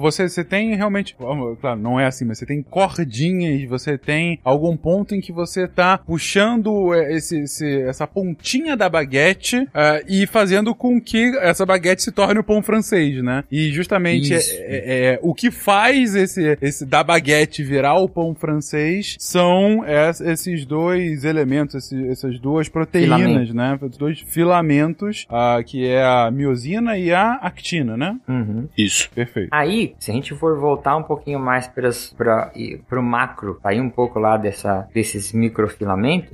[0.00, 1.16] você, você tem realmente.
[1.60, 5.66] Claro, não é assim, mas você tem cordinhas, você tem algum ponto em que você
[5.66, 11.64] tá puxando é, esse, esse- essa pontinha da baguete ah, e fazendo com que essa
[11.66, 13.44] baguete se torne o pão francês, né?
[13.50, 18.34] E justamente é, é- é- o que faz esse, esse da baguete virar o pão
[18.34, 23.54] francês são es- esses dois elementos, esse- essas duas proteínas, Filamento.
[23.54, 23.78] né?
[23.80, 28.16] Os dois filamentos, ah, que é a miosina e a actina, né?
[28.28, 28.68] Uhum.
[28.76, 29.10] Isso.
[29.14, 29.48] Perfeito.
[29.52, 32.50] Aí, se a gente for voltar um pouquinho mais para
[32.98, 35.83] o macro, sair um pouco lá dessa, desses microfilamentos,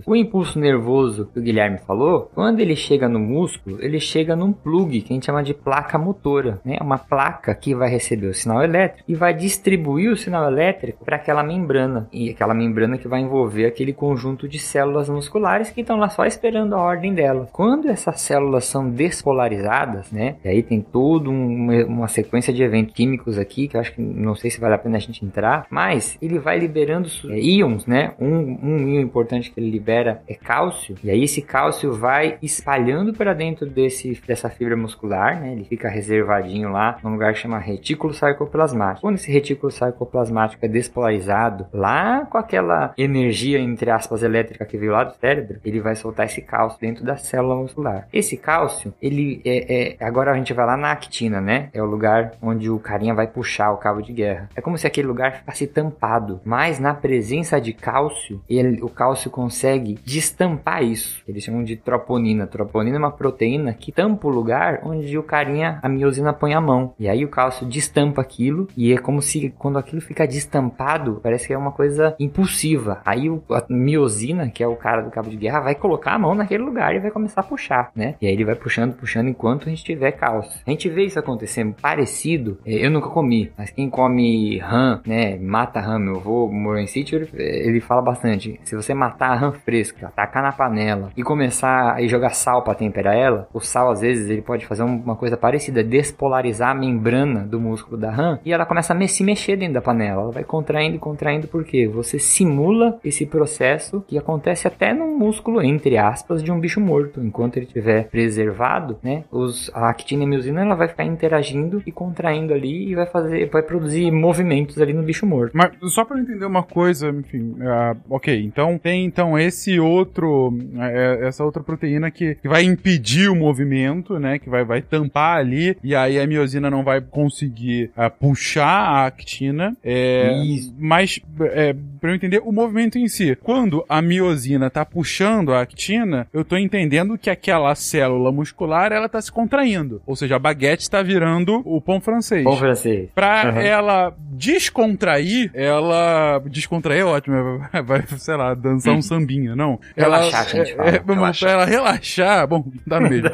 [0.06, 4.52] o impulso nervoso que o Guilherme falou, quando ele chega no músculo, ele chega num
[4.52, 6.78] plug que a gente chama de placa motora, né?
[6.80, 11.16] Uma placa que vai receber o sinal elétrico e vai distribuir o sinal elétrico para
[11.16, 15.96] aquela membrana e aquela membrana que vai envolver aquele conjunto de células musculares que estão
[15.96, 17.48] lá só esperando a ordem dela.
[17.52, 20.36] Quando essas células são despolarizadas, né?
[20.44, 24.02] E aí tem toda uma, uma sequência de eventos químicos aqui que eu acho que
[24.02, 27.86] não sei se vale a pena a gente entrar, mas ele vai liberando é, íons,
[27.86, 28.12] né?
[28.20, 33.12] Um, um íon importante que ele libera é cálcio, e aí esse cálcio vai espalhando
[33.12, 35.52] para dentro desse, dessa fibra muscular, né?
[35.52, 39.00] Ele fica reservadinho lá num lugar que chama retículo sarcoplasmático.
[39.00, 44.92] Quando esse retículo sarcoplasmático é despolarizado, lá com aquela energia, entre aspas, elétrica que veio
[44.92, 48.08] lá do cérebro, ele vai soltar esse cálcio dentro da célula muscular.
[48.12, 51.68] Esse cálcio, ele é, é- agora a gente vai lá na actina, né?
[51.72, 54.48] É o lugar onde o carinha vai puxar o cabo de guerra.
[54.54, 59.29] É como se aquele lugar ficasse tampado, mas na presença de cálcio, ele, o cálcio
[59.30, 61.22] consegue destampar isso.
[61.26, 62.46] Eles chamam de troponina.
[62.46, 66.60] Troponina é uma proteína que tampa o lugar onde o carinha, a miosina põe a
[66.60, 66.92] mão.
[66.98, 71.46] E aí o cálcio destampa aquilo e é como se quando aquilo fica destampado, parece
[71.46, 73.00] que é uma coisa impulsiva.
[73.04, 76.18] Aí o, a miosina, que é o cara do cabo de guerra, vai colocar a
[76.18, 78.14] mão naquele lugar e vai começar a puxar, né?
[78.20, 80.60] E aí ele vai puxando, puxando enquanto a gente tiver cálcio.
[80.66, 82.58] A gente vê isso acontecendo parecido.
[82.66, 85.36] eh, Eu nunca comi, mas quem come rã, né?
[85.38, 86.50] Mata rã, meu avô
[86.86, 88.60] sítio, ele, ele fala bastante.
[88.64, 92.74] Se você matar a rã fresca, tacar na panela e começar a jogar sal pra
[92.74, 97.40] temperar ela, o sal às vezes ele pode fazer uma coisa parecida, despolarizar a membrana
[97.40, 100.22] do músculo da rã e ela começa a se mexer dentro da panela.
[100.22, 105.62] Ela vai contraindo e contraindo porque você simula esse processo que acontece até num músculo,
[105.62, 107.20] entre aspas, de um bicho morto.
[107.20, 109.24] Enquanto ele estiver preservado, né?
[109.30, 113.06] Os, a actina e a miosina ela vai ficar interagindo e contraindo ali e vai
[113.06, 115.52] fazer, vai produzir movimentos ali no bicho morto.
[115.54, 121.26] Mas só eu entender uma coisa, enfim, ah, ok, então tem então esse outro, é,
[121.26, 125.76] essa outra proteína que, que vai impedir o movimento, né, que vai, vai tampar ali,
[125.82, 130.74] e aí a miosina não vai conseguir ah, puxar a actina, é, Isso.
[130.78, 135.60] mas é, pra eu entender o movimento em si, quando a miosina tá puxando a
[135.60, 140.38] actina, eu tô entendendo que aquela célula muscular, ela tá se contraindo, ou seja, a
[140.38, 142.44] baguete está virando o pão francês.
[142.44, 143.08] Bom francês.
[143.14, 143.60] Pra Uhum.
[143.60, 146.40] ela descontrair, ela.
[146.46, 147.36] Descontrair é ótimo,
[147.84, 149.78] vai, sei lá, dançar dançar um sambinha, não.
[149.96, 150.88] Relaxar, que a gente fala.
[150.88, 151.50] É, vamos, Relaxar.
[151.50, 153.28] ela relaxar, bom, dá mesmo.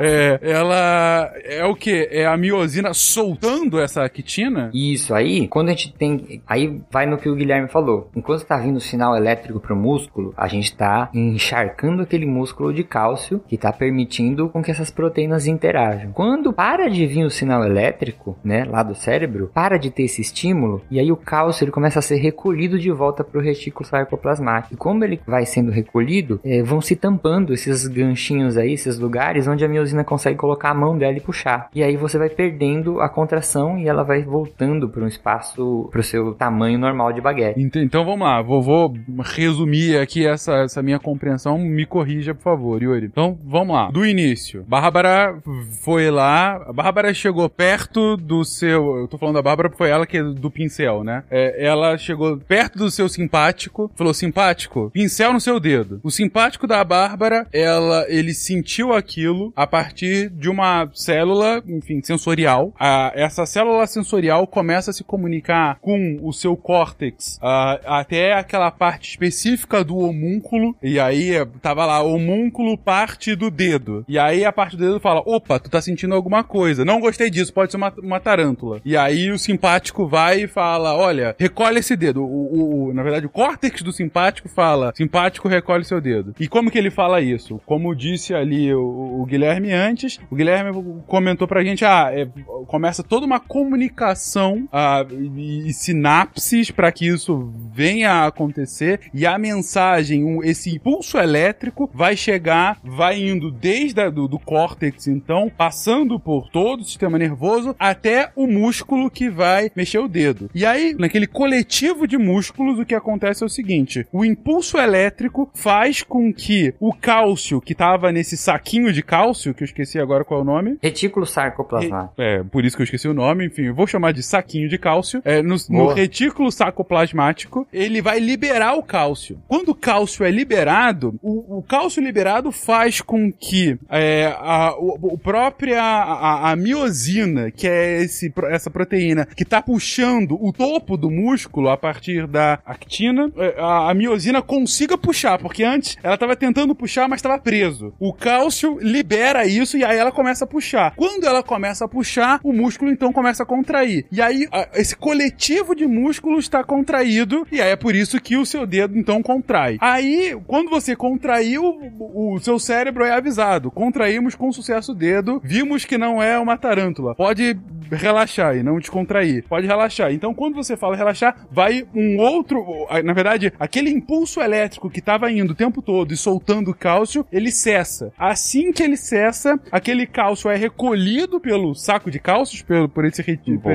[0.00, 2.08] é, ela é o que?
[2.10, 4.70] É a miosina soltando essa quitina?
[4.74, 6.42] Isso, aí, quando a gente tem.
[6.46, 8.10] Aí vai no que o Guilherme falou.
[8.14, 12.84] Enquanto tá vindo o sinal elétrico pro músculo, a gente tá encharcando aquele músculo de
[12.84, 16.12] cálcio que tá permitindo com que essas proteínas interajam.
[16.12, 20.20] Quando para de vir o sinal elétrico, né, lá do cérebro, para de ter esse
[20.20, 24.74] estímulo, e aí o cálcio ele começa a ser recolhido de volta pro retículo sarcoplasmático.
[24.74, 29.46] E como ele vai sendo recolhido, eh, vão se tampando esses ganchinhos aí, esses lugares
[29.46, 31.68] onde a miosina consegue colocar a mão dela e puxar.
[31.74, 36.02] E aí você vai perdendo a contração e ela vai voltando para um espaço, pro
[36.02, 37.60] seu tamanho normal de baguete.
[37.60, 41.58] Ent- Então vamos lá, vou, vou resumir aqui essa, essa minha compreensão.
[41.58, 43.06] Me corrija, por favor, Yuri.
[43.06, 43.90] Então vamos lá.
[43.90, 45.36] Do início, Bárbara
[45.82, 46.62] foi lá.
[46.68, 48.98] A Bárbara chegou perto do seu.
[48.98, 51.24] Eu tô falando da Bárbara porque foi ela que é do pincel, né?
[51.30, 55.01] É, ela chegou perto do seu simpático, falou: simpático, pincel
[55.32, 56.00] no seu dedo.
[56.02, 62.72] O simpático da Bárbara, ela, ele sentiu aquilo a partir de uma célula, enfim, sensorial.
[62.78, 68.70] A, essa célula sensorial começa a se comunicar com o seu córtex ah, até aquela
[68.70, 70.74] parte específica do homúnculo.
[70.82, 74.04] E aí eh, tava lá, homúnculo parte do dedo.
[74.08, 76.84] E aí a parte do dedo fala: opa, tu tá sentindo alguma coisa.
[76.84, 78.80] Não gostei disso, pode ser uma, uma tarântula.
[78.84, 82.22] E aí o simpático vai e fala: olha, recolhe esse dedo.
[82.22, 84.48] O, o- o- na verdade, o córtex do simpático
[84.82, 86.34] fala: simpático, recolhe seu dedo.
[86.38, 87.60] E como que ele fala isso?
[87.66, 90.70] Como disse ali o, o Guilherme antes, o Guilherme
[91.06, 92.26] comentou pra gente: ah, é,
[92.66, 99.26] começa toda uma comunicação ah, e, e sinapses para que isso venha a acontecer e
[99.26, 105.06] a mensagem, um- esse impulso elétrico vai chegar, vai indo desde a, do, do córtex,
[105.06, 110.50] então, passando por todo o sistema nervoso até o músculo que vai mexer o dedo.
[110.54, 115.50] E aí, naquele coletivo de músculos, o que acontece é o seguinte: o impulso elétrico
[115.54, 120.24] faz com que o cálcio que tava nesse saquinho de cálcio, que eu esqueci agora
[120.24, 122.20] qual é o nome, Retículo sarcoplasmático.
[122.20, 124.78] é, por isso que eu esqueci o nome, enfim, eu vou chamar de saquinho de
[124.78, 125.20] cálcio.
[125.24, 129.40] É, no, no retículo sacoplasmático, ele vai liberar o cálcio.
[129.48, 135.14] Quando o cálcio é liberado, o, o cálcio liberado faz com que é, a, o,
[135.14, 140.96] o própria a, a miosina, que é esse, essa proteína que tá puxando o topo
[140.96, 146.16] do músculo a partir da actina, é, a, a miosina consiga puxar, porque antes ela
[146.16, 147.92] tava tentando puxar, mas estava preso.
[147.98, 150.94] O cálcio libera isso e aí ela começa a puxar.
[150.94, 154.06] Quando ela começa a puxar, o músculo então começa a contrair.
[154.12, 158.46] E aí esse coletivo de músculos está contraído e aí é por isso que o
[158.46, 159.78] seu dedo então contrai.
[159.80, 161.64] Aí, quando você contraiu,
[161.98, 163.70] o, seu cérebro é avisado.
[163.70, 167.14] Contraímos com sucesso o dedo, vimos que não é uma tarântula.
[167.16, 167.58] Pode
[167.90, 169.44] relaxar e não descontrair.
[169.48, 170.12] Pode relaxar.
[170.12, 172.64] Então, quando você fala relaxar, vai um outro.
[173.04, 177.50] Na verdade, aquele impulso elétrico que estava indo o tempo todo e soltando cálcio, ele
[177.50, 178.12] cessa.
[178.18, 183.22] Assim que ele cessa, aquele cálcio é recolhido pelo saco de cálcios, pelo, por esse.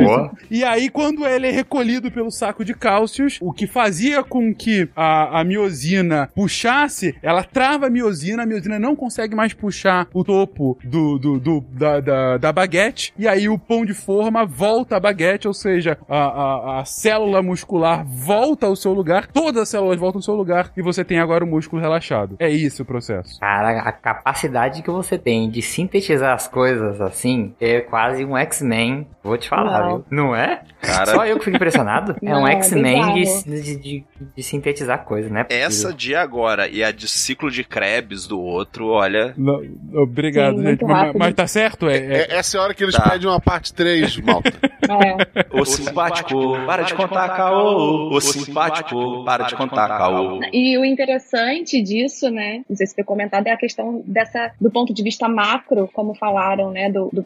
[0.05, 0.31] Boa.
[0.51, 4.87] E aí, quando ele é recolhido pelo saco de cálcios, o que fazia com que
[4.95, 10.23] a, a miosina puxasse, ela trava a miosina, a miosina não consegue mais puxar o
[10.23, 14.97] topo do, do, do- da, da, da baguete, e aí o pão de forma volta
[14.97, 19.69] à baguete, ou seja, a, a, a célula muscular volta ao seu lugar, todas as
[19.69, 22.35] células voltam ao seu lugar, e você tem agora o músculo relaxado.
[22.39, 23.39] É isso o processo.
[23.39, 29.07] Cara, a capacidade que você tem de sintetizar as coisas assim é quase um X-Men.
[29.23, 29.89] Vou te falar, Uau.
[29.97, 30.05] viu?
[30.09, 30.61] Não é?
[30.81, 32.15] Cara, Só eu que fico impressionado.
[32.21, 35.45] é um Não, é X-Men de, de, de- de sintetizar coisas, né?
[35.49, 39.33] essa de agora e a de ciclo de Krebs do outro, olha.
[39.37, 39.59] Não,
[39.95, 40.85] obrigado, Sim, gente.
[40.85, 41.87] Mas, mas tá certo?
[41.89, 43.09] É, é- É, essa é a hora que eles Tá.
[43.09, 44.51] pedem uma parte 3, malta.
[44.87, 45.45] É.
[45.59, 48.09] Ô simpático, para de contar caô.
[48.15, 50.39] Ô simpático, para de contar caô.
[50.57, 54.71] E o interessante disso, né, não sei se foi comentado, é a questão dessa, do
[54.71, 57.23] ponto de vista macro, como falaram, né, do, do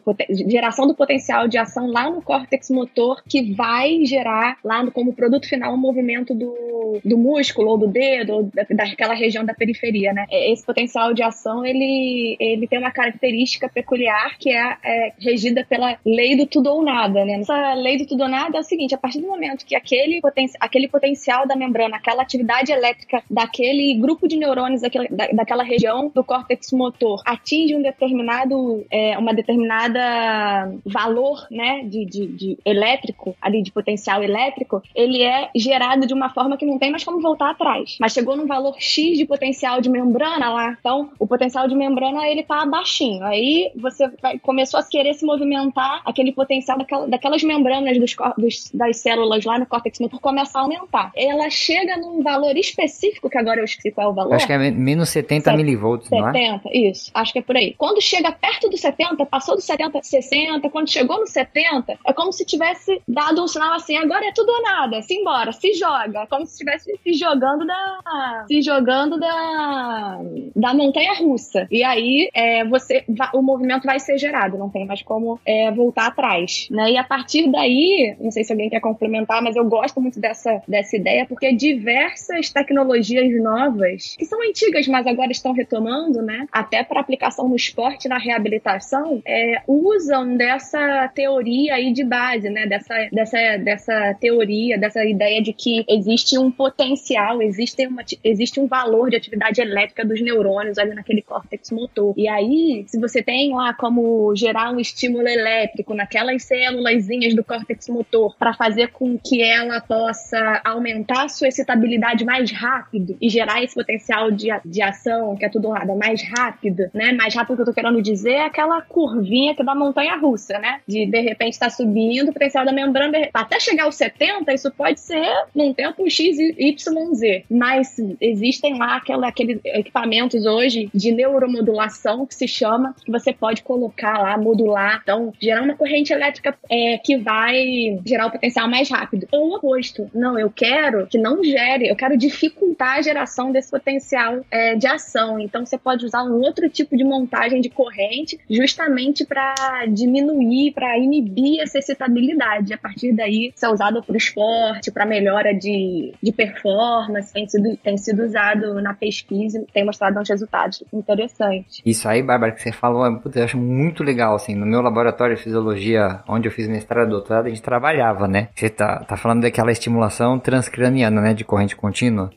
[0.50, 5.14] geração do potencial de ação lá no córtex motor, que vai gerar lá no, como
[5.14, 9.54] produto final o movimento do, do músculo ou do dedo, ou da, daquela região da
[9.54, 10.26] periferia, né.
[10.30, 15.64] É, Esse potencial de ação, ele, ele tem uma característica peculiar que é, é regida
[15.66, 17.40] pela lei do tudo ou nada, né.
[17.40, 20.20] Essa lei do tudo ou nada é o seguinte, a partir do momento que aquele,
[20.20, 25.62] poten aquele potencial da membrana, aquela atividade elétrica daquele grupo de neurônios daquela, da, daquela
[25.62, 32.58] região do córtex motor atinge um determinado, é, uma determinada valor, né, de, de, de
[32.64, 37.04] elétrico, ali de potencial elétrico, ele é gerado de uma forma que não tem mais
[37.04, 37.96] como voltar atrás.
[38.00, 42.26] Mas chegou num valor X de potencial de membrana lá, então o potencial de membrana
[42.28, 43.24] ele tá baixinho.
[43.24, 48.70] Aí você vai, começou a querer se movimentar, aquele potencial daquela, daquelas membranas dos, dos,
[48.72, 51.12] das células lá no córtex motor começa a aumentar.
[51.16, 54.34] Ela chega num valor específico, que agora eu esqueci qual é o valor.
[54.34, 56.32] Acho que é menos 70 Set- milivolts, não é?
[56.32, 57.10] 70, isso.
[57.14, 57.74] Acho que é por aí.
[57.76, 62.32] Quando chega perto do 70, passou do 70, 60, quando chegou no 70, é como
[62.32, 66.20] se tivesse dado um sinal assim, agora é tudo ou nada, se embora, se joga.
[66.22, 68.44] É como se estivesse se jogando da.
[68.46, 70.20] se jogando da.
[70.54, 71.66] da montanha russa.
[71.70, 76.06] E aí é, você o movimento vai ser gerado, não tem mais como é, voltar
[76.06, 76.68] atrás.
[76.70, 76.92] Né?
[76.92, 80.62] E a partir daí, não sei se alguém quer complementar, mas eu gosto muito dessa,
[80.66, 82.91] dessa ideia, porque diversas tecnologias
[83.40, 86.46] novas, que são antigas, mas agora estão retomando, né?
[86.52, 92.66] Até para aplicação no esporte na reabilitação, é, usam dessa teoria aí de base, né?
[92.66, 98.66] Dessa, dessa, dessa teoria, dessa ideia de que existe um potencial, existe, uma, existe um
[98.66, 102.14] valor de atividade elétrica dos neurônios ali naquele córtex motor.
[102.16, 107.88] E aí, se você tem lá como gerar um estímulo elétrico naquelas célulazinhas do córtex
[107.88, 113.62] motor para fazer com que ela possa aumentar a sua excitabilidade mais rápido e gerar
[113.62, 117.12] esse potencial de, de ação, que é tudo mais rápido, né?
[117.12, 120.58] Mais rápido que eu tô querendo dizer é aquela curvinha que é da montanha russa,
[120.58, 120.80] né?
[120.86, 125.00] De de repente tá subindo, o potencial da membrana, até chegar aos 70, isso pode
[125.00, 127.44] ser num tempo X, Y, Z.
[127.50, 133.62] Mas existem lá aquela, aqueles equipamentos hoje de neuromodulação que se chama, que você pode
[133.62, 138.88] colocar lá, modular, então gerar uma corrente elétrica é, que vai gerar o potencial mais
[138.88, 139.26] rápido.
[139.30, 140.10] Ou o oposto.
[140.14, 144.86] Não, eu quero que não gere, eu quero dificultar a geração desse potencial é, de
[144.86, 145.38] ação.
[145.38, 149.54] Então você pode usar um outro tipo de montagem de corrente justamente para
[149.88, 152.72] diminuir, para inibir essa excitabilidade.
[152.72, 157.48] A partir daí, isso é usado para o esporte, para melhora de, de performance, tem
[157.48, 161.80] sido, tem sido usado na pesquisa tem mostrado uns resultados interessantes.
[161.84, 165.42] Isso aí, Bárbara, que você falou, eu acho muito legal, assim, no meu laboratório de
[165.42, 168.48] fisiologia, onde eu fiz mestrado e doutorado, a gente trabalhava, né?
[168.54, 172.30] Você tá, tá falando daquela estimulação transcraniana, né, de corrente contínua,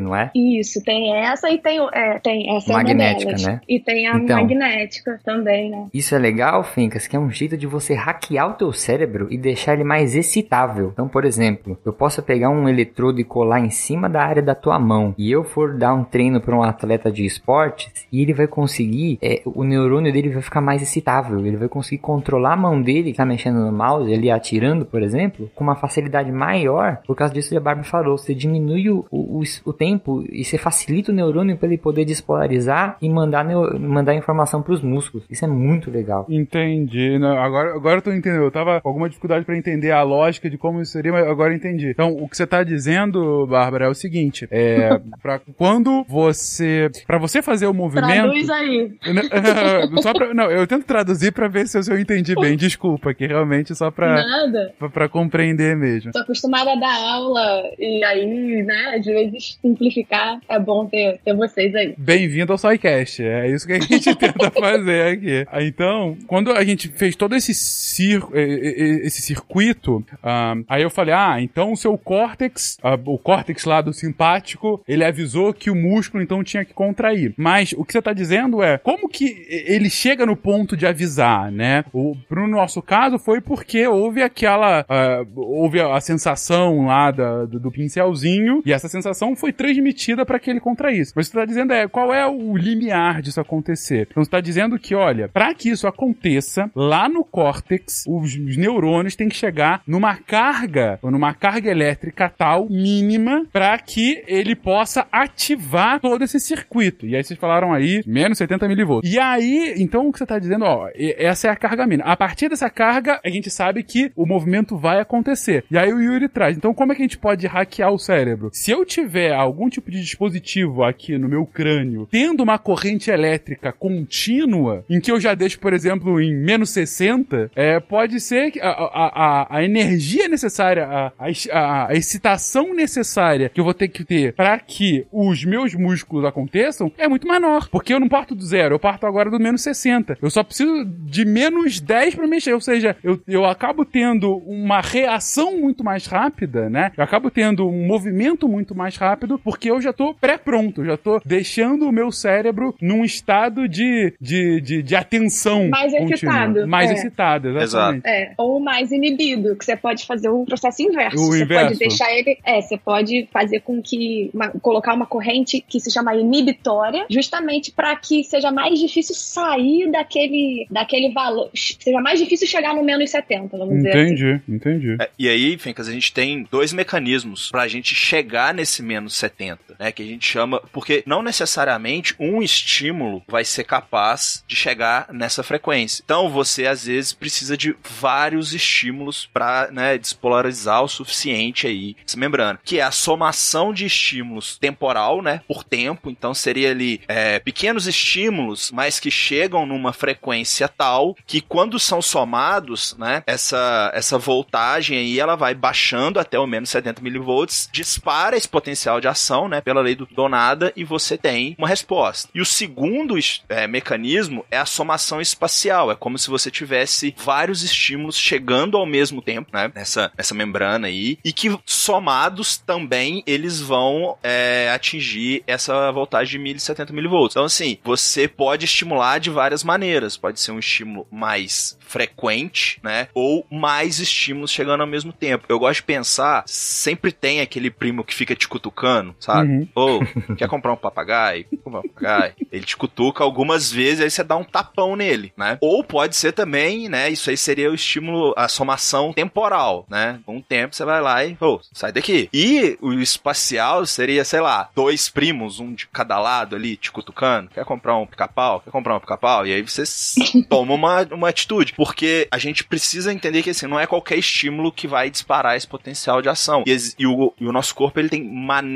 [0.00, 0.30] Não é?
[0.34, 3.60] Isso, tem essa e tem, é, tem essa Magnética, né?
[3.68, 4.36] E tem a Então.
[4.36, 5.86] magnética também, né?
[5.92, 9.36] Isso é legal, Fincas, que é um jeito de você hackear o teu cérebro e
[9.36, 10.90] deixar ele mais excitável.
[10.92, 14.54] Então, por exemplo, eu posso pegar um eletrodo e colar em cima da área da
[14.54, 18.32] tua mão e eu for dar um treino para um atleta de esportes e ele
[18.32, 22.56] vai conseguir, é, o neurônio dele vai ficar mais excitável, ele vai conseguir controlar a
[22.56, 26.98] mão dele que tá mexendo no mouse, ali atirando, por exemplo, com uma facilidade maior,
[27.06, 30.56] por causa disso que a Barbie falou, você diminui o, o, o- tempo e você
[30.58, 33.44] facilita o neurônio para ele poder despolarizar e mandar,
[33.78, 35.26] mandar informação para os músculos.
[35.30, 36.26] Isso é muito legal.
[36.28, 37.18] Entendi.
[37.18, 38.42] Não, agora, agora eu tô entendendo.
[38.44, 41.52] Eu tava com alguma dificuldade pra entender a lógica de como isso seria, mas agora
[41.52, 41.88] eu entendi.
[41.88, 45.00] Então, o que você tá dizendo, Bárbara, é o seguinte: é.
[45.22, 46.90] pra quando você.
[47.06, 48.06] Pra você fazer o movimento.
[48.06, 48.92] Traduz aí.
[50.02, 52.56] só pra, não, eu tento traduzir pra ver se eu, se eu entendi bem.
[52.56, 54.74] Desculpa, que realmente só pra, Nada.
[54.78, 56.12] pra, pra compreender mesmo.
[56.12, 61.34] Tô acostumada a dar aula e aí, né, às vezes simplificar é bom ter, ter
[61.34, 61.94] vocês aí.
[61.98, 63.22] Bem-vindo ao SciCast.
[63.22, 65.46] É isso que a gente tenta fazer aqui.
[65.66, 71.36] Então, quando a gente fez todo esse, cir esse circuito, ah, aí eu falei, ah,
[71.40, 76.22] então o seu córtex, ah, o córtex lá do simpático, ele avisou que o músculo
[76.22, 77.34] então tinha que contrair.
[77.36, 81.50] Mas o que você tá dizendo é, como que ele chega no ponto de avisar,
[81.50, 81.84] né?
[81.92, 87.44] O, pro nosso caso foi porque houve aquela, ah, houve a, a sensação lá da-
[87.44, 91.12] do, do pincelzinho, e essa sensação foi transmitida para que ele contraísse.
[91.16, 94.06] Mas você tá dizendo é, qual é o limiar disso acontecer?
[94.08, 98.56] Então você tá dizendo que, olha, para que isso aconteça, lá no córtex, os, os
[98.56, 104.54] neurônios têm que chegar numa carga, ou numa carga elétrica tal, mínima, para que ele
[104.54, 107.04] possa ativar todo esse circuito.
[107.04, 109.12] E aí vocês falaram aí, menos 70 milivolts.
[109.12, 112.08] E aí, então o que você tá dizendo, ó, essa é a carga mínima.
[112.08, 115.64] A partir dessa carga, a gente sabe que o movimento vai acontecer.
[115.68, 118.50] E aí o Yuri traz, então como é que a gente pode hackear o cérebro?
[118.52, 123.72] Se eu tiver algum tipo de dispositivo aqui no meu crânio, tendo uma corrente elétrica
[123.72, 128.60] contínua, em que eu já deixo, por exemplo, em menos 60, é, pode ser que
[128.60, 131.12] a, a, a, energia necessária, a,
[131.52, 136.24] a- a excitação necessária que eu vou ter que ter para que os meus músculos
[136.24, 137.68] aconteçam é muito menor.
[137.70, 140.18] Porque eu não parto do zero, eu parto agora do menos 60.
[140.20, 142.52] Eu só preciso de menos 10 para mexer.
[142.52, 146.92] Ou seja, eu, eu acabo tendo uma reação muito mais rápida, né?
[146.96, 151.20] Eu acabo tendo um movimento muito mais rápido porque eu já tô pré-pronto, já tô
[151.24, 155.68] deixando o meu cérebro num estado de, de, de, de atenção.
[155.68, 156.14] Mais contínua.
[156.14, 156.94] excitado, Mais é.
[156.94, 158.06] excitado, exatamente.
[158.06, 161.16] É, ou mais inibido, que você pode fazer o processo inverso.
[161.16, 161.66] O você inverso?
[161.68, 162.38] pode deixar ele.
[162.44, 167.70] É, você pode fazer com que uma- colocar uma corrente que se chama inibitória, justamente
[167.72, 173.10] para que seja mais difícil sair daquele, daquele valor, seja mais difícil chegar no menos
[173.10, 174.00] 70, vamos dizer assim.
[174.12, 174.96] Entendi, entendi.
[175.00, 179.76] É, e aí, Fencas, a gente tem dois mecanismos pra gente chegar nesse menos 70,
[179.78, 179.92] né?
[179.92, 180.60] Que a gente chama.
[180.72, 186.02] Porque não necessariamente um estímulo vai ser capaz de chegar nessa frequência.
[186.04, 192.18] Então você, às vezes, precisa de vários estímulos pra né, despolarizar o suficiente aí essa
[192.18, 192.58] membrana.
[192.64, 195.42] Que é a somação de estímulos temporal, né?
[195.46, 196.10] Por tempo.
[196.10, 202.02] Então seria ali é, pequenos estímulos, mas que chegam numa frequência tal que quando são
[202.02, 203.22] somados, né?
[203.26, 208.91] Essa, essa voltagem aí ela vai baixando até o menos 70 milivolts, dispara esse potencial
[209.00, 209.60] de ação, né?
[209.60, 212.28] Pela lei do Donada e você tem uma resposta.
[212.34, 213.16] E o segundo
[213.48, 215.90] é, mecanismo é a somação espacial.
[215.90, 219.70] É como se você tivesse vários estímulos chegando ao mesmo tempo, né?
[219.74, 221.18] Nessa, nessa membrana aí.
[221.24, 227.34] E que somados também eles vão é, atingir essa voltagem de 1070 milivolts.
[227.34, 230.16] Então, assim, você pode estimular de várias maneiras.
[230.16, 233.08] Pode ser um estímulo mais frequente, né?
[233.14, 235.44] Ou mais estímulos chegando ao mesmo tempo.
[235.48, 238.81] Eu gosto de pensar, sempre tem aquele primo que fica te cutucando,
[239.18, 239.48] sabe?
[239.48, 239.68] Uhum.
[239.74, 240.00] Ou
[240.36, 241.46] quer comprar um papagaio?
[241.62, 242.34] Comprar um papagaio.
[242.50, 245.58] Ele te cutuca algumas vezes, aí você dá um tapão nele, né?
[245.60, 247.10] Ou pode ser também, né?
[247.10, 250.20] Isso aí seria o estímulo, a somação temporal, né?
[250.24, 252.28] Com o tempo você vai lá e, ô, sai daqui.
[252.32, 257.50] E o espacial seria, sei lá, dois primos, um de cada lado ali, te cutucando.
[257.50, 258.60] Quer comprar um pica-pau?
[258.60, 259.46] Quer comprar um pica-pau?
[259.46, 259.84] E aí você
[260.48, 261.72] toma uma, uma atitude.
[261.74, 265.66] Porque a gente precisa entender que, assim, não é qualquer estímulo que vai disparar esse
[265.66, 266.64] potencial de ação.
[266.66, 268.71] E, e o, e o nosso corpo, ele tem maneiras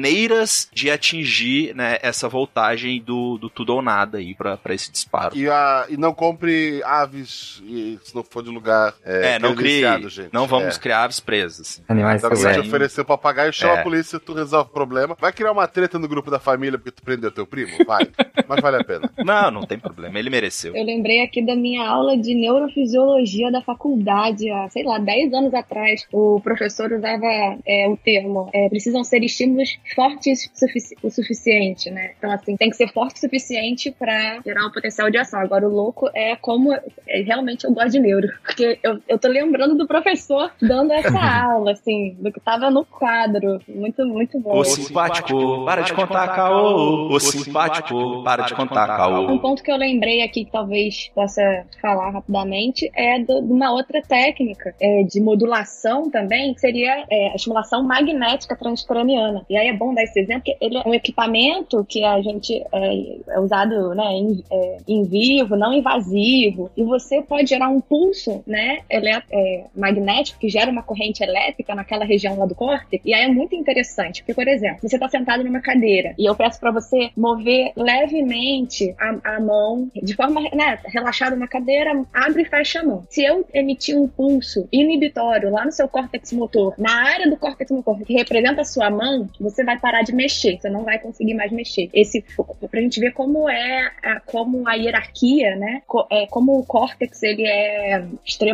[0.72, 5.36] de atingir, né, essa voltagem do, do tudo ou nada aí pra, pra esse disparo.
[5.36, 9.54] E, a, e não compre aves e, se não for de lugar é, É, não
[9.54, 10.28] crie, gente.
[10.32, 10.80] não vamos É.
[10.80, 11.82] criar aves presas.
[11.88, 13.80] Animais Se alguém te oferecer papagaio, chama É.
[13.80, 15.16] a polícia, tu resolve o problema.
[15.20, 17.72] Vai criar uma treta no grupo da família porque tu prendeu teu primo?
[17.86, 18.08] Vai.
[18.48, 19.10] Mas vale a pena.
[19.24, 20.74] Não, não tem problema, ele mereceu.
[20.76, 25.54] Eu lembrei aqui da minha aula de neurofisiologia da faculdade, há, sei lá, 10 anos
[25.54, 26.06] atrás.
[26.12, 27.26] O professor usava
[27.66, 32.12] é, o termo, é, precisam ser estímulos sufici- o suficiente, né?
[32.18, 35.40] Então, assim, tem que ser forte o suficiente pra gerar um potencial de ação.
[35.40, 39.28] Agora, o louco é como, é, realmente eu gosto de neuro, porque eu, eu tô
[39.28, 43.60] lembrando do professor dando essa aula, assim, do que tava no quadro.
[43.68, 44.56] Muito, muito bom.
[44.58, 47.08] Ô simpático, para de contar caô.
[47.12, 48.96] Ô simpático, para de contar Um
[49.26, 49.38] caô.
[49.40, 54.74] ponto que eu lembrei aqui que talvez possa falar rapidamente é de uma outra técnica
[54.80, 59.44] é, de modulação também, que seria é, a estimulação magnética transcraniana.
[59.48, 62.62] E aí é bom dar esse exemplo, porque ele é um equipamento que a gente
[62.72, 67.80] é, é usado né, em, é, em vivo, não invasivo, e você pode gerar um
[67.80, 73.04] pulso né, ele- é, magnético que gera uma corrente elétrica naquela região lá do córtex.
[73.04, 76.34] E aí é muito interessante, porque, por exemplo, você está sentado numa cadeira e eu
[76.34, 82.42] peço para você mover levemente a, a mão de forma né, relaxada na cadeira, abre
[82.42, 83.04] e fecha a mão.
[83.10, 87.70] Se eu emitir um pulso inibitório lá no seu córtex motor, na área do córtex
[87.70, 91.34] motor que representa a sua mão, você vai parar de mexer, você não vai conseguir
[91.34, 91.90] mais mexer.
[91.92, 92.24] Esse
[92.70, 95.82] pra gente ver como é a, como a hierarquia, né?
[95.86, 98.02] co- é, como o córtex ele é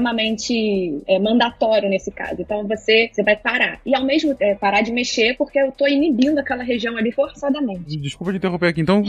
[0.07, 2.37] extremamente é, mandatório nesse caso.
[2.41, 3.81] Então você, você vai parar.
[3.85, 7.97] E ao mesmo tempo parar de mexer porque eu tô inibindo aquela região ali forçadamente.
[7.99, 8.81] Desculpa te interromper aqui.
[8.81, 9.03] Então,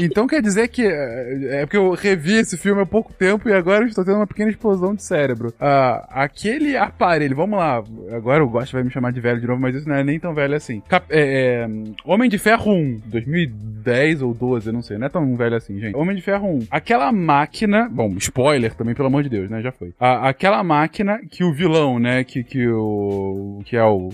[0.00, 0.86] então quer dizer que.
[0.86, 4.16] É é porque eu revi esse filme há pouco tempo e agora eu estou tendo
[4.16, 5.52] uma pequena explosão de cérebro.
[5.60, 7.82] Ah, aquele aparelho, vamos lá.
[8.12, 10.18] Agora o Gosto vai me chamar de velho de novo, mas isso não é nem
[10.20, 10.80] tão velho assim.
[10.88, 11.68] Cap- é, é,
[12.04, 14.98] Homem de Ferro 1, 2010 ou 12, eu não sei.
[14.98, 15.96] Não é tão velho assim, gente.
[15.96, 16.66] Homem de Ferro 1.
[16.70, 17.88] Aquela máquina.
[17.90, 19.62] Bom, spoiler também, pelo amor de Deus, né?
[19.62, 19.92] Já foi.
[19.98, 22.24] A- aquela máquina que o vilão, né?
[22.24, 23.62] Que, que o.
[23.64, 24.10] que é o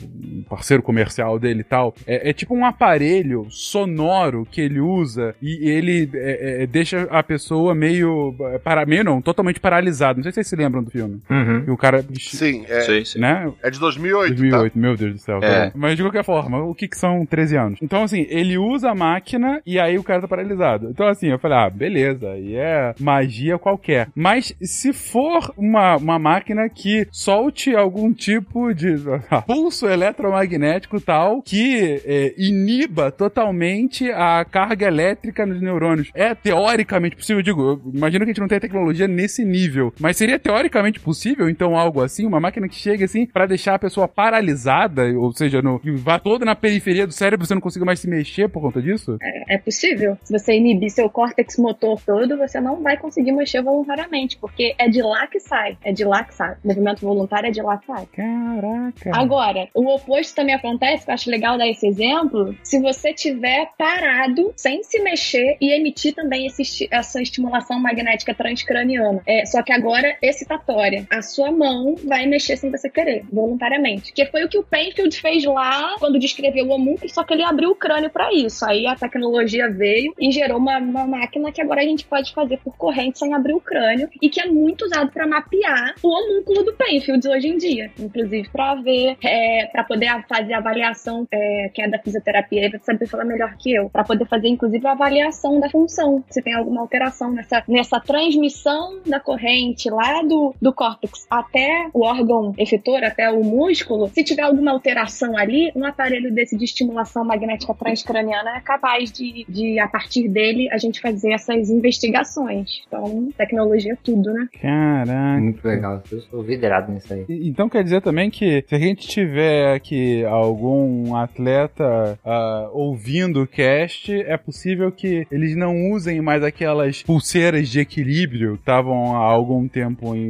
[0.49, 1.95] parceiro comercial dele e tal.
[2.07, 7.23] É, é tipo um aparelho sonoro que ele usa e ele é, é, deixa a
[7.23, 8.35] pessoa meio.
[8.53, 10.19] é, Para, meio não, totalmente paralisado.
[10.19, 11.21] Não sei se vocês se lembram do filme.
[11.31, 11.65] Uhum.
[11.67, 12.05] E o cara.
[12.19, 13.21] Sim, é, Sei, sei.
[13.21, 13.51] Né?
[13.63, 15.41] é de 2008, 2008, meu Deus do céu.
[15.41, 15.73] tá É.
[15.75, 17.79] Mas de qualquer forma, o que, que são 13 anos?
[17.83, 20.89] Então, assim, ele usa a máquina e aí o cara tá paralisado.
[20.89, 24.09] Então, assim, eu falei, ah, beleza, aí é magia qualquer.
[24.15, 28.95] Mas se for uma, uma máquina que solte algum tipo de
[29.47, 37.41] pulso eletromagnético tal que é, iniba totalmente a carga elétrica nos neurônios, é teoricamente possível?
[37.41, 41.01] Eu digo, eu imagino que a gente não tenha tecnologia nesse nível, mas seria teoricamente
[41.01, 42.25] possível, então, algo assim?
[42.25, 46.19] Uma máquina que chegue assim pra deixar a pessoa paralisada, ou seja, no, que vá
[46.19, 49.19] toda na periferia do cérebro, você não consiga mais se mexer por conta disso?
[49.49, 50.17] É possível.
[50.23, 54.89] Se você inibir seu córtex motor todo, você não vai conseguir mexer voluntariamente, porque é
[54.89, 55.77] de lá que sai.
[55.83, 56.57] É de lá que sai.
[56.65, 58.07] O movimento voluntário é de lá que sai.
[58.07, 59.11] Caraca.
[59.13, 63.71] Agora, o oposto também acontece, que eu acho legal dar esse exemplo, se você tiver
[63.77, 69.23] parado, sem se mexer e emitir também esse, essa estimulação magnética transcraniana.
[69.27, 71.07] É, só que agora excitatória.
[71.11, 74.13] A sua mão vai mexer sem você querer, voluntariamente.
[74.13, 77.43] Que foi o que o Penfield fez lá quando descreveu o homúnculo, só que ele
[77.43, 78.65] abriu o crânio para isso.
[78.65, 82.59] Aí a tecnologia veio e gerou uma, uma máquina que agora a gente pode fazer
[82.59, 86.65] por corrente sem abrir o crânio e que é muito usado para mapear o homúnculo
[86.65, 91.81] do Penfield hoje em dia, inclusive para ver, é, para poder fazer avaliação, é, que
[91.81, 95.61] é da fisioterapia, vai saber falar melhor que eu, para poder fazer inclusive a avaliação
[95.61, 101.27] da função, se tem alguma alteração nessa, nessa transmissão da corrente lá do, do córtex
[101.31, 106.57] até o órgão efetor, até o músculo, se tiver alguma alteração ali, um aparelho desse
[106.57, 111.71] de estimulação magnética transcraniana é capaz de, de a partir dele, a gente fazer essas
[111.71, 112.83] investigações.
[112.87, 114.49] Então, tecnologia é tudo, né?
[114.61, 115.41] Caraca.
[115.41, 116.03] Muito legal.
[116.11, 117.25] Eu sou vidrado nisso aí.
[117.29, 123.43] E- Então quer dizer também que se a gente tiver aqui algum atleta ah, ouvindo
[123.43, 129.15] o cast, é possível que eles não usem mais aquelas pulseiras de equilíbrio que estavam
[129.15, 130.29] há algum tempo em,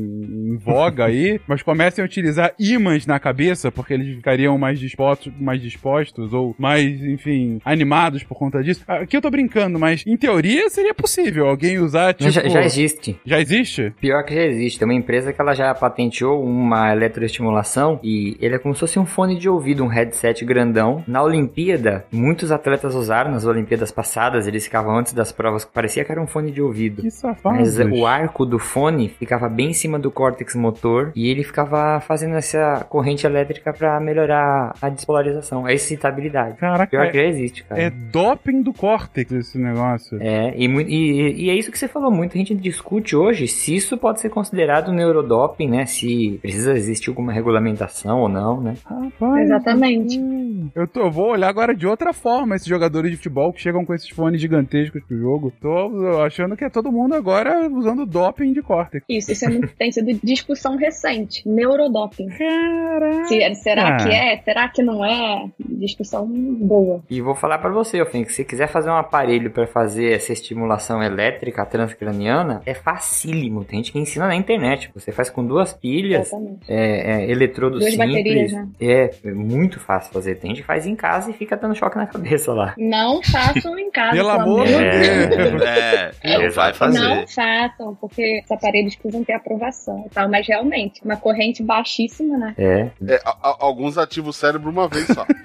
[0.52, 5.32] em voga aí, mas comecem a utilizar ímãs na cabeça, porque eles ficariam mais dispostos,
[5.40, 8.84] mais dispostos ou mais, enfim, animados por conta disso.
[8.86, 12.30] Aqui eu tô brincando, mas em teoria seria possível alguém usar, tipo...
[12.30, 13.18] já, já existe.
[13.24, 13.94] Já existe?
[14.00, 14.78] Pior que já existe.
[14.78, 18.98] Tem uma empresa que ela já patenteou uma eletroestimulação e ele é como se fosse
[18.98, 21.02] um fone de ouvido, um headset grandão.
[21.06, 26.04] Na Olimpíada, muitos atletas usaram nas Olimpíadas passadas, eles ficavam antes das provas que parecia
[26.04, 27.02] que era um fone de ouvido.
[27.02, 27.56] Que safado.
[27.56, 32.00] Mas o arco do fone ficava bem em cima do córtex motor e ele ficava
[32.00, 36.23] fazendo essa corrente elétrica pra melhorar a despolarização, a excitabilidade.
[36.56, 37.80] Caraca, Pior é- que já existe, cara.
[37.82, 40.18] É doping do córtex esse negócio.
[40.20, 43.96] É, e, e- e é isso que você falou, muita gente discute hoje se isso
[43.96, 45.86] pode ser considerado neurodoping, né?
[45.86, 48.74] Se precisa existir alguma regulamentação ou não, né?
[48.84, 50.18] Rapaz, Exatamente.
[50.18, 53.60] hum, Eu, tô, eu vou olhar agora de outra forma esses jogadores de futebol que
[53.60, 55.52] chegam com esses fones gigantescos pro jogo.
[55.60, 59.04] Tô achando que é todo mundo agora usando doping de córtex.
[59.08, 61.46] Isso, isso é muito- tem sido discussão recente.
[61.48, 62.28] Neurodoping.
[62.28, 63.24] Caraca!
[63.26, 64.36] Se- será que é?
[64.42, 65.48] Será que não é?
[65.58, 67.02] Discussão boa.
[67.10, 70.32] E vou falar pra você, Ofim, que se quiser fazer um aparelho pra fazer essa
[70.32, 73.64] estimulação elétrica transcraniana, é facílimo.
[73.64, 74.90] Tem gente que ensina na internet.
[74.94, 76.30] Você faz com duas pilhas,
[76.68, 78.08] é, é, eletrodo Duas simples.
[78.10, 78.68] baterias, né?
[78.80, 80.36] É, é muito fácil fazer.
[80.36, 82.74] Tem gente que faz em casa e fica dando choque na cabeça lá.
[82.78, 84.12] Não façam em casa.
[84.12, 85.26] Pelo amor de amor É.
[85.28, 85.62] Deus!
[85.62, 86.98] É, não vai fazer.
[87.00, 90.28] Não façam, porque os aparelhos precisam ter aprovação e tal.
[90.28, 92.54] Mas realmente, uma corrente baixíssima, né?
[92.58, 95.24] É, É, a- a- alguns ativam o cérebro uma vez só.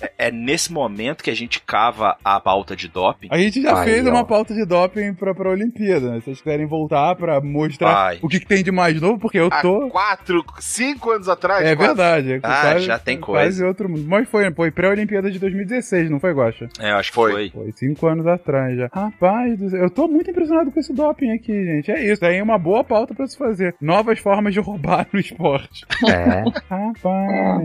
[0.00, 3.28] É, é nesse momento que a gente cava a pauta de doping.
[3.30, 4.10] A gente já Aí, fez ó.
[4.10, 6.18] uma pauta de doping pra, pra Olimpíada, né?
[6.20, 8.18] Se vocês querem voltar pra mostrar Vai.
[8.22, 9.88] o que, que tem de mais novo, porque eu Há tô.
[9.90, 11.64] quatro, cinco anos atrás.
[11.64, 11.86] É quase.
[11.88, 12.32] verdade.
[12.34, 13.66] é Ah, quase- já tem Quase coisa.
[13.66, 14.04] outro mundo.
[14.06, 16.68] Mas foi, foi pré-Olimpíada de 2016, não foi, Guacha?
[16.80, 17.32] É, eu acho que Foi.
[17.32, 17.50] foi.
[17.50, 18.88] Foi cinco anos atrás já.
[18.92, 21.90] Rapaz, do céu, eu tô muito impressionado com esse doping aqui, gente.
[21.90, 22.20] É isso.
[22.20, 23.74] Tem uma boa pauta pra se fazer.
[23.80, 25.84] Novas formas de roubar no esporte.
[26.08, 26.44] é.
[26.68, 27.62] Rapaz.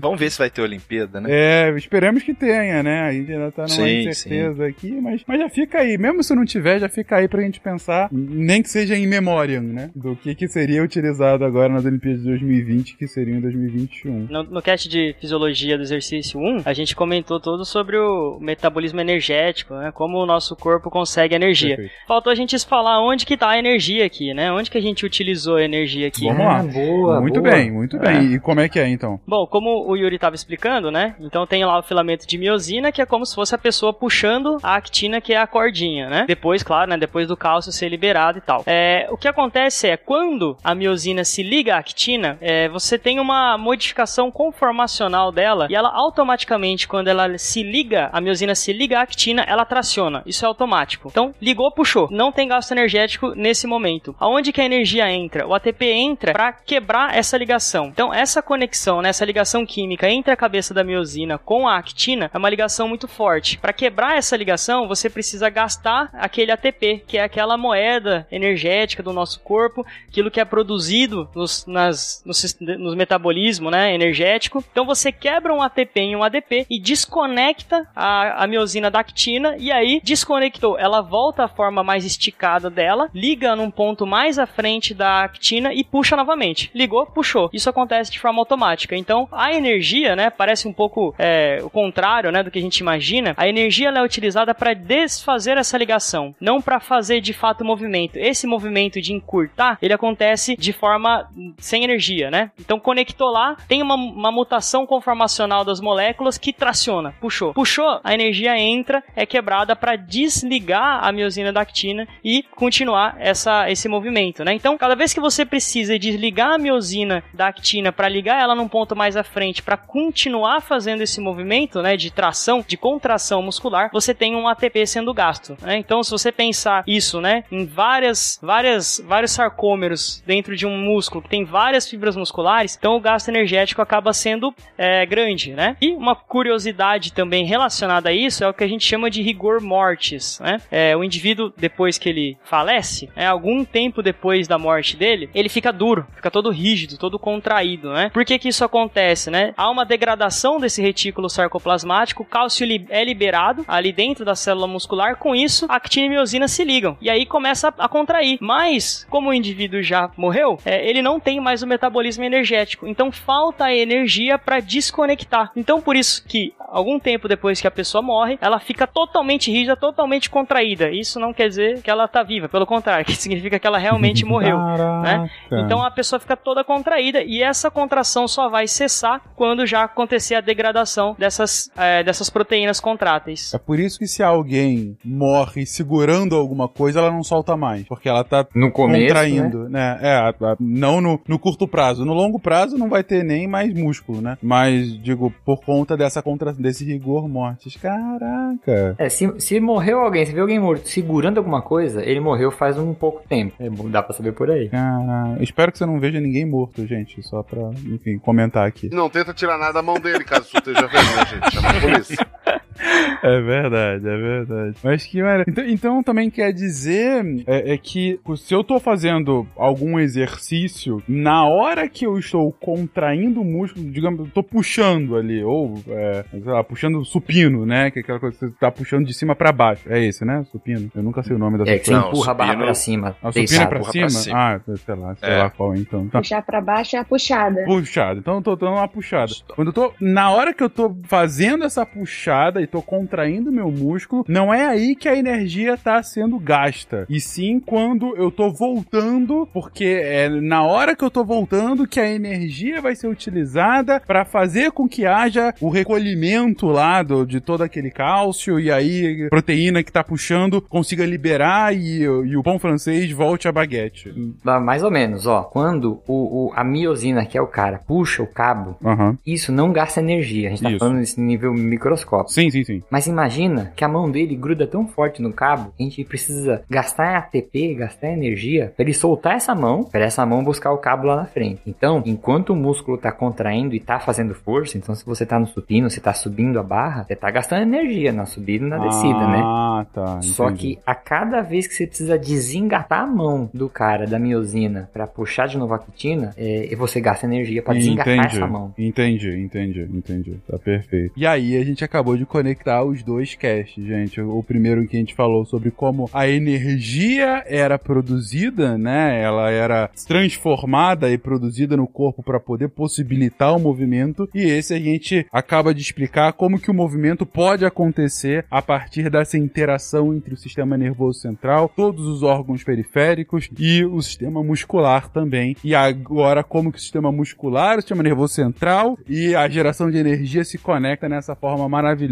[0.00, 1.28] Vamos ver se vai ter Olimpíada, né?
[1.30, 3.00] É, esperamos que tenha, né?
[3.02, 5.96] A gente ainda tá numa Sim, incerteza aqui, mas, mas já fica aí.
[5.98, 9.60] Mesmo se não tiver, já fica aí pra gente pensar, nem que seja em memória,
[9.60, 9.90] né?
[9.94, 14.26] Do que, que seria utilizado agora nas Olimpíadas de 2020, que seriam em 2021.
[14.30, 19.00] No, no cast de fisiologia do exercício 1, a gente comentou todo sobre o metabolismo
[19.00, 19.92] energético, né?
[19.92, 21.76] Como o nosso corpo consegue energia.
[21.76, 22.06] Perfeito.
[22.06, 24.52] Faltou a gente falar onde que tá a energia aqui, né?
[24.52, 26.26] Onde que a gente utilizou a energia aqui.
[26.26, 26.60] Vamos lá.
[26.60, 27.52] Ah, boa, muito boa.
[27.54, 28.34] bem, muito bem.
[28.34, 29.20] E como é que é, então?
[29.26, 31.14] Bom, como o Yuri estava explicando, né?
[31.20, 34.58] Então tem lá o filamento de miosina, que é como se fosse a pessoa puxando
[34.62, 36.24] a actina, que é a cordinha, né?
[36.26, 36.96] Depois, claro, né?
[36.96, 38.62] Depois do cálcio ser liberado e tal.
[38.66, 43.18] É, o que acontece é, quando a miosina se liga à actina, é, você tem
[43.18, 48.98] uma modificação conformacional dela e ela automaticamente, quando ela se liga, a miosina se liga
[48.98, 50.22] à actina, ela traciona.
[50.26, 51.08] Isso é automático.
[51.10, 52.08] Então, ligou, puxou.
[52.10, 54.14] Não tem gasto energético nesse momento.
[54.18, 55.46] Aonde que a energia entra?
[55.46, 57.86] O ATP entra para quebrar essa ligação.
[57.86, 62.30] Então, essa conexão, né, essa ligação química entre a cabeça da miosina com a actina
[62.32, 63.58] é uma ligação muito forte.
[63.58, 69.12] Para quebrar essa ligação, você precisa gastar aquele ATP, que é aquela moeda energética do
[69.12, 74.64] nosso corpo, aquilo que é produzido nos, nas, nos, nos metabolismo né, energético.
[74.70, 79.56] Então, você quebra um ATP em um ADP e desconecta a, a miosina da actina,
[79.58, 80.78] e aí desconectou.
[80.78, 85.72] Ela volta à forma mais esticada dela, liga num ponto mais à frente da actina
[85.72, 86.70] e puxa novamente.
[86.74, 87.50] Ligou, puxou.
[87.52, 88.96] Isso acontece de forma automática.
[88.96, 92.78] Então, a energia, né, parece um pouco é, o contrário, né, do que a gente
[92.78, 93.34] imagina.
[93.36, 97.66] A energia ela é utilizada para desfazer essa ligação, não para fazer de fato o
[97.66, 98.16] movimento.
[98.16, 101.28] Esse movimento de encurtar, ele acontece de forma
[101.58, 102.50] sem energia, né?
[102.58, 107.52] Então, conectou lá, tem uma, uma mutação conformacional das moléculas que traciona, puxou.
[107.52, 113.70] Puxou, a energia entra, é quebrada para desligar a miosina da actina e continuar essa,
[113.70, 114.54] esse movimento, né?
[114.54, 118.68] Então, cada vez que você precisa desligar a miosina da actina para ligar ela num
[118.68, 123.88] ponto mais à frente para continuar fazendo esse movimento, né, de tração, de contração muscular,
[123.90, 125.78] você tem um ATP sendo gasto, né?
[125.78, 131.22] Então, se você pensar isso, né, em várias, várias, vários sarcômeros dentro de um músculo
[131.22, 135.76] que tem várias fibras musculares, então o gasto energético acaba sendo é, grande, né?
[135.80, 139.60] E uma curiosidade também relacionada a isso é o que a gente chama de rigor
[139.60, 140.58] mortis, né?
[140.70, 145.48] É, o indivíduo depois que ele falece, é, algum tempo depois da morte dele, ele
[145.48, 148.10] fica duro, fica todo rígido, todo contraído, né?
[148.12, 149.54] Por que que isso acontece, né?
[149.56, 155.16] Há uma degradação desse retículo sarcoplasmático, o cálcio é liberado ali dentro da célula muscular,
[155.16, 158.38] com isso a actina e miosina se ligam e aí começa a contrair.
[158.40, 163.10] Mas como o indivíduo já morreu, é, ele não tem mais o metabolismo energético, então
[163.10, 165.50] falta a energia para desconectar.
[165.56, 169.76] Então por isso que algum tempo depois que a pessoa morre, ela fica totalmente rígida,
[169.76, 170.90] totalmente contraída.
[170.90, 174.24] Isso não quer dizer que ela tá viva, pelo contrário, que significa que ela realmente
[174.24, 174.58] morreu,
[175.02, 175.30] né?
[175.52, 180.34] Então a pessoa fica toda contraída e essa contração só vai cessar quando já acontecer
[180.34, 183.52] a degradação dessas, é, dessas proteínas contráteis.
[183.54, 188.08] É por isso que se alguém morre segurando alguma coisa, ela não solta mais, porque
[188.08, 189.98] ela tá no começo, contraindo, né?
[190.00, 190.00] né?
[190.02, 192.04] É, não no, no curto prazo.
[192.04, 194.36] No longo prazo não vai ter nem mais músculo, né?
[194.42, 197.76] Mas, digo, por conta dessa contra, desse rigor mortis.
[197.76, 198.94] Caraca!
[198.98, 202.78] É, se, se morreu alguém, se viu alguém morto segurando alguma coisa, ele morreu faz
[202.78, 203.54] um pouco tempo.
[203.58, 204.68] É, dá pra saber por aí.
[204.68, 205.42] Caraca.
[205.42, 207.22] Espero que você não veja ninguém morto, gente.
[207.22, 208.88] Só pra, enfim, comentar aqui.
[208.92, 211.54] Não tenta tirar nada da mão dele, caso você esteja vendo, né, gente?
[211.54, 212.26] Chama a polícia.
[213.22, 214.76] É verdade, é verdade.
[214.82, 215.50] Mas que maravilha.
[215.50, 221.44] Então, então também quer dizer é, é, que se eu tô fazendo algum exercício, na
[221.46, 226.40] hora que eu estou contraindo o músculo, digamos, eu tô puxando ali, ou, é, sei
[226.44, 227.90] lá, puxando supino, né?
[227.90, 229.82] Que é aquela coisa que você tá puxando de cima pra baixo.
[229.86, 230.42] É esse, né?
[230.50, 230.90] Supino.
[230.94, 233.16] Eu nunca sei o nome da É, que você Não, empurra a barra pra cima.
[233.22, 234.06] A supino é pra cima?
[234.06, 234.38] pra cima.
[234.38, 235.36] Ah, sei lá, sei É.
[235.36, 236.08] lá qual então.
[236.08, 236.20] Tá.
[236.20, 237.64] Puxar pra baixo é a puxada.
[237.64, 238.18] Puxada.
[238.20, 239.32] Então eu tô dando uma puxada.
[239.54, 239.92] Quando eu tô.
[240.00, 244.66] Na hora que eu tô fazendo essa puxada e tô contraindo meu músculo, não é
[244.66, 247.04] aí que a energia tá sendo gasta.
[247.08, 252.00] E sim quando eu tô voltando, porque é na hora que eu tô voltando que
[252.00, 257.40] a energia vai ser utilizada pra fazer com que haja o recolhimento lá do, de
[257.40, 262.42] todo aquele cálcio e aí a proteína que tá puxando consiga liberar e, e o
[262.42, 264.12] pão francês volte a baguete.
[264.44, 265.42] Mais ou menos, ó.
[265.42, 269.18] Quando o, o- a miosina, que é o cara, puxa o cabo, Aham.
[269.26, 270.48] isso não gasta energia.
[270.48, 270.78] A gente tá Isso.
[270.78, 272.29] falando nesse nível microscópico.
[272.30, 272.82] Sim, sim, sim.
[272.88, 276.62] Mas imagina que a mão dele gruda tão forte no cabo que a gente precisa
[276.70, 281.06] gastar ATP, gastar energia para ele soltar essa mão, para essa mão buscar o cabo
[281.06, 281.60] lá na frente.
[281.66, 285.46] Então, enquanto o músculo tá contraindo e tá fazendo força, então se você tá no
[285.46, 289.26] supino, você tá subindo a barra, você tá gastando energia na subida e na descida,
[289.26, 289.42] né?
[289.44, 290.22] Ah, tá.
[290.22, 290.76] Só entendi.
[290.76, 295.06] que a cada vez que você precisa desengatar a mão do cara da miosina para
[295.06, 298.74] puxar de novo a quitina, é, você gasta energia para desengatar Entendi, essa mão.
[298.78, 300.40] Entendi, entendi, entendi.
[300.48, 301.12] Tá perfeito.
[301.16, 304.20] E aí a gente acabou de conectar os dois casts, gente.
[304.20, 309.20] O primeiro que a gente falou sobre como a energia era produzida, né?
[309.22, 314.28] Ela era transformada e produzida no corpo para poder possibilitar o movimento.
[314.34, 319.10] E esse a gente acaba de explicar como que o movimento pode acontecer a partir
[319.10, 325.08] dessa interação entre o sistema nervoso central, todos os órgãos periféricos e o sistema muscular
[325.08, 325.56] também.
[325.64, 329.98] E agora como que o sistema muscular, o sistema nervoso central e a geração de
[329.98, 332.09] energia se conecta nessa forma maravilhosa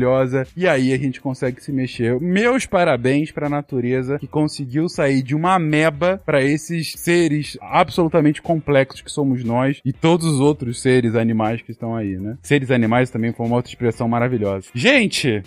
[0.57, 2.21] e aí a gente consegue se mexer.
[2.21, 8.41] Meus parabéns para a natureza que conseguiu sair de uma ameba para esses seres absolutamente
[8.43, 12.37] complexos que somos nós e todos os outros seres animais que estão aí, né?
[12.43, 14.69] Seres animais também foi uma outra expressão maravilhosa.
[14.75, 15.43] Gente,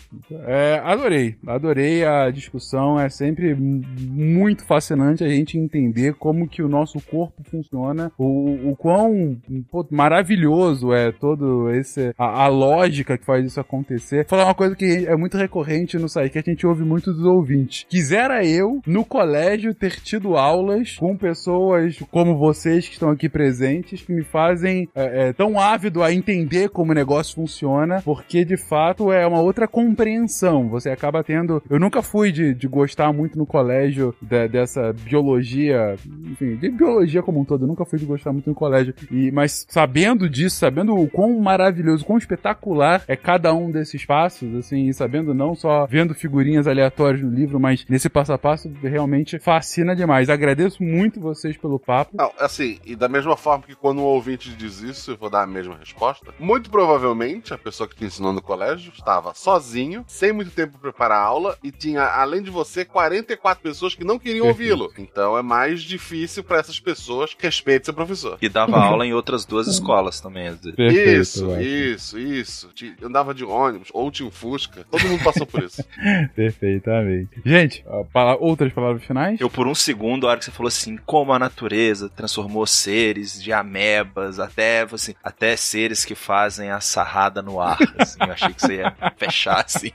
[0.45, 2.99] é, adorei, adorei a discussão.
[2.99, 8.75] É sempre muito fascinante a gente entender como que o nosso corpo funciona, o, o
[8.75, 9.37] quão
[9.69, 14.25] pô, maravilhoso é todo esse a, a lógica que faz isso acontecer.
[14.29, 17.13] Vou falar uma coisa que é muito recorrente no site que a gente ouve muito
[17.13, 17.85] dos ouvintes.
[17.89, 24.01] Quisera eu no colégio ter tido aulas com pessoas como vocês que estão aqui presentes
[24.01, 28.57] que me fazem é, é, tão ávido a entender como o negócio funciona, porque de
[28.57, 30.69] fato é uma outra compreensão.
[30.69, 31.61] Você acaba tendo.
[31.69, 35.95] Eu nunca fui de, de gostar muito no colégio de- dessa biologia,
[36.31, 37.63] enfim, de biologia como um todo.
[37.63, 38.93] Eu nunca fui de gostar muito no colégio.
[39.11, 44.30] E, mas sabendo disso, sabendo o quão maravilhoso, quão espetacular é cada um desses passos,
[44.59, 48.71] assim, e sabendo, não só vendo figurinhas aleatórias no livro, mas nesse passo a passo
[48.81, 50.29] realmente fascina demais.
[50.29, 52.11] Agradeço muito vocês pelo papo.
[52.15, 55.43] Não, assim, e da mesma forma que quando um ouvinte diz isso, eu vou dar
[55.43, 56.33] a mesma resposta.
[56.39, 60.91] Muito provavelmente a pessoa que te ensinou no colégio estava sozinho, sem muito tempo para
[60.91, 64.91] preparar a aula, e tinha, além de você, 44 pessoas que não queriam ouvi-lo.
[64.97, 68.37] Então é mais difícil para essas pessoas que respeitem seu professor.
[68.41, 70.41] E dava aula em outras duas escolas também.
[70.75, 72.67] Perfeito, isso, isso, isso.
[72.73, 74.85] Ti- Andava de ônibus, ou tinha um Fusca.
[74.89, 75.83] Todo mundo passou por isso.
[76.35, 77.41] Perfeitamente.
[77.45, 79.39] Gente, pala- outras palavras finais?
[79.39, 83.41] Eu, por um segundo, a hora que você falou assim, como a natureza transformou seres
[83.41, 87.77] de amebas até, assim, até seres que fazem a sarrada no ar.
[87.97, 89.91] Assim, eu achei que você ia fechar assim.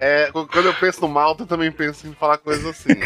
[0.00, 2.94] É, qu- quando eu penso no Malta, eu também penso em falar coisas assim.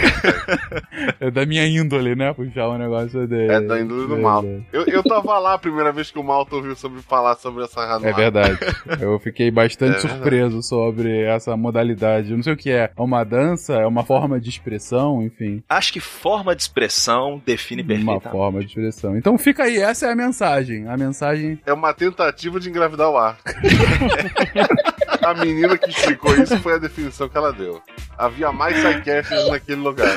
[1.18, 2.32] É da minha índole, né?
[2.32, 3.52] Puxar um negócio dele.
[3.52, 4.62] É da índole do Malta.
[4.72, 7.84] Eu, eu tava lá a primeira vez que o Malta ouviu sobre falar sobre essa
[7.86, 8.08] razão.
[8.08, 8.58] É verdade.
[9.00, 10.22] Eu fiquei bastante É verdade.
[10.50, 12.30] Surpreso sobre essa modalidade.
[12.30, 12.90] Eu não sei o que é.
[12.96, 13.74] É uma dança?
[13.74, 15.22] É uma forma de expressão?
[15.22, 15.62] Enfim.
[15.68, 18.28] Acho que forma de expressão define Uma perfeitamente.
[18.30, 19.16] forma de expressão.
[19.16, 20.88] Então fica aí, essa é a mensagem.
[20.88, 21.58] A mensagem.
[21.64, 23.38] É uma tentativa de engravidar o ar.
[25.22, 27.80] a menina que explicou isso foi a definição que ela deu.
[28.18, 30.08] Havia mais sidecasts naquele lugar.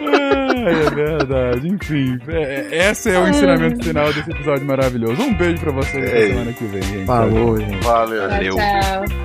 [0.00, 1.68] Ai, é verdade.
[1.68, 5.20] Enfim, é- é- esse é o ensinamento final desse episódio maravilhoso.
[5.22, 7.06] Um beijo pra vocês até É semana que vem, gente.
[7.06, 7.84] Falou, gente.
[7.84, 8.28] Valeu.
[8.28, 8.54] Valeu.
[8.56, 9.23] Tchau.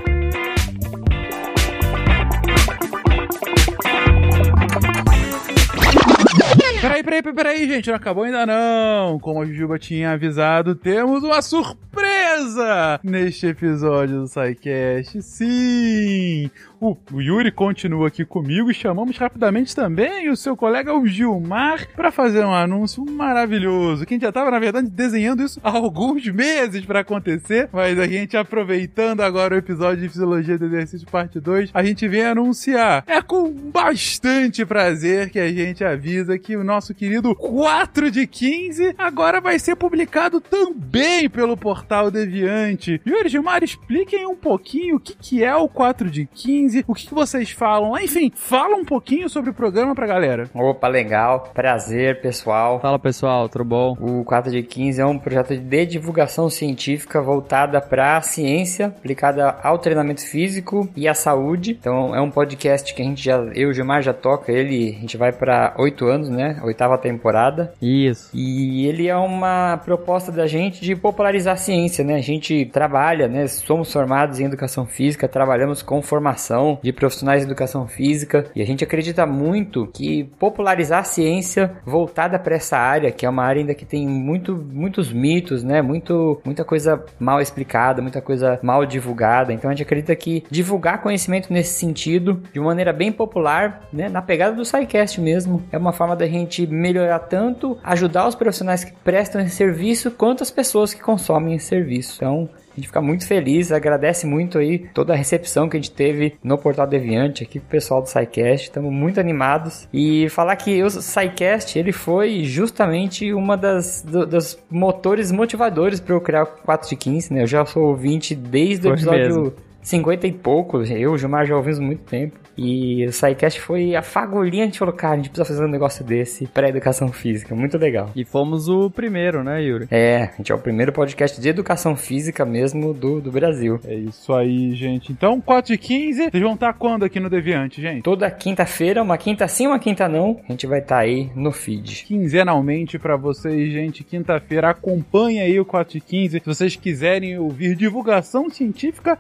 [6.82, 9.20] Peraí, peraí, peraí, gente, não acabou ainda não.
[9.20, 15.22] Como a Jujuba tinha avisado, temos uma surpresa neste episódio do SciCast.
[15.22, 16.50] Sim!
[16.82, 22.10] O, Yuri continua aqui comigo e chamamos rapidamente também o seu colega o Gilmar para
[22.10, 24.06] fazer um anúncio maravilhoso.
[24.06, 28.00] Que a gente já estava, na verdade, desenhando isso há alguns meses para acontecer, mas
[28.00, 32.24] a gente aproveitando agora o episódio de Fisiologia do Exercício Parte 2, a gente vem
[32.24, 33.04] anunciar.
[33.06, 38.96] É com bastante prazer que a gente avisa que o nosso querido 4 de 15
[38.98, 43.02] agora vai ser publicado também pelo portal Deviante.
[43.06, 47.08] Yuri Gilmar, expliquem um pouquinho o que, que é o 4 de 15, o que,
[47.08, 48.04] que vocês falam lá.
[48.04, 50.50] Enfim, fala um pouquinho sobre o programa pra galera.
[50.54, 51.52] Opa, legal.
[51.54, 52.80] Prazer, pessoal.
[52.80, 53.98] Fala pessoal, tudo bom?
[54.00, 59.58] O 4 de 15 é um projeto de divulgação científica voltada para a ciência, aplicada
[59.64, 61.78] ao treinamento físico e à saúde.
[61.80, 64.96] Então é um podcast que a gente já, eu e o Gilmar já toca ele,
[64.98, 66.60] a gente vai para oito anos, né?
[66.64, 67.74] Oitava temporada.
[67.82, 68.30] Isso.
[68.34, 72.16] E ele é uma proposta da gente de popularizar a ciência, né?
[72.16, 73.48] A gente trabalha, né?
[73.48, 78.66] Somos formados em educação física, trabalhamos com formação de profissionais de educação física e a
[78.66, 83.62] gente acredita muito que popularizar a ciência voltada para essa área, que é uma área
[83.62, 85.82] ainda que tem muito, muitos mitos, né?
[85.82, 89.54] Muito, muita coisa mal explicada, muita coisa mal divulgada.
[89.54, 94.10] Então a gente acredita que divulgar conhecimento nesse sentido, de maneira bem popular, né?
[94.10, 98.84] Na pegada do SciCast mesmo, é uma forma da gente melhorar tanto, ajudar os profissionais
[98.84, 102.16] que prestam esse serviço, quanto as pessoas que consomem esse serviço.
[102.18, 102.50] Então,
[102.80, 106.36] a gente fica muito feliz, agradece muito aí toda a recepção que a gente teve
[106.44, 109.88] no Portal Deviante, aqui com o pessoal do SciCast, estamos muito animados.
[109.94, 116.16] E falar que o SciCast, ele foi justamente uma das do- dos motores motivadores para
[116.16, 117.44] eu criar o 4 de 15, né?
[117.44, 119.54] Eu já sou ouvinte desde o episódio.
[119.82, 122.38] 50 e pouco, eu e o Gilmar já ouvimos muito tempo.
[122.62, 125.72] E o SciCast foi a fagulhinha, a gente falou, cara, a gente precisa fazer um
[125.72, 128.12] negócio desse para educação física, muito legal.
[128.14, 129.88] E fomos o primeiro, né, Yuri?
[129.90, 133.80] É, a gente é o primeiro podcast de educação física mesmo do, do Brasil.
[133.86, 135.10] É isso aí, gente.
[135.14, 138.04] Então, 4 de 15, vocês vão estar quando aqui no Deviante, gente?
[138.04, 142.04] Toda quinta-feira, uma quinta sim, uma quinta não, a gente vai estar aí no feed.
[142.04, 144.04] quinzenalmente pra vocês, gente.
[144.04, 146.40] Quinta-feira, acompanha aí o 4 de 15.
[146.40, 149.18] Se vocês quiserem ouvir divulgação científica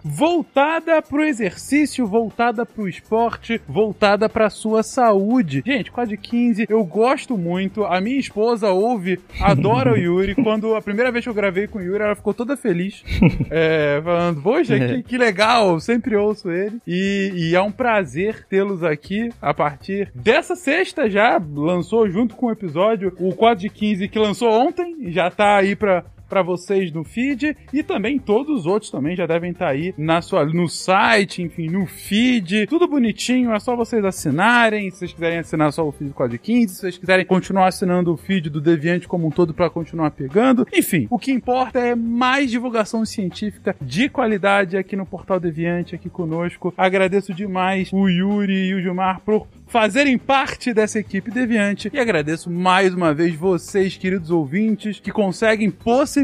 [0.49, 5.61] voltada pro exercício, voltada pro esporte, voltada pra sua saúde.
[5.63, 7.85] Gente, 4 de 15, eu gosto muito.
[7.85, 10.33] A minha esposa ouve, adora o Yuri.
[10.33, 13.03] Quando a primeira vez que eu gravei com o Yuri, ela ficou toda feliz.
[13.51, 16.77] É, falando, poxa, que, que legal, eu sempre ouço ele.
[16.85, 21.41] E, e é um prazer tê-los aqui a partir dessa sexta já.
[21.55, 25.11] Lançou junto com o episódio o 4 de 15 que lançou ontem.
[25.11, 29.25] Já tá aí pra, pra vocês no feed e também todos os outros também já
[29.25, 34.05] devem estar aí na sua, no site, enfim, no feed, tudo bonitinho, é só vocês
[34.05, 37.67] assinarem, se vocês quiserem assinar só o feed do Código 15, se vocês quiserem continuar
[37.67, 41.79] assinando o feed do Deviante como um todo para continuar pegando, enfim, o que importa
[41.79, 46.73] é mais divulgação científica de qualidade aqui no Portal Deviante, aqui conosco.
[46.77, 51.89] Agradeço demais o Yuri e o Gilmar por fazerem parte dessa equipe deviante.
[51.93, 56.18] E agradeço mais uma vez vocês, queridos ouvintes, que conseguem possibilitar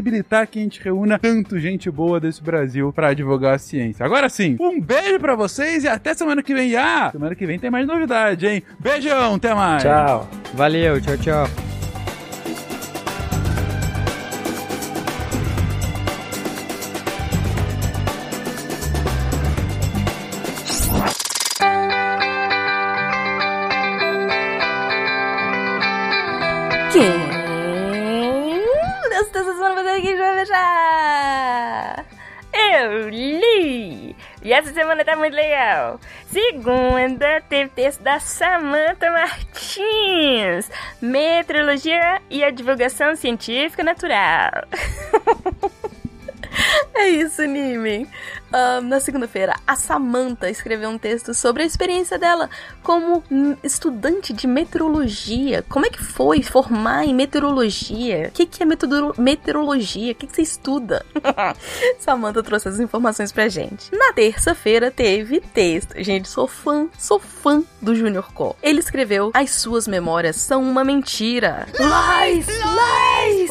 [0.46, 4.04] que a gente reúna tanto gente boa desse Brasil pra divulgar a ciência.
[4.04, 6.76] Agora sim, um beijo pra vocês e até semana que vem.
[6.76, 8.62] Ah, semana que vem tem mais novidade, hein?
[8.78, 9.82] Beijão, até mais.
[9.82, 10.28] Tchau.
[10.54, 11.65] Valeu, tchau, tchau.
[34.56, 36.00] Essa semana tá muito legal.
[36.28, 40.70] Segunda, teve texto da Samantha Martins.
[41.00, 44.50] Meteorologia e a divulgação científica natural.
[46.94, 48.08] É isso, Nime.
[48.82, 52.48] Na segunda-feira, a Samantha escreveu um texto sobre a experiência dela
[52.82, 53.22] como
[53.62, 55.64] estudante de meteorologia.
[55.68, 58.28] Como é que foi formar em meteorologia?
[58.28, 58.66] O que, que é
[59.18, 60.12] meteorologia?
[60.12, 61.04] O que, que você estuda?
[61.98, 63.94] Samantha trouxe as informações pra gente.
[63.94, 65.94] Na terça-feira teve texto.
[66.02, 68.56] Gente, sou fã, sou fã do Junior Co.
[68.62, 71.66] Ele escreveu: As suas memórias são uma mentira.
[71.78, 72.46] Lies!
[72.56, 73.50] Lies!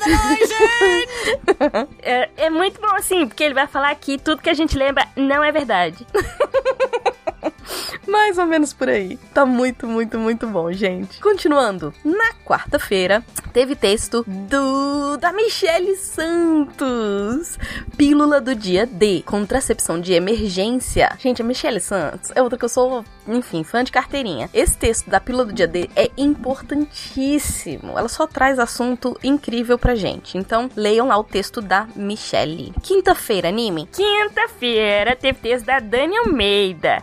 [2.02, 5.08] é, é muito bom assim, porque ele vai falar que tudo que a gente lembra
[5.16, 6.06] não é verdade.
[8.06, 9.18] Mais ou menos por aí.
[9.32, 11.20] Tá muito, muito, muito bom, gente.
[11.20, 17.58] Continuando, na quarta-feira teve texto do da Michele Santos.
[17.96, 21.10] Pílula do dia D, contracepção de emergência.
[21.18, 24.48] Gente, a Michele Santos é outra que eu sou, enfim, fã de carteirinha.
[24.54, 27.98] Esse texto da pílula do dia D é importantíssimo.
[27.98, 30.38] Ela só traz assunto incrível pra gente.
[30.38, 32.72] Então, leiam lá o texto da Michele.
[32.82, 33.88] Quinta-feira, anime.
[33.92, 37.02] Quinta-feira teve texto da Dani Almeida.